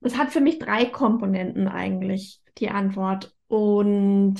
es 0.00 0.16
hat 0.16 0.32
für 0.32 0.40
mich 0.40 0.58
drei 0.58 0.84
Komponenten 0.84 1.66
eigentlich, 1.68 2.40
die 2.58 2.70
Antwort. 2.70 3.34
Und 3.48 4.36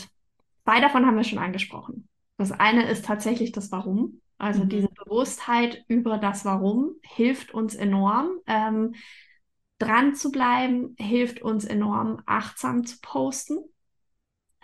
zwei 0.65 0.81
davon 0.81 1.07
haben 1.07 1.17
wir 1.17 1.25
schon 1.25 1.39
angesprochen. 1.39 2.09
Das 2.37 2.53
eine 2.53 2.89
ist 2.89 3.05
tatsächlich 3.05 3.53
das 3.53 3.73
Warum. 3.73 4.21
Also 4.39 4.65
mhm. 4.65 4.69
diese 4.69 4.89
Bewusstheit 4.89 5.85
über 5.89 6.19
das 6.19 6.45
Warum 6.45 6.97
hilft 7.03 7.55
uns 7.55 7.75
enorm. 7.75 8.39
Ähm, 8.47 8.95
dran 9.79 10.15
zu 10.15 10.31
bleiben 10.31 10.95
hilft 10.99 11.43
uns 11.43 11.65
enorm, 11.65 12.23
achtsam 12.27 12.85
zu 12.85 12.99
posten. 13.01 13.59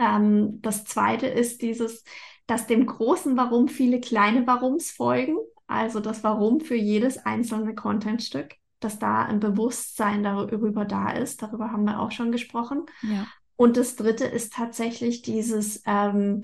Ähm, 0.01 0.61
das 0.63 0.85
zweite 0.85 1.27
ist 1.27 1.63
dieses, 1.63 2.03
dass 2.47 2.67
dem 2.67 2.87
großen 2.87 3.37
Warum 3.37 3.69
viele 3.69 4.01
kleine 4.01 4.47
Warums 4.47 4.91
folgen. 4.91 5.37
Also 5.69 6.01
das 6.01 6.25
Warum 6.25 6.61
für 6.61 6.75
jedes 6.75 7.19
einzelne 7.19 7.77
Contentstück, 7.77 8.57
dass 8.81 8.99
da 8.99 9.25
ein 9.25 9.39
Bewusstsein 9.39 10.25
darüber 10.25 10.85
da 10.85 11.11
ist. 11.13 11.43
Darüber 11.43 11.71
haben 11.71 11.85
wir 11.85 12.01
auch 12.01 12.11
schon 12.11 12.33
gesprochen. 12.33 12.87
Ja. 13.03 13.27
Und 13.55 13.77
das 13.77 13.95
dritte 13.95 14.25
ist 14.25 14.55
tatsächlich 14.55 15.23
dieses, 15.23 15.83
ähm, 15.87 16.43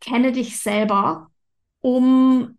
kenne 0.00 0.32
dich 0.32 0.58
selber, 0.58 1.30
um 1.80 2.58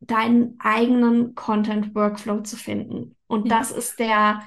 deinen 0.00 0.54
eigenen 0.60 1.34
Content-Workflow 1.34 2.42
zu 2.42 2.56
finden. 2.56 3.16
Und 3.26 3.48
ja. 3.48 3.58
das 3.58 3.72
ist 3.72 3.98
der, 3.98 4.42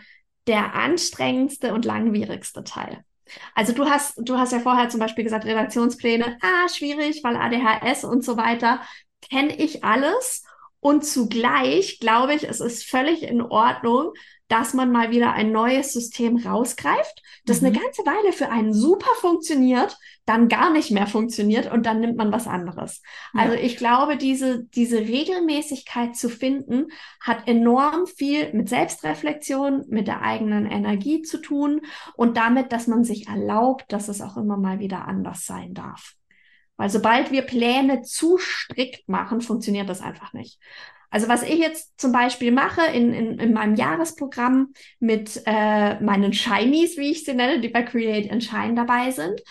der 0.48 0.74
anstrengendste 0.74 1.74
und 1.74 1.84
langwierigste 1.86 2.64
Teil. 2.64 3.04
Also 3.56 3.74
du 3.74 3.86
hast, 3.90 4.16
du 4.18 4.38
hast 4.38 4.52
ja 4.52 4.60
vorher 4.60 4.90
zum 4.90 5.00
Beispiel 5.00 5.24
gesagt, 5.24 5.46
Redaktionspläne, 5.46 6.38
ah, 6.42 6.70
schwierig, 6.70 7.24
weil 7.24 7.36
ADHS 7.36 8.04
und 8.04 8.24
so 8.24 8.38
weiter, 8.38 8.82
kenne 9.30 9.56
ich 9.56 9.84
alles. 9.84 10.44
Und 10.80 11.06
zugleich 11.06 12.00
glaube 12.00 12.34
ich, 12.34 12.44
es 12.44 12.60
ist 12.60 12.84
völlig 12.86 13.24
in 13.24 13.42
Ordnung, 13.42 14.14
dass 14.52 14.74
man 14.74 14.92
mal 14.92 15.12
wieder 15.12 15.32
ein 15.32 15.54
neues 15.54 15.94
System 15.94 16.36
rausgreift, 16.36 17.24
das 17.46 17.62
mhm. 17.62 17.68
eine 17.68 17.80
ganze 17.80 18.02
Weile 18.06 18.34
für 18.34 18.50
einen 18.50 18.74
super 18.74 19.10
funktioniert, 19.16 19.98
dann 20.26 20.50
gar 20.50 20.72
nicht 20.72 20.92
mehr 20.92 21.08
funktioniert 21.08 21.72
und 21.72 21.86
dann 21.86 22.02
nimmt 22.02 22.18
man 22.18 22.34
was 22.34 22.48
anderes. 22.48 23.02
Ja. 23.34 23.44
Also 23.44 23.56
ich 23.56 23.78
glaube, 23.78 24.18
diese, 24.18 24.66
diese 24.66 25.00
Regelmäßigkeit 25.00 26.18
zu 26.18 26.28
finden, 26.28 26.88
hat 27.22 27.48
enorm 27.48 28.08
viel 28.08 28.52
mit 28.54 28.68
Selbstreflexion, 28.68 29.86
mit 29.88 30.08
der 30.08 30.22
eigenen 30.22 30.66
Energie 30.66 31.22
zu 31.22 31.38
tun 31.38 31.82
und 32.16 32.36
damit, 32.36 32.74
dass 32.74 32.88
man 32.88 33.06
sich 33.06 33.30
erlaubt, 33.30 33.86
dass 33.94 34.10
es 34.10 34.22
auch 34.22 34.36
immer 34.36 34.58
mal 34.58 34.80
wieder 34.80 35.08
anders 35.08 35.46
sein 35.46 35.74
darf. 35.74 36.16
Weil 36.76 36.90
sobald 36.90 37.32
wir 37.32 37.44
Pläne 37.44 38.02
zu 38.02 38.38
strikt 38.38 39.08
machen, 39.08 39.40
funktioniert 39.40 39.88
das 39.88 40.02
einfach 40.02 40.34
nicht. 40.34 40.60
Also 41.12 41.28
was 41.28 41.44
ich 41.44 41.60
jetzt 41.60 42.00
zum 42.00 42.12
Beispiel 42.12 42.52
mache 42.52 42.82
in, 42.94 43.14
in, 43.14 43.38
in 43.38 43.54
meinem 43.54 43.76
Jahresprogramm 43.76 44.74
mit 45.00 45.44
äh, 45.46 46.00
meinen 46.00 46.34
Shinies, 46.34 46.98
wie 46.98 47.12
ich 47.12 47.26
sie 47.26 47.34
nenne, 47.34 47.60
die 47.60 47.70
bei 47.70 47.84
Create 47.84 48.32
and 48.32 48.44
Shine 48.44 48.74
dabei 48.76 49.12
sind. 49.12 49.42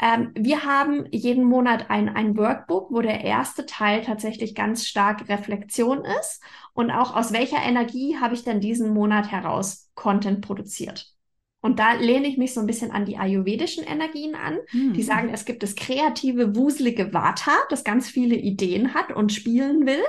Ähm, 0.00 0.32
wir 0.34 0.64
haben 0.64 1.06
jeden 1.12 1.44
Monat 1.44 1.90
ein, 1.90 2.08
ein 2.08 2.36
Workbook, 2.36 2.90
wo 2.90 3.02
der 3.02 3.22
erste 3.22 3.66
Teil 3.66 4.02
tatsächlich 4.02 4.54
ganz 4.54 4.86
stark 4.86 5.28
Reflexion 5.28 6.02
ist 6.20 6.42
und 6.72 6.90
auch 6.90 7.14
aus 7.14 7.32
welcher 7.32 7.62
Energie 7.62 8.16
habe 8.18 8.34
ich 8.34 8.42
denn 8.42 8.60
diesen 8.60 8.92
Monat 8.92 9.30
heraus 9.30 9.90
Content 9.94 10.40
produziert. 10.40 11.12
Und 11.60 11.78
da 11.78 11.92
lehne 11.92 12.26
ich 12.26 12.38
mich 12.38 12.54
so 12.54 12.60
ein 12.60 12.66
bisschen 12.66 12.90
an 12.90 13.04
die 13.04 13.18
ayurvedischen 13.18 13.84
Energien 13.84 14.34
an. 14.34 14.58
Mhm. 14.72 14.94
Die 14.94 15.02
sagen, 15.02 15.30
es 15.32 15.44
gibt 15.44 15.62
das 15.62 15.76
kreative, 15.76 16.56
wuselige 16.56 17.12
Vata, 17.12 17.52
das 17.70 17.84
ganz 17.84 18.10
viele 18.10 18.34
Ideen 18.34 18.94
hat 18.94 19.12
und 19.12 19.32
spielen 19.32 19.86
will. 19.86 20.02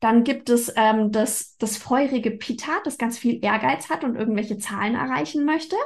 Dann 0.00 0.22
gibt 0.22 0.48
es 0.48 0.72
ähm, 0.76 1.10
das, 1.10 1.56
das 1.58 1.76
feurige 1.76 2.30
Pitta, 2.30 2.80
das 2.84 2.98
ganz 2.98 3.18
viel 3.18 3.44
Ehrgeiz 3.44 3.90
hat 3.90 4.04
und 4.04 4.14
irgendwelche 4.14 4.58
Zahlen 4.58 4.94
erreichen 4.94 5.44
möchte. 5.44 5.76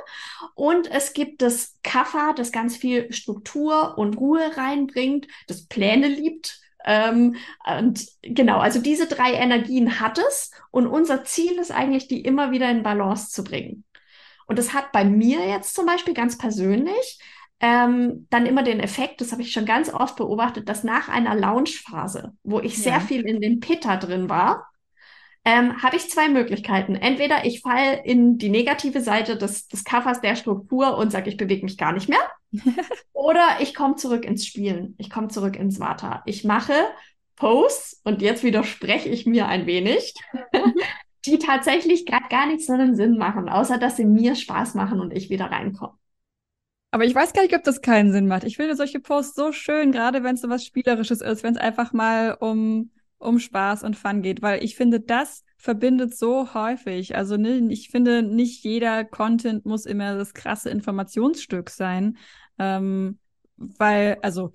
Und 0.55 0.91
es 0.91 1.15
gibt 1.15 1.41
das 1.41 1.79
Kapha, 1.83 2.35
das 2.35 2.53
ganz 2.53 2.77
viel 2.77 3.11
Struktur 3.13 3.97
und 3.97 4.19
Ruhe 4.19 4.57
reinbringt, 4.57 5.29
das 5.47 5.67
Pläne 5.67 6.09
liebt. 6.09 6.61
Ähm, 6.85 7.37
und 7.67 8.07
genau, 8.23 8.59
also 8.59 8.81
diese 8.81 9.07
drei 9.07 9.33
Energien 9.33 9.99
hat 10.01 10.19
es. 10.19 10.51
Und 10.71 10.87
unser 10.87 11.25
Ziel 11.25 11.59
ist 11.59 11.71
eigentlich, 11.71 12.07
die 12.07 12.21
immer 12.21 12.51
wieder 12.51 12.71
in 12.71 12.83
Balance 12.83 13.31
zu 13.31 13.45
bringen. 13.45 13.85
Und 14.47 14.59
das 14.59 14.75
hat 14.75 14.93
bei 14.93 15.05
mir 15.05 15.47
jetzt 15.47 15.75
zum 15.75 15.87
Beispiel 15.87 16.13
ganz 16.13 16.37
persönlich 16.37 17.19
ähm, 17.63 18.27
dann 18.29 18.45
immer 18.45 18.65
den 18.65 18.81
Effekt, 18.81 19.21
das 19.21 19.31
habe 19.31 19.43
ich 19.43 19.53
schon 19.53 19.65
ganz 19.67 19.89
oft 19.89 20.17
beobachtet, 20.17 20.69
dass 20.69 20.83
nach 20.83 21.09
einer 21.09 21.37
Launchphase, 21.37 22.33
wo 22.43 22.59
ich 22.59 22.77
ja. 22.77 22.83
sehr 22.83 23.01
viel 23.01 23.23
in 23.23 23.41
den 23.41 23.61
Pitta 23.61 23.97
drin 23.97 24.29
war, 24.29 24.67
ähm, 25.45 25.81
habe 25.81 25.97
ich 25.97 26.11
zwei 26.11 26.29
Möglichkeiten. 26.29 26.97
Entweder 26.97 27.45
ich 27.45 27.61
falle 27.61 28.05
in 28.05 28.37
die 28.37 28.49
negative 28.49 29.01
Seite 29.01 29.37
des, 29.37 29.69
des 29.69 29.85
Covers 29.85 30.21
der 30.21 30.35
Struktur 30.35 30.99
und 30.99 31.13
sage, 31.13 31.31
ich 31.31 31.37
bewege 31.37 31.65
mich 31.65 31.79
gar 31.79 31.93
nicht 31.93 32.09
mehr. 32.09 32.21
oder 33.13 33.47
ich 33.61 33.75
komme 33.75 33.95
zurück 33.95 34.25
ins 34.25 34.45
Spielen. 34.45 34.97
Ich 34.99 35.09
komme 35.09 35.29
zurück 35.29 35.57
ins 35.57 35.79
Vata. 35.79 36.23
Ich 36.27 36.43
mache 36.43 36.75
Posts 37.37 38.03
und 38.03 38.23
jetzt 38.23 38.43
widerspreche 38.43 39.09
ich 39.09 39.25
mir 39.25 39.47
ein 39.47 39.67
wenig, 39.67 40.15
die 41.27 41.39
tatsächlich 41.39 42.07
gerade 42.07 42.29
gar 42.29 42.47
nichts 42.47 42.67
so 42.67 42.73
einen 42.73 42.97
Sinn 42.97 43.19
machen, 43.19 43.49
außer 43.49 43.79
dass 43.79 43.97
sie 43.97 44.05
mir 44.05 44.35
Spaß 44.35 44.75
machen 44.75 45.01
und 45.01 45.13
ich 45.13 45.31
wieder 45.31 45.47
reinkomme. 45.47 45.95
Aber 46.93 47.07
ich 47.07 47.15
weiß 47.15 47.33
gar 47.33 47.43
nicht, 47.43 47.57
ob 47.57 47.65
das 47.65 47.81
keinen 47.81 48.13
Sinn 48.13 48.29
macht. 48.29 48.45
Ich 48.45 48.57
finde 48.57 48.77
solche 48.77 49.01
Posts 49.01 49.35
so 49.35 49.51
schön, 49.53 49.93
gerade 49.93 50.23
wenn 50.23 50.35
es 50.35 50.43
so 50.43 50.51
was 50.51 50.65
Spielerisches 50.65 51.23
ist, 51.23 51.43
wenn 51.43 51.55
es 51.55 51.61
einfach 51.61 51.95
mal 51.95 52.37
um, 52.39 52.91
um 53.17 53.39
Spaß 53.39 53.83
und 53.83 53.97
Fun 53.97 54.21
geht, 54.21 54.43
weil 54.43 54.63
ich 54.63 54.77
finde, 54.77 55.01
das 55.01 55.43
verbindet 55.57 56.15
so 56.15 56.53
häufig. 56.53 57.17
Also 57.17 57.39
ne, 57.39 57.67
ich 57.71 57.89
finde, 57.89 58.23
nicht 58.23 58.63
jeder 58.63 59.05
Content 59.07 59.65
muss 59.65 59.87
immer 59.87 60.17
das 60.17 60.35
krasse 60.35 60.69
Informationsstück 60.69 61.71
sein. 61.71 62.19
Ähm, 62.59 63.19
weil, 63.57 64.19
also 64.21 64.53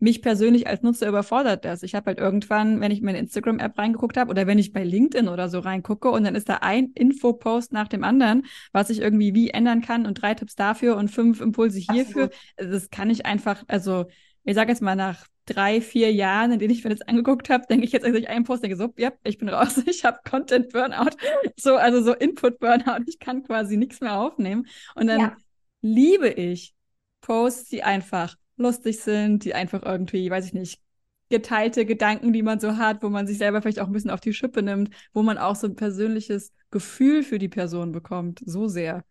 mich 0.00 0.22
persönlich 0.22 0.66
als 0.66 0.82
Nutzer 0.82 1.08
überfordert 1.08 1.64
das. 1.64 1.82
Ich 1.82 1.94
habe 1.94 2.06
halt 2.06 2.18
irgendwann, 2.18 2.80
wenn 2.80 2.90
ich 2.90 2.98
in 2.98 3.04
meine 3.04 3.18
Instagram-App 3.18 3.78
reingeguckt 3.78 4.16
habe 4.16 4.30
oder 4.30 4.46
wenn 4.46 4.58
ich 4.58 4.72
bei 4.72 4.82
LinkedIn 4.82 5.28
oder 5.28 5.48
so 5.48 5.60
reingucke 5.60 6.10
und 6.10 6.24
dann 6.24 6.34
ist 6.34 6.48
da 6.48 6.56
ein 6.62 6.90
Infopost 6.94 7.72
nach 7.72 7.86
dem 7.86 8.02
anderen, 8.02 8.46
was 8.72 8.90
ich 8.90 9.00
irgendwie 9.00 9.34
wie 9.34 9.50
ändern 9.50 9.82
kann 9.82 10.06
und 10.06 10.14
drei 10.14 10.34
Tipps 10.34 10.56
dafür 10.56 10.96
und 10.96 11.08
fünf 11.08 11.40
Impulse 11.40 11.78
hierfür. 11.78 12.30
Absolut. 12.56 12.74
Das 12.74 12.90
kann 12.90 13.10
ich 13.10 13.26
einfach, 13.26 13.62
also 13.68 14.06
ich 14.44 14.54
sage 14.54 14.70
jetzt 14.70 14.80
mal 14.80 14.96
nach 14.96 15.26
drei, 15.44 15.80
vier 15.80 16.12
Jahren, 16.12 16.52
in 16.52 16.58
denen 16.58 16.72
ich 16.72 16.84
mir 16.84 16.90
das 16.90 17.02
angeguckt 17.02 17.50
habe, 17.50 17.66
denke 17.66 17.84
ich 17.84 17.92
jetzt, 17.92 18.04
als 18.04 18.16
ich 18.16 18.28
einen 18.28 18.44
Post 18.44 18.62
denke, 18.62 18.76
so, 18.76 18.92
ja, 18.96 19.12
ich 19.24 19.38
bin 19.38 19.48
raus, 19.48 19.76
ich 19.86 20.04
habe 20.04 20.18
Content 20.28 20.72
Burnout, 20.72 21.16
so, 21.56 21.76
also 21.76 22.02
so 22.02 22.14
Input 22.14 22.58
Burnout, 22.58 23.04
ich 23.06 23.18
kann 23.18 23.42
quasi 23.42 23.76
nichts 23.76 24.00
mehr 24.00 24.18
aufnehmen. 24.18 24.66
Und 24.94 25.08
dann 25.08 25.20
ja. 25.20 25.36
liebe 25.82 26.28
ich 26.28 26.74
Posts, 27.20 27.68
die 27.68 27.82
einfach 27.82 28.36
lustig 28.60 29.00
sind, 29.00 29.44
die 29.44 29.54
einfach 29.54 29.82
irgendwie, 29.82 30.30
weiß 30.30 30.46
ich 30.46 30.52
nicht, 30.52 30.80
geteilte 31.30 31.86
Gedanken, 31.86 32.32
die 32.32 32.42
man 32.42 32.60
so 32.60 32.76
hat, 32.76 33.02
wo 33.02 33.08
man 33.08 33.26
sich 33.26 33.38
selber 33.38 33.62
vielleicht 33.62 33.80
auch 33.80 33.86
ein 33.86 33.92
bisschen 33.92 34.10
auf 34.10 34.20
die 34.20 34.32
Schippe 34.32 34.62
nimmt, 34.62 34.90
wo 35.12 35.22
man 35.22 35.38
auch 35.38 35.56
so 35.56 35.66
ein 35.66 35.76
persönliches 35.76 36.52
Gefühl 36.70 37.22
für 37.22 37.38
die 37.38 37.48
Person 37.48 37.92
bekommt. 37.92 38.40
So 38.44 38.68
sehr. 38.68 39.04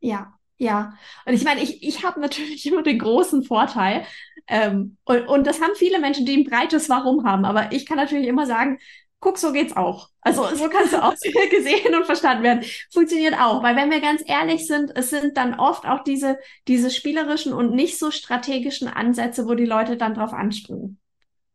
Ja, 0.00 0.34
ja. 0.58 0.94
Und 1.24 1.34
ich 1.34 1.44
meine, 1.44 1.62
ich, 1.62 1.82
ich 1.82 2.04
habe 2.04 2.20
natürlich 2.20 2.66
immer 2.70 2.82
den 2.82 2.98
großen 2.98 3.44
Vorteil, 3.44 4.04
ähm, 4.48 4.96
und, 5.04 5.26
und 5.28 5.46
das 5.46 5.60
haben 5.60 5.74
viele 5.76 6.00
Menschen, 6.00 6.26
die 6.26 6.36
ein 6.36 6.44
breites 6.44 6.88
Warum 6.88 7.24
haben, 7.24 7.44
aber 7.44 7.72
ich 7.72 7.86
kann 7.86 7.96
natürlich 7.96 8.26
immer 8.26 8.46
sagen, 8.46 8.78
guck, 9.22 9.38
so 9.38 9.52
geht's 9.52 9.74
auch. 9.74 10.10
Also 10.20 10.44
so 10.54 10.68
kannst 10.68 10.92
du 10.92 11.02
auch 11.02 11.14
gesehen 11.50 11.94
und 11.94 12.04
verstanden 12.04 12.42
werden. 12.42 12.64
Funktioniert 12.92 13.34
auch, 13.40 13.62
weil 13.62 13.76
wenn 13.76 13.90
wir 13.90 14.00
ganz 14.00 14.22
ehrlich 14.26 14.66
sind, 14.66 14.90
es 14.94 15.10
sind 15.10 15.36
dann 15.36 15.58
oft 15.58 15.86
auch 15.86 16.02
diese, 16.04 16.38
diese 16.68 16.90
spielerischen 16.90 17.54
und 17.54 17.72
nicht 17.72 17.98
so 17.98 18.10
strategischen 18.10 18.88
Ansätze, 18.88 19.46
wo 19.46 19.54
die 19.54 19.64
Leute 19.64 19.96
dann 19.96 20.14
drauf 20.14 20.34
anspringen. 20.34 20.98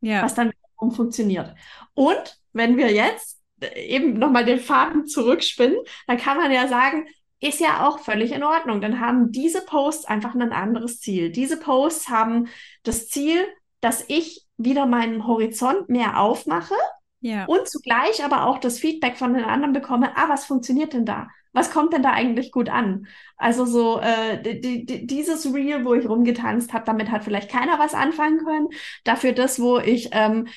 Ja. 0.01 0.23
Was 0.23 0.33
dann 0.33 0.53
funktioniert. 0.79 1.53
Und 1.93 2.39
wenn 2.53 2.77
wir 2.77 2.91
jetzt 2.91 3.39
eben 3.75 4.13
nochmal 4.13 4.45
den 4.45 4.59
Faden 4.59 5.05
zurückspinnen, 5.05 5.77
dann 6.07 6.17
kann 6.17 6.37
man 6.37 6.51
ja 6.51 6.67
sagen, 6.67 7.07
ist 7.39 7.59
ja 7.59 7.87
auch 7.87 7.99
völlig 7.99 8.31
in 8.31 8.43
Ordnung. 8.43 8.79
Dann 8.79 9.01
haben 9.01 9.31
diese 9.31 9.61
Posts 9.61 10.05
einfach 10.05 10.33
ein 10.33 10.53
anderes 10.53 11.01
Ziel. 11.01 11.31
Diese 11.31 11.57
Posts 11.57 12.09
haben 12.09 12.47
das 12.83 13.09
Ziel, 13.09 13.45
dass 13.81 14.05
ich 14.07 14.45
wieder 14.57 14.85
meinen 14.85 15.27
Horizont 15.27 15.89
mehr 15.89 16.19
aufmache 16.19 16.75
ja. 17.19 17.45
Und 17.45 17.67
zugleich 17.67 18.23
aber 18.23 18.45
auch 18.45 18.59
das 18.59 18.79
Feedback 18.79 19.17
von 19.17 19.33
den 19.33 19.43
anderen 19.43 19.73
bekomme, 19.73 20.15
ah, 20.15 20.29
was 20.29 20.45
funktioniert 20.45 20.93
denn 20.93 21.05
da? 21.05 21.27
Was 21.53 21.71
kommt 21.71 21.93
denn 21.93 22.03
da 22.03 22.11
eigentlich 22.11 22.51
gut 22.51 22.69
an? 22.69 23.07
Also 23.35 23.65
so 23.65 23.99
äh, 23.99 24.41
die, 24.41 24.85
die, 24.85 25.07
dieses 25.07 25.51
Reel, 25.51 25.85
wo 25.85 25.95
ich 25.95 26.07
rumgetanzt 26.07 26.73
habe, 26.73 26.85
damit 26.85 27.09
hat 27.09 27.23
vielleicht 27.23 27.49
keiner 27.49 27.79
was 27.79 27.95
anfangen 27.95 28.43
können. 28.45 28.67
Dafür 29.03 29.31
das, 29.31 29.59
wo 29.59 29.79
ich 29.79 30.09
ähm, 30.11 30.47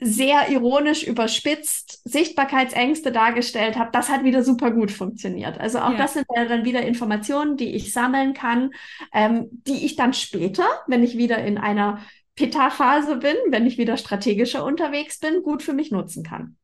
sehr 0.00 0.48
ironisch 0.48 1.04
überspitzt 1.04 2.00
Sichtbarkeitsängste 2.04 3.12
dargestellt 3.12 3.78
habe, 3.78 3.90
das 3.92 4.08
hat 4.08 4.24
wieder 4.24 4.42
super 4.42 4.70
gut 4.70 4.90
funktioniert. 4.90 5.60
Also 5.60 5.78
auch 5.78 5.92
ja. 5.92 5.98
das 5.98 6.14
sind 6.14 6.26
ja 6.34 6.46
dann 6.46 6.64
wieder 6.64 6.82
Informationen, 6.82 7.56
die 7.56 7.76
ich 7.76 7.92
sammeln 7.92 8.32
kann, 8.32 8.70
ähm, 9.12 9.48
die 9.50 9.84
ich 9.84 9.96
dann 9.96 10.14
später, 10.14 10.66
wenn 10.86 11.04
ich 11.04 11.18
wieder 11.18 11.38
in 11.38 11.58
einer 11.58 12.00
Pitta-Phase 12.40 13.16
bin, 13.16 13.36
wenn 13.50 13.66
ich 13.66 13.76
wieder 13.76 13.98
strategischer 13.98 14.64
unterwegs 14.64 15.20
bin, 15.20 15.42
gut 15.42 15.62
für 15.62 15.74
mich 15.74 15.90
nutzen 15.90 16.24
kann. 16.24 16.56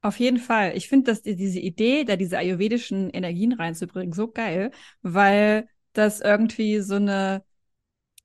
Auf 0.00 0.18
jeden 0.18 0.38
Fall. 0.38 0.74
Ich 0.76 0.88
finde, 0.88 1.10
dass 1.10 1.20
diese 1.20 1.60
Idee, 1.60 2.04
da 2.04 2.16
diese 2.16 2.38
ayurvedischen 2.38 3.10
Energien 3.10 3.52
reinzubringen, 3.52 4.14
so 4.14 4.28
geil, 4.28 4.70
weil 5.02 5.68
das 5.92 6.22
irgendwie 6.22 6.80
so 6.80 6.94
eine 6.94 7.42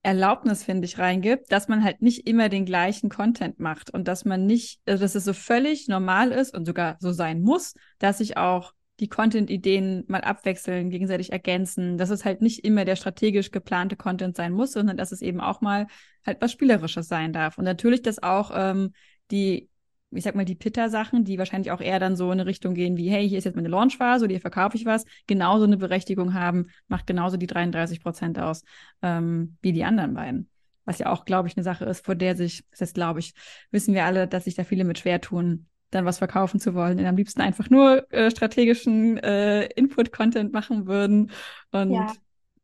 Erlaubnis, 0.02 0.64
finde 0.64 0.86
ich, 0.86 0.98
reingibt, 1.00 1.52
dass 1.52 1.68
man 1.68 1.84
halt 1.84 2.02
nicht 2.02 2.28
immer 2.28 2.48
den 2.48 2.64
gleichen 2.64 3.10
Content 3.10 3.60
macht 3.60 3.94
und 3.94 4.08
dass 4.08 4.24
man 4.24 4.46
nicht, 4.46 4.80
also 4.86 5.04
dass 5.04 5.16
es 5.16 5.26
so 5.26 5.34
völlig 5.34 5.90
normal 5.90 6.32
ist 6.32 6.56
und 6.56 6.64
sogar 6.66 6.96
so 7.02 7.12
sein 7.12 7.42
muss, 7.42 7.74
dass 7.98 8.22
ich 8.22 8.38
auch 8.38 8.74
die 9.00 9.08
Content-Ideen 9.08 10.04
mal 10.08 10.22
abwechseln, 10.22 10.90
gegenseitig 10.90 11.32
ergänzen, 11.32 11.98
dass 11.98 12.10
es 12.10 12.26
halt 12.26 12.42
nicht 12.42 12.66
immer 12.66 12.86
der 12.86 12.96
strategisch 12.96 13.52
geplante 13.52 13.96
Content 13.96 14.36
sein 14.36 14.52
muss, 14.52 14.74
sondern 14.74 14.98
dass 14.98 15.12
es 15.12 15.22
eben 15.22 15.40
auch 15.40 15.62
mal 15.62 15.88
halt 16.26 16.42
was 16.42 16.52
Spielerisches 16.52 17.08
sein 17.08 17.34
darf. 17.34 17.58
Und 17.58 17.64
natürlich, 17.64 18.02
dass 18.02 18.22
auch 18.22 18.52
ähm, 18.54 18.94
die, 19.32 19.70
ich 20.12 20.24
sag 20.24 20.36
mal, 20.36 20.46
die 20.46 20.56
Pitter-Sachen, 20.56 21.24
die 21.24 21.38
wahrscheinlich 21.38 21.72
auch 21.72 21.82
eher 21.82 22.00
dann 22.00 22.16
so 22.16 22.26
in 22.32 22.40
eine 22.40 22.46
Richtung 22.46 22.74
gehen 22.74 22.98
wie, 22.98 23.10
hey, 23.10 23.28
hier 23.28 23.38
ist 23.38 23.46
jetzt 23.46 23.56
meine 23.56 23.70
Launchphase 23.70 24.26
oder 24.26 24.34
hier 24.34 24.42
verkaufe 24.42 24.76
ich 24.76 24.86
was, 24.86 25.06
genauso 25.28 25.64
eine 25.64 25.78
Berechtigung 25.78 26.34
haben, 26.34 26.68
macht 26.88 27.08
genauso 27.08 27.38
die 27.38 27.48
33 27.48 28.02
Prozent 28.02 28.40
aus 28.40 28.64
ähm, 29.02 29.58
wie 29.62 29.72
die 29.72 29.86
anderen 29.86 30.14
beiden. 30.14 30.50
Was 30.84 30.98
ja 30.98 31.12
auch, 31.12 31.24
glaube 31.24 31.48
ich, 31.48 31.56
eine 31.56 31.64
Sache 31.64 31.86
ist, 31.86 32.04
vor 32.04 32.16
der 32.16 32.36
sich, 32.36 32.66
das 32.72 32.82
heißt, 32.82 32.96
glaube 32.96 33.20
ich, 33.20 33.34
wissen 33.72 33.94
wir 33.94 34.06
alle, 34.06 34.28
dass 34.28 34.46
sich 34.46 34.56
da 34.56 34.64
viele 34.64 34.84
mit 34.84 34.98
schwer 34.98 35.22
tun, 35.22 35.69
dann 35.92 36.06
was 36.06 36.20
verkaufen 36.20 36.60
zu 36.60 36.74
wollen 36.76 37.00
und 37.00 37.06
am 37.06 37.16
liebsten 37.16 37.42
einfach 37.42 37.70
nur 37.70 38.12
äh, 38.12 38.32
strategischen 38.32 39.18
äh, 39.18 39.66
Input-Content 39.76 40.54
machen 40.54 40.88
würden 40.88 41.32
und 41.72 41.92
ja. 41.92 42.14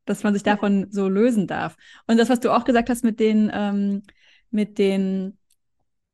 dass 0.05 0.23
man 0.23 0.33
sich 0.33 0.43
davon 0.43 0.81
ja. 0.81 0.87
so 0.89 1.09
lösen 1.09 1.47
darf. 1.47 1.75
Und 2.07 2.17
das, 2.17 2.29
was 2.29 2.39
du 2.39 2.51
auch 2.51 2.65
gesagt 2.65 2.89
hast 2.89 3.03
mit 3.03 3.19
den, 3.19 3.51
ähm, 3.53 4.03
mit 4.51 4.77
den, 4.77 5.37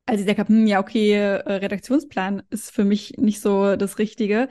als 0.06 0.20
ich 0.20 0.26
gesagt 0.26 0.40
habe, 0.40 0.52
hm, 0.52 0.66
ja, 0.66 0.80
okay, 0.80 1.12
äh, 1.12 1.52
Redaktionsplan 1.52 2.42
ist 2.50 2.70
für 2.70 2.84
mich 2.84 3.14
nicht 3.18 3.40
so 3.40 3.76
das 3.76 3.98
Richtige, 3.98 4.48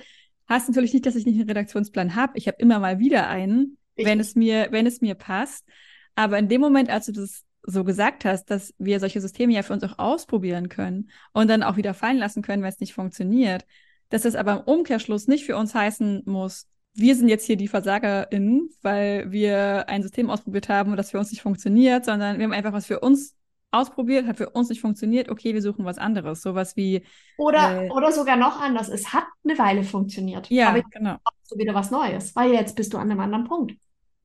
Heißt 0.51 0.67
natürlich 0.67 0.91
nicht, 0.91 1.05
dass 1.05 1.15
ich 1.15 1.25
nicht 1.25 1.39
einen 1.39 1.47
Redaktionsplan 1.47 2.13
habe. 2.13 2.37
Ich 2.37 2.45
habe 2.45 2.57
immer 2.59 2.77
mal 2.77 2.99
wieder 2.99 3.29
einen, 3.29 3.77
wenn 3.95 4.19
es 4.19 4.35
mir, 4.35 4.67
wenn 4.71 4.85
es 4.85 4.99
mir 4.99 5.15
passt. 5.15 5.65
Aber 6.13 6.37
in 6.37 6.49
dem 6.49 6.59
Moment, 6.59 6.89
als 6.89 7.05
du 7.05 7.13
das 7.13 7.45
so 7.63 7.83
gesagt 7.83 8.25
hast, 8.25 8.45
dass 8.45 8.73
wir 8.77 8.99
solche 8.99 9.21
Systeme 9.21 9.53
ja 9.53 9.63
für 9.63 9.73
uns 9.73 9.83
auch 9.83 9.99
ausprobieren 9.99 10.69
können 10.69 11.11
und 11.33 11.49
dann 11.49 11.63
auch 11.63 11.77
wieder 11.77 11.93
fallen 11.93 12.17
lassen 12.17 12.41
können, 12.41 12.63
wenn 12.63 12.69
es 12.69 12.79
nicht 12.79 12.93
funktioniert, 12.93 13.65
dass 14.09 14.23
das 14.23 14.35
aber 14.35 14.53
im 14.53 14.61
Umkehrschluss 14.61 15.27
nicht 15.27 15.45
für 15.45 15.57
uns 15.57 15.75
heißen 15.75 16.23
muss, 16.25 16.67
wir 16.93 17.15
sind 17.15 17.29
jetzt 17.29 17.45
hier 17.45 17.55
die 17.55 17.67
VersagerInnen, 17.67 18.69
weil 18.81 19.31
wir 19.31 19.87
ein 19.87 20.03
System 20.03 20.29
ausprobiert 20.29 20.69
haben 20.69 20.91
und 20.91 20.97
das 20.97 21.11
für 21.11 21.19
uns 21.19 21.31
nicht 21.31 21.41
funktioniert, 21.41 22.05
sondern 22.05 22.37
wir 22.37 22.45
haben 22.45 22.53
einfach 22.53 22.73
was 22.73 22.85
für 22.85 22.99
uns 22.99 23.35
ausprobiert, 23.71 24.27
hat 24.27 24.37
für 24.37 24.49
uns 24.49 24.69
nicht 24.69 24.81
funktioniert, 24.81 25.29
okay, 25.29 25.53
wir 25.53 25.61
suchen 25.61 25.85
was 25.85 25.97
anderes. 25.97 26.41
Sowas 26.41 26.75
wie. 26.75 27.03
Oder, 27.37 27.83
äh, 27.85 27.89
oder 27.89 28.11
sogar 28.11 28.35
noch 28.35 28.59
anders, 28.59 28.89
es 28.89 29.13
hat 29.13 29.23
eine 29.45 29.57
Weile 29.57 29.83
funktioniert. 29.83 30.49
Ja, 30.49 30.69
aber 30.69 30.79
jetzt 30.79 30.91
genau. 30.91 31.17
du 31.49 31.57
wieder 31.57 31.73
was 31.73 31.91
Neues, 31.91 32.35
weil 32.35 32.51
jetzt 32.51 32.75
bist 32.75 32.93
du 32.93 32.97
an 32.97 33.09
einem 33.09 33.21
anderen 33.21 33.45
Punkt. 33.45 33.73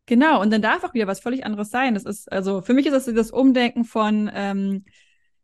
Genau, 0.06 0.40
und 0.40 0.52
dann 0.52 0.62
darf 0.62 0.84
auch 0.84 0.94
wieder 0.94 1.06
was 1.06 1.20
völlig 1.20 1.44
anderes 1.44 1.70
sein. 1.70 1.94
Das 1.94 2.04
ist, 2.04 2.30
also 2.30 2.62
für 2.62 2.74
mich 2.74 2.86
ist 2.86 2.92
das 2.92 3.12
das 3.12 3.30
Umdenken 3.32 3.84
von 3.84 4.30
ähm, 4.32 4.84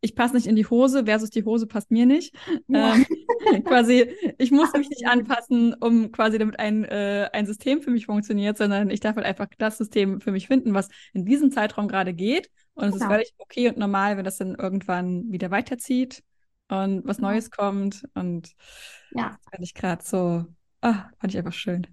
ich 0.02 0.16
passe 0.16 0.34
nicht 0.34 0.48
in 0.48 0.56
die 0.56 0.66
Hose 0.66 1.04
versus 1.04 1.30
die 1.30 1.44
Hose 1.44 1.66
passt 1.66 1.90
mir 1.90 2.06
nicht. 2.06 2.34
Ja. 2.66 2.94
Ähm, 2.94 3.06
quasi, 3.64 4.12
ich 4.36 4.50
muss 4.50 4.72
mich 4.72 4.90
nicht 4.90 5.06
anpassen, 5.06 5.74
um 5.74 6.10
quasi 6.10 6.38
damit 6.38 6.58
ein, 6.58 6.84
äh, 6.84 7.30
ein 7.32 7.46
System 7.46 7.80
für 7.80 7.90
mich 7.90 8.06
funktioniert, 8.06 8.58
sondern 8.58 8.90
ich 8.90 8.98
darf 8.98 9.14
halt 9.14 9.24
einfach 9.24 9.46
das 9.58 9.78
System 9.78 10.20
für 10.20 10.32
mich 10.32 10.48
finden, 10.48 10.74
was 10.74 10.88
in 11.12 11.24
diesem 11.24 11.52
Zeitraum 11.52 11.86
gerade 11.86 12.12
geht. 12.12 12.50
Und 12.74 12.86
es 12.86 12.94
genau. 12.94 13.04
ist 13.04 13.12
völlig 13.12 13.34
okay 13.38 13.68
und 13.68 13.78
normal, 13.78 14.16
wenn 14.16 14.24
das 14.24 14.38
dann 14.38 14.56
irgendwann 14.56 15.30
wieder 15.30 15.52
weiterzieht 15.52 16.24
und 16.68 17.06
was 17.06 17.18
genau. 17.18 17.30
Neues 17.30 17.52
kommt. 17.52 18.02
Und 18.14 18.50
ja. 19.12 19.28
das 19.28 19.50
fand 19.50 19.62
ich 19.62 19.74
gerade 19.74 20.02
so, 20.04 20.44
ah, 20.80 21.10
fand 21.20 21.32
ich 21.32 21.38
einfach 21.38 21.52
schön. 21.52 21.86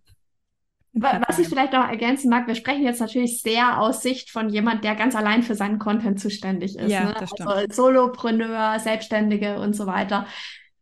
Was 0.93 1.37
ich 1.37 1.47
vielleicht 1.47 1.73
noch 1.73 1.87
ergänzen 1.87 2.29
mag, 2.29 2.47
wir 2.47 2.55
sprechen 2.55 2.83
jetzt 2.83 2.99
natürlich 2.99 3.41
sehr 3.41 3.79
aus 3.79 4.01
Sicht 4.01 4.31
von 4.31 4.49
jemand, 4.49 4.83
der 4.83 4.95
ganz 4.95 5.15
allein 5.15 5.43
für 5.43 5.55
seinen 5.55 5.77
Content 5.77 6.19
zuständig 6.19 6.77
ist. 6.77 6.91
Ja, 6.91 7.05
ne? 7.05 7.15
Also 7.15 7.35
Solopreneur, 7.69 8.79
Selbstständige 8.79 9.59
und 9.59 9.75
so 9.75 9.85
weiter. 9.85 10.25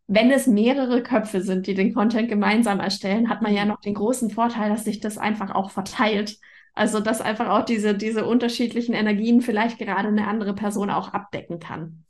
Wenn 0.08 0.32
es 0.32 0.48
mehrere 0.48 1.04
Köpfe 1.04 1.42
sind, 1.42 1.68
die 1.68 1.74
den 1.74 1.94
Content 1.94 2.30
gemeinsam 2.30 2.80
erstellen, 2.80 3.30
hat 3.30 3.42
man 3.42 3.54
ja 3.54 3.64
mhm. 3.64 3.72
noch 3.72 3.82
den 3.82 3.94
großen 3.94 4.30
Vorteil, 4.30 4.70
dass 4.70 4.86
sich 4.86 5.02
das 5.02 5.18
einfach 5.18 5.54
auch 5.54 5.72
verteilt. 5.72 6.38
Also, 6.74 7.00
dass 7.00 7.22
einfach 7.22 7.50
auch 7.50 7.66
diese, 7.66 7.96
diese 7.96 8.26
unterschiedlichen 8.26 8.94
Energien 8.94 9.42
vielleicht 9.42 9.80
gerade 9.80 10.08
eine 10.08 10.28
andere 10.28 10.54
Person 10.54 10.90
auch 10.90 11.12
abdecken 11.12 11.60
kann. 11.60 12.06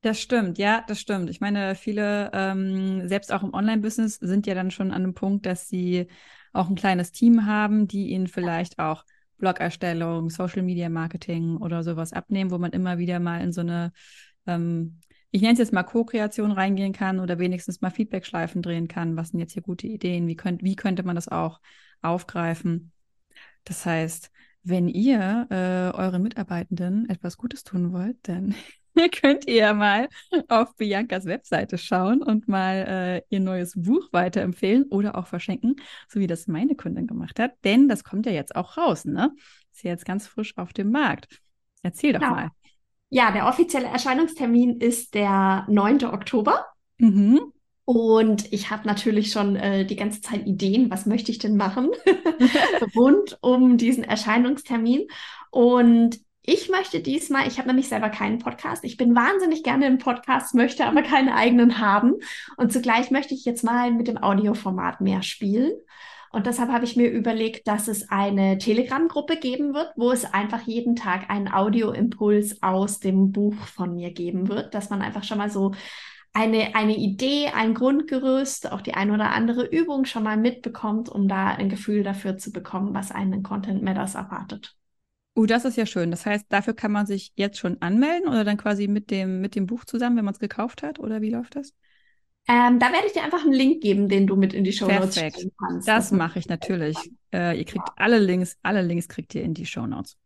Das 0.00 0.18
stimmt, 0.18 0.58
ja, 0.58 0.82
das 0.88 0.98
stimmt. 0.98 1.30
Ich 1.30 1.40
meine, 1.40 1.76
viele, 1.76 2.30
ähm, 2.32 3.06
selbst 3.06 3.32
auch 3.32 3.44
im 3.44 3.54
Online-Business, 3.54 4.16
sind 4.16 4.48
ja 4.48 4.54
dann 4.54 4.72
schon 4.72 4.90
an 4.90 5.04
einem 5.04 5.14
Punkt, 5.14 5.46
dass 5.46 5.68
sie 5.68 6.08
auch 6.52 6.68
ein 6.68 6.74
kleines 6.74 7.12
Team 7.12 7.46
haben, 7.46 7.88
die 7.88 8.08
ihnen 8.10 8.26
vielleicht 8.26 8.78
auch 8.78 9.04
Blog-Erstellung, 9.38 10.30
Social 10.30 10.62
Media 10.62 10.88
Marketing 10.88 11.56
oder 11.56 11.82
sowas 11.82 12.12
abnehmen, 12.12 12.50
wo 12.50 12.58
man 12.58 12.72
immer 12.72 12.98
wieder 12.98 13.18
mal 13.18 13.40
in 13.40 13.52
so 13.52 13.60
eine, 13.60 13.92
ähm, 14.46 15.00
ich 15.30 15.42
nenne 15.42 15.54
es 15.54 15.58
jetzt 15.58 15.72
mal 15.72 15.82
Co-Kreation 15.82 16.52
reingehen 16.52 16.92
kann 16.92 17.18
oder 17.18 17.38
wenigstens 17.38 17.80
mal 17.80 17.90
Feedback-Schleifen 17.90 18.62
drehen 18.62 18.86
kann. 18.86 19.16
Was 19.16 19.30
sind 19.30 19.40
jetzt 19.40 19.52
hier 19.52 19.62
gute 19.62 19.86
Ideen? 19.86 20.28
Wie, 20.28 20.36
könnt, 20.36 20.62
wie 20.62 20.76
könnte 20.76 21.02
man 21.02 21.16
das 21.16 21.28
auch 21.28 21.60
aufgreifen? 22.02 22.92
Das 23.64 23.84
heißt, 23.84 24.30
wenn 24.62 24.88
ihr 24.88 25.46
äh, 25.50 25.96
euren 25.96 26.22
Mitarbeitenden 26.22 27.08
etwas 27.08 27.36
Gutes 27.36 27.64
tun 27.64 27.92
wollt, 27.92 28.16
dann 28.22 28.54
könnt 29.20 29.46
ihr 29.46 29.54
ja 29.54 29.74
mal 29.74 30.08
auf 30.48 30.74
Biancas 30.76 31.24
Webseite 31.24 31.78
schauen 31.78 32.22
und 32.22 32.48
mal 32.48 32.86
äh, 32.86 33.22
ihr 33.28 33.40
neues 33.40 33.74
Buch 33.74 34.08
weiterempfehlen 34.12 34.84
oder 34.90 35.16
auch 35.16 35.26
verschenken, 35.26 35.76
so 36.08 36.20
wie 36.20 36.26
das 36.26 36.46
meine 36.46 36.74
Kundin 36.74 37.06
gemacht 37.06 37.38
hat. 37.38 37.52
Denn 37.64 37.88
das 37.88 38.04
kommt 38.04 38.26
ja 38.26 38.32
jetzt 38.32 38.56
auch 38.56 38.76
raus, 38.76 39.04
ne? 39.04 39.32
Ist 39.72 39.84
ja 39.84 39.90
jetzt 39.90 40.04
ganz 40.04 40.26
frisch 40.26 40.56
auf 40.56 40.72
dem 40.72 40.90
Markt. 40.90 41.40
Erzähl 41.82 42.12
doch 42.12 42.20
genau. 42.20 42.34
mal. 42.34 42.48
Ja, 43.10 43.30
der 43.30 43.46
offizielle 43.46 43.88
Erscheinungstermin 43.88 44.80
ist 44.80 45.14
der 45.14 45.66
9. 45.68 46.04
Oktober. 46.04 46.64
Mhm. 46.98 47.52
Und 47.84 48.52
ich 48.52 48.70
habe 48.70 48.86
natürlich 48.86 49.32
schon 49.32 49.56
äh, 49.56 49.84
die 49.84 49.96
ganze 49.96 50.20
Zeit 50.20 50.46
Ideen, 50.46 50.90
was 50.90 51.04
möchte 51.04 51.30
ich 51.30 51.38
denn 51.38 51.56
machen 51.56 51.90
rund 52.96 53.38
um 53.42 53.76
diesen 53.76 54.04
Erscheinungstermin. 54.04 55.08
Und 55.50 56.20
ich 56.44 56.68
möchte 56.68 57.00
diesmal, 57.00 57.46
ich 57.46 57.58
habe 57.58 57.68
nämlich 57.68 57.88
selber 57.88 58.10
keinen 58.10 58.38
Podcast. 58.38 58.84
Ich 58.84 58.96
bin 58.96 59.14
wahnsinnig 59.14 59.62
gerne 59.62 59.86
im 59.86 59.98
Podcast, 59.98 60.54
möchte 60.54 60.86
aber 60.86 61.02
keine 61.02 61.36
eigenen 61.36 61.78
haben. 61.78 62.14
Und 62.56 62.72
zugleich 62.72 63.10
möchte 63.12 63.34
ich 63.34 63.44
jetzt 63.44 63.62
mal 63.62 63.92
mit 63.92 64.08
dem 64.08 64.18
Audioformat 64.18 65.00
mehr 65.00 65.22
spielen. 65.22 65.72
Und 66.32 66.46
deshalb 66.46 66.70
habe 66.70 66.84
ich 66.84 66.96
mir 66.96 67.10
überlegt, 67.10 67.68
dass 67.68 67.86
es 67.88 68.10
eine 68.10 68.58
Telegram-Gruppe 68.58 69.36
geben 69.36 69.74
wird, 69.74 69.92
wo 69.96 70.10
es 70.10 70.24
einfach 70.24 70.62
jeden 70.62 70.96
Tag 70.96 71.30
einen 71.30 71.52
Audioimpuls 71.52 72.62
aus 72.62 72.98
dem 72.98 73.32
Buch 73.32 73.54
von 73.54 73.94
mir 73.94 74.12
geben 74.12 74.48
wird, 74.48 74.74
dass 74.74 74.90
man 74.90 75.02
einfach 75.02 75.24
schon 75.24 75.38
mal 75.38 75.50
so 75.50 75.72
eine, 76.32 76.74
eine 76.74 76.96
Idee, 76.96 77.48
ein 77.54 77.74
Grundgerüst, 77.74 78.72
auch 78.72 78.80
die 78.80 78.94
ein 78.94 79.10
oder 79.10 79.30
andere 79.32 79.66
Übung 79.66 80.06
schon 80.06 80.22
mal 80.22 80.38
mitbekommt, 80.38 81.08
um 81.10 81.28
da 81.28 81.48
ein 81.48 81.68
Gefühl 81.68 82.02
dafür 82.02 82.38
zu 82.38 82.50
bekommen, 82.50 82.94
was 82.94 83.12
einen 83.12 83.34
in 83.34 83.42
Content 83.42 83.82
Matters 83.82 84.14
erwartet. 84.14 84.74
Oh, 85.34 85.46
das 85.46 85.64
ist 85.64 85.76
ja 85.76 85.86
schön. 85.86 86.10
Das 86.10 86.26
heißt, 86.26 86.46
dafür 86.50 86.74
kann 86.74 86.92
man 86.92 87.06
sich 87.06 87.32
jetzt 87.36 87.58
schon 87.58 87.80
anmelden 87.80 88.28
oder 88.28 88.44
dann 88.44 88.58
quasi 88.58 88.86
mit 88.86 89.10
dem, 89.10 89.40
mit 89.40 89.54
dem 89.54 89.66
Buch 89.66 89.84
zusammen, 89.84 90.16
wenn 90.16 90.24
man 90.24 90.34
es 90.34 90.40
gekauft 90.40 90.82
hat? 90.82 90.98
Oder 90.98 91.22
wie 91.22 91.30
läuft 91.30 91.56
das? 91.56 91.72
Ähm, 92.48 92.78
da 92.78 92.92
werde 92.92 93.06
ich 93.06 93.12
dir 93.12 93.22
einfach 93.22 93.44
einen 93.44 93.52
Link 93.52 93.82
geben, 93.82 94.08
den 94.08 94.26
du 94.26 94.36
mit 94.36 94.52
in 94.52 94.64
die 94.64 94.72
Show 94.72 94.88
Notes 94.88 95.14
Perfekt. 95.14 95.46
kannst. 95.58 95.88
Das, 95.88 96.10
das 96.10 96.12
mache 96.12 96.38
ich 96.38 96.48
natürlich. 96.48 96.96
Äh, 97.32 97.56
ihr 97.56 97.64
kriegt 97.64 97.88
ja. 97.88 97.94
alle 97.96 98.18
Links, 98.18 98.58
alle 98.62 98.82
Links 98.82 99.08
kriegt 99.08 99.34
ihr 99.34 99.42
in 99.42 99.54
die 99.54 99.64
Show 99.64 99.86
Notes. 99.86 100.18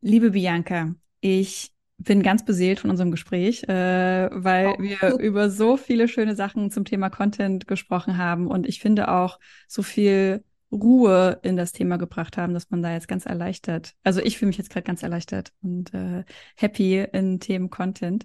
Liebe 0.00 0.30
Bianca, 0.30 0.94
ich 1.20 1.72
bin 1.98 2.22
ganz 2.22 2.44
beseelt 2.44 2.80
von 2.80 2.90
unserem 2.90 3.10
Gespräch, 3.10 3.64
äh, 3.64 4.30
weil 4.32 4.68
oh. 4.68 4.82
wir 4.82 5.18
über 5.18 5.50
so 5.50 5.76
viele 5.76 6.08
schöne 6.08 6.34
Sachen 6.34 6.70
zum 6.70 6.86
Thema 6.86 7.10
Content 7.10 7.68
gesprochen 7.68 8.16
haben 8.16 8.46
und 8.46 8.66
ich 8.66 8.80
finde 8.80 9.10
auch 9.10 9.38
so 9.68 9.82
viel 9.82 10.42
Ruhe 10.72 11.40
in 11.42 11.56
das 11.56 11.72
Thema 11.72 11.96
gebracht 11.96 12.36
haben, 12.36 12.54
dass 12.54 12.70
man 12.70 12.82
da 12.82 12.92
jetzt 12.92 13.08
ganz 13.08 13.26
erleichtert, 13.26 13.94
also 14.04 14.20
ich 14.20 14.38
fühle 14.38 14.48
mich 14.48 14.58
jetzt 14.58 14.70
gerade 14.70 14.86
ganz 14.86 15.02
erleichtert 15.02 15.52
und 15.62 15.92
äh, 15.94 16.24
happy 16.56 17.00
in 17.12 17.40
Themen 17.40 17.70
Content. 17.70 18.24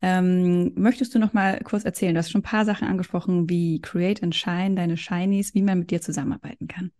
Ähm, 0.00 0.72
möchtest 0.74 1.14
du 1.14 1.18
noch 1.18 1.32
mal 1.32 1.60
kurz 1.60 1.84
erzählen? 1.84 2.14
Du 2.14 2.18
hast 2.18 2.30
schon 2.30 2.40
ein 2.40 2.44
paar 2.44 2.64
Sachen 2.64 2.86
angesprochen, 2.86 3.48
wie 3.48 3.80
Create 3.80 4.22
and 4.22 4.34
Shine, 4.34 4.74
deine 4.74 4.96
Shinies, 4.96 5.54
wie 5.54 5.62
man 5.62 5.78
mit 5.78 5.90
dir 5.90 6.00
zusammenarbeiten 6.00 6.68
kann. 6.68 6.92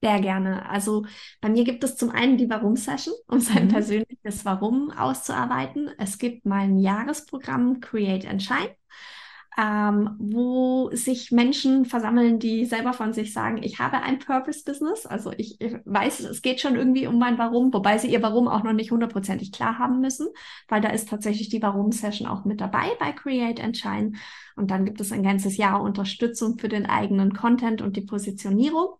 Sehr 0.00 0.20
gerne. 0.20 0.68
Also 0.68 1.06
bei 1.40 1.48
mir 1.48 1.64
gibt 1.64 1.82
es 1.82 1.96
zum 1.96 2.10
einen 2.10 2.36
die 2.36 2.48
Warum-Session, 2.48 3.14
um 3.26 3.40
sein 3.40 3.64
mhm. 3.64 3.68
persönliches 3.68 4.44
Warum 4.44 4.90
auszuarbeiten. 4.90 5.90
Es 5.98 6.18
gibt 6.18 6.44
mein 6.44 6.78
Jahresprogramm 6.78 7.80
Create 7.80 8.26
and 8.26 8.42
Shine 8.42 8.70
ähm, 9.58 10.14
wo 10.20 10.88
sich 10.92 11.32
Menschen 11.32 11.84
versammeln, 11.84 12.38
die 12.38 12.64
selber 12.64 12.92
von 12.92 13.12
sich 13.12 13.32
sagen, 13.32 13.60
ich 13.60 13.80
habe 13.80 14.00
ein 14.02 14.20
Purpose-Business. 14.20 15.04
Also 15.04 15.32
ich, 15.36 15.60
ich, 15.60 15.74
weiß, 15.84 16.20
es 16.20 16.42
geht 16.42 16.60
schon 16.60 16.76
irgendwie 16.76 17.08
um 17.08 17.18
mein 17.18 17.38
Warum, 17.38 17.74
wobei 17.74 17.98
sie 17.98 18.06
ihr 18.06 18.22
Warum 18.22 18.46
auch 18.46 18.62
noch 18.62 18.72
nicht 18.72 18.92
hundertprozentig 18.92 19.50
klar 19.50 19.78
haben 19.78 20.00
müssen, 20.00 20.28
weil 20.68 20.80
da 20.80 20.90
ist 20.90 21.08
tatsächlich 21.08 21.48
die 21.48 21.60
Warum-Session 21.60 22.28
auch 22.28 22.44
mit 22.44 22.60
dabei 22.60 22.90
bei 23.00 23.10
Create 23.10 23.60
and 23.60 23.76
Shine. 23.76 24.12
Und 24.54 24.70
dann 24.70 24.84
gibt 24.84 25.00
es 25.00 25.10
ein 25.10 25.24
ganzes 25.24 25.56
Jahr 25.56 25.82
Unterstützung 25.82 26.56
für 26.58 26.68
den 26.68 26.86
eigenen 26.86 27.34
Content 27.34 27.82
und 27.82 27.96
die 27.96 28.02
Positionierung. 28.02 28.90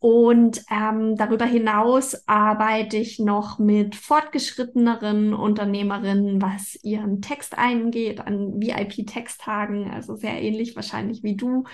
Und 0.00 0.64
ähm, 0.70 1.14
darüber 1.16 1.44
hinaus 1.44 2.26
arbeite 2.26 2.96
ich 2.96 3.18
noch 3.18 3.58
mit 3.58 3.94
fortgeschritteneren 3.94 5.34
Unternehmerinnen, 5.34 6.40
was 6.40 6.74
ihren 6.82 7.20
Text 7.20 7.58
eingeht, 7.58 8.18
an 8.18 8.58
VIP-Texttagen, 8.62 9.90
also 9.90 10.16
sehr 10.16 10.40
ähnlich 10.40 10.74
wahrscheinlich 10.74 11.22
wie 11.22 11.36
du. 11.36 11.64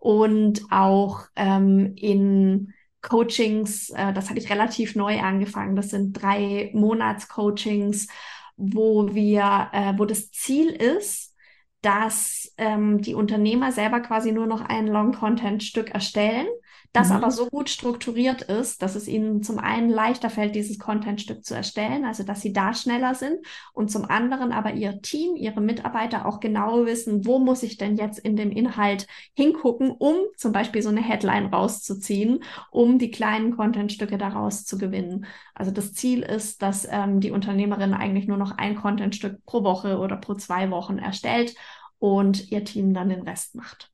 Und 0.00 0.62
auch 0.70 1.26
ähm, 1.36 1.94
in 1.94 2.74
Coachings, 3.02 3.90
äh, 3.90 4.12
das 4.12 4.30
hatte 4.30 4.40
ich 4.40 4.50
relativ 4.50 4.96
neu 4.96 5.20
angefangen. 5.20 5.76
Das 5.76 5.90
sind 5.90 6.12
drei 6.12 6.72
Monats-Coachings, 6.74 8.08
wo 8.56 9.14
wir, 9.14 9.68
äh, 9.72 9.92
wo 9.96 10.06
das 10.06 10.32
Ziel 10.32 10.70
ist, 10.70 11.36
dass 11.82 12.52
ähm, 12.58 13.00
die 13.00 13.14
Unternehmer 13.14 13.70
selber 13.70 14.00
quasi 14.00 14.32
nur 14.32 14.46
noch 14.46 14.62
ein 14.62 14.88
Long-Content-Stück 14.88 15.90
erstellen 15.92 16.48
das 16.96 17.10
mhm. 17.10 17.16
aber 17.16 17.30
so 17.30 17.46
gut 17.46 17.68
strukturiert 17.68 18.40
ist, 18.42 18.80
dass 18.80 18.94
es 18.94 19.06
ihnen 19.06 19.42
zum 19.42 19.58
einen 19.58 19.90
leichter 19.90 20.30
fällt, 20.30 20.54
dieses 20.54 20.78
Contentstück 20.78 21.44
zu 21.44 21.54
erstellen, 21.54 22.06
also 22.06 22.22
dass 22.22 22.40
sie 22.40 22.54
da 22.54 22.72
schneller 22.72 23.14
sind 23.14 23.38
und 23.74 23.90
zum 23.90 24.06
anderen 24.06 24.50
aber 24.50 24.72
ihr 24.72 25.02
Team, 25.02 25.36
ihre 25.36 25.60
Mitarbeiter 25.60 26.24
auch 26.24 26.40
genau 26.40 26.86
wissen, 26.86 27.26
wo 27.26 27.38
muss 27.38 27.62
ich 27.62 27.76
denn 27.76 27.96
jetzt 27.96 28.18
in 28.18 28.34
dem 28.34 28.50
Inhalt 28.50 29.06
hingucken, 29.34 29.90
um 29.90 30.16
zum 30.36 30.52
Beispiel 30.52 30.80
so 30.80 30.88
eine 30.88 31.02
Headline 31.02 31.46
rauszuziehen, 31.46 32.42
um 32.70 32.98
die 32.98 33.10
kleinen 33.10 33.54
Contentstücke 33.54 34.16
daraus 34.16 34.64
zu 34.64 34.78
gewinnen. 34.78 35.26
Also 35.54 35.72
das 35.72 35.92
Ziel 35.92 36.22
ist, 36.22 36.62
dass 36.62 36.88
ähm, 36.90 37.20
die 37.20 37.30
Unternehmerin 37.30 37.92
eigentlich 37.92 38.26
nur 38.26 38.38
noch 38.38 38.56
ein 38.56 38.74
Contentstück 38.74 39.44
pro 39.44 39.64
Woche 39.64 39.98
oder 39.98 40.16
pro 40.16 40.34
zwei 40.34 40.70
Wochen 40.70 40.96
erstellt 40.96 41.54
und 41.98 42.50
ihr 42.50 42.64
Team 42.64 42.94
dann 42.94 43.10
den 43.10 43.22
Rest 43.22 43.54
macht. 43.54 43.90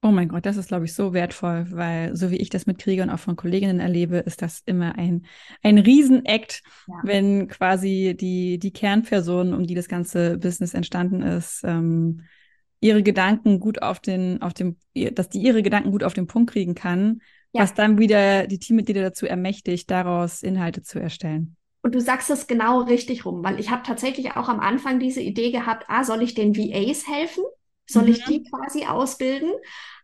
Oh 0.00 0.12
mein 0.12 0.28
Gott, 0.28 0.46
das 0.46 0.56
ist, 0.56 0.68
glaube 0.68 0.84
ich, 0.84 0.94
so 0.94 1.12
wertvoll, 1.12 1.66
weil 1.70 2.14
so 2.14 2.30
wie 2.30 2.36
ich 2.36 2.50
das 2.50 2.66
mitkriege 2.66 3.02
und 3.02 3.10
auch 3.10 3.18
von 3.18 3.34
Kolleginnen 3.34 3.80
erlebe, 3.80 4.18
ist 4.18 4.42
das 4.42 4.62
immer 4.64 4.96
ein, 4.96 5.26
ein 5.62 5.76
Riesenakt, 5.76 6.62
ja. 6.86 6.94
wenn 7.02 7.48
quasi 7.48 8.16
die, 8.18 8.60
die 8.60 8.72
Kernperson, 8.72 9.52
um 9.54 9.66
die 9.66 9.74
das 9.74 9.88
ganze 9.88 10.38
Business 10.38 10.72
entstanden 10.74 11.22
ist, 11.22 11.62
ähm, 11.64 12.22
ihre 12.80 13.02
Gedanken 13.02 13.58
gut 13.58 13.82
auf 13.82 13.98
den, 13.98 14.40
auf 14.40 14.54
dem, 14.54 14.76
dass 14.94 15.30
die 15.30 15.40
ihre 15.40 15.64
Gedanken 15.64 15.90
gut 15.90 16.04
auf 16.04 16.14
den 16.14 16.28
Punkt 16.28 16.52
kriegen 16.52 16.76
kann, 16.76 17.20
ja. 17.52 17.62
was 17.62 17.74
dann 17.74 17.98
wieder 17.98 18.46
die 18.46 18.60
Teammitglieder 18.60 19.02
dazu 19.02 19.26
ermächtigt, 19.26 19.90
daraus 19.90 20.44
Inhalte 20.44 20.82
zu 20.82 21.00
erstellen. 21.00 21.56
Und 21.82 21.96
du 21.96 22.00
sagst 22.00 22.30
es 22.30 22.46
genau 22.46 22.82
richtig 22.82 23.24
rum, 23.24 23.42
weil 23.42 23.58
ich 23.58 23.70
habe 23.70 23.82
tatsächlich 23.84 24.36
auch 24.36 24.48
am 24.48 24.60
Anfang 24.60 25.00
diese 25.00 25.20
Idee 25.20 25.50
gehabt, 25.50 25.86
ah, 25.88 26.04
soll 26.04 26.22
ich 26.22 26.34
den 26.34 26.56
VAs 26.56 27.08
helfen? 27.08 27.42
Soll 27.88 28.04
mhm. 28.04 28.08
ich 28.10 28.24
die 28.24 28.44
quasi 28.44 28.84
ausbilden? 28.84 29.52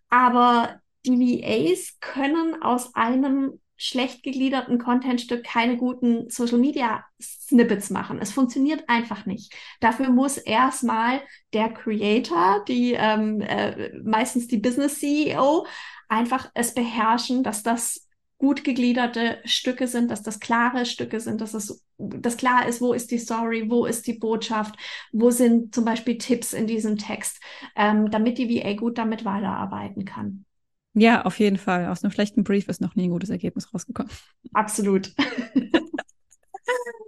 Aber 0.09 0.81
die 1.05 1.43
VAs 1.43 1.99
können 2.01 2.63
aus 2.63 2.95
einem 2.95 3.61
schlecht 3.77 4.23
gegliederten 4.23 4.79
Contentstück 4.79 5.45
keine 5.45 5.77
guten 5.77 6.31
Social 6.31 6.59
Media 6.59 7.05
Snippets 7.21 7.91
machen. 7.91 8.19
Es 8.21 8.33
funktioniert 8.33 8.89
einfach 8.89 9.27
nicht. 9.27 9.53
Dafür 9.81 10.11
muss 10.11 10.39
erstmal 10.39 11.21
der 11.53 11.71
Creator, 11.71 12.65
die 12.67 12.93
ähm, 12.93 13.41
äh, 13.41 13.91
meistens 14.03 14.47
die 14.47 14.59
Business 14.59 15.01
CEO, 15.01 15.67
einfach 16.09 16.51
es 16.55 16.73
beherrschen, 16.73 17.43
dass 17.43 17.63
das 17.63 18.04
gut 18.45 18.63
gegliederte 18.63 19.39
Stücke 19.47 19.89
sind, 19.89 20.11
dass 20.11 20.23
das 20.23 20.39
klare 20.39 20.85
Stücke 20.85 21.19
sind, 21.19 21.41
dass 21.41 21.55
es 21.55 21.83
das 21.97 22.37
klar 22.37 22.69
ist, 22.69 22.83
wo 22.83 22.93
ist 22.93 23.11
die 23.11 23.17
Story, 23.17 23.71
wo 23.71 23.87
ist 23.87 24.07
die 24.07 24.19
Botschaft, 24.19 24.75
wo 25.13 25.31
sind 25.31 25.75
zum 25.75 25.87
Beispiel 25.87 26.19
Tipps 26.19 26.53
in 26.53 26.67
diesem 26.67 26.99
Text, 26.99 27.41
ähm, 27.75 28.11
damit 28.11 28.37
die 28.37 28.51
VA 28.51 28.75
gut 28.75 28.99
damit 28.99 29.25
weiterarbeiten 29.25 30.05
kann. 30.05 30.45
Ja, 30.93 31.25
auf 31.25 31.39
jeden 31.39 31.57
Fall. 31.57 31.89
Aus 31.89 32.05
einem 32.05 32.11
schlechten 32.11 32.45
Brief 32.45 32.69
ist 32.69 32.83
noch 32.83 32.97
nie 32.97 33.05
ein 33.05 33.13
gutes 33.13 33.31
Ergebnis 33.31 33.73
rausgekommen. 33.73 34.13
Absolut. 34.53 35.15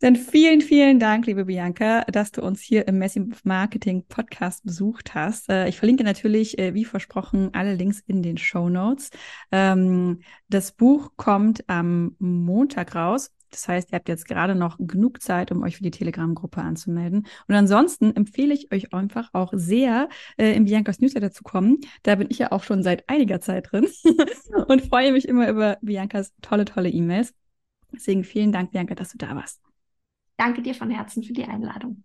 Dann 0.00 0.16
vielen, 0.16 0.60
vielen 0.60 0.98
Dank, 0.98 1.26
liebe 1.26 1.46
Bianca, 1.46 2.02
dass 2.04 2.32
du 2.32 2.42
uns 2.42 2.60
hier 2.60 2.86
im 2.86 2.98
Messi 2.98 3.28
Marketing 3.44 4.04
Podcast 4.06 4.64
besucht 4.64 5.14
hast. 5.14 5.48
Äh, 5.48 5.68
ich 5.68 5.78
verlinke 5.78 6.04
natürlich, 6.04 6.58
äh, 6.58 6.74
wie 6.74 6.84
versprochen, 6.84 7.50
alle 7.54 7.74
Links 7.74 8.00
in 8.06 8.22
den 8.22 8.38
Show 8.38 8.68
Notes. 8.68 9.10
Ähm, 9.50 10.20
das 10.48 10.72
Buch 10.72 11.12
kommt 11.16 11.68
am 11.68 12.14
Montag 12.18 12.94
raus. 12.94 13.32
Das 13.50 13.68
heißt, 13.68 13.92
ihr 13.92 13.96
habt 13.96 14.08
jetzt 14.08 14.26
gerade 14.26 14.54
noch 14.54 14.76
genug 14.78 15.22
Zeit, 15.22 15.50
um 15.50 15.62
euch 15.62 15.76
für 15.76 15.82
die 15.82 15.90
Telegram-Gruppe 15.90 16.60
anzumelden. 16.60 17.26
Und 17.48 17.54
ansonsten 17.54 18.14
empfehle 18.14 18.52
ich 18.52 18.72
euch 18.72 18.92
einfach 18.92 19.30
auch 19.32 19.52
sehr, 19.54 20.08
äh, 20.36 20.52
in 20.52 20.64
Biancas 20.64 21.00
Newsletter 21.00 21.30
zu 21.30 21.42
kommen. 21.42 21.78
Da 22.02 22.16
bin 22.16 22.28
ich 22.30 22.38
ja 22.38 22.52
auch 22.52 22.64
schon 22.64 22.82
seit 22.82 23.08
einiger 23.08 23.40
Zeit 23.40 23.72
drin 23.72 23.86
und 24.68 24.82
freue 24.82 25.12
mich 25.12 25.26
immer 25.26 25.48
über 25.48 25.78
Biancas 25.80 26.32
tolle, 26.42 26.64
tolle 26.64 26.90
E-Mails. 26.90 27.32
Deswegen 27.96 28.24
vielen 28.24 28.52
Dank, 28.52 28.72
Bianca, 28.72 28.94
dass 28.94 29.10
du 29.12 29.18
da 29.18 29.34
warst. 29.34 29.60
Danke 30.38 30.62
dir 30.62 30.74
von 30.74 30.90
Herzen 30.90 31.22
für 31.22 31.32
die 31.34 31.44
Einladung. 31.44 32.04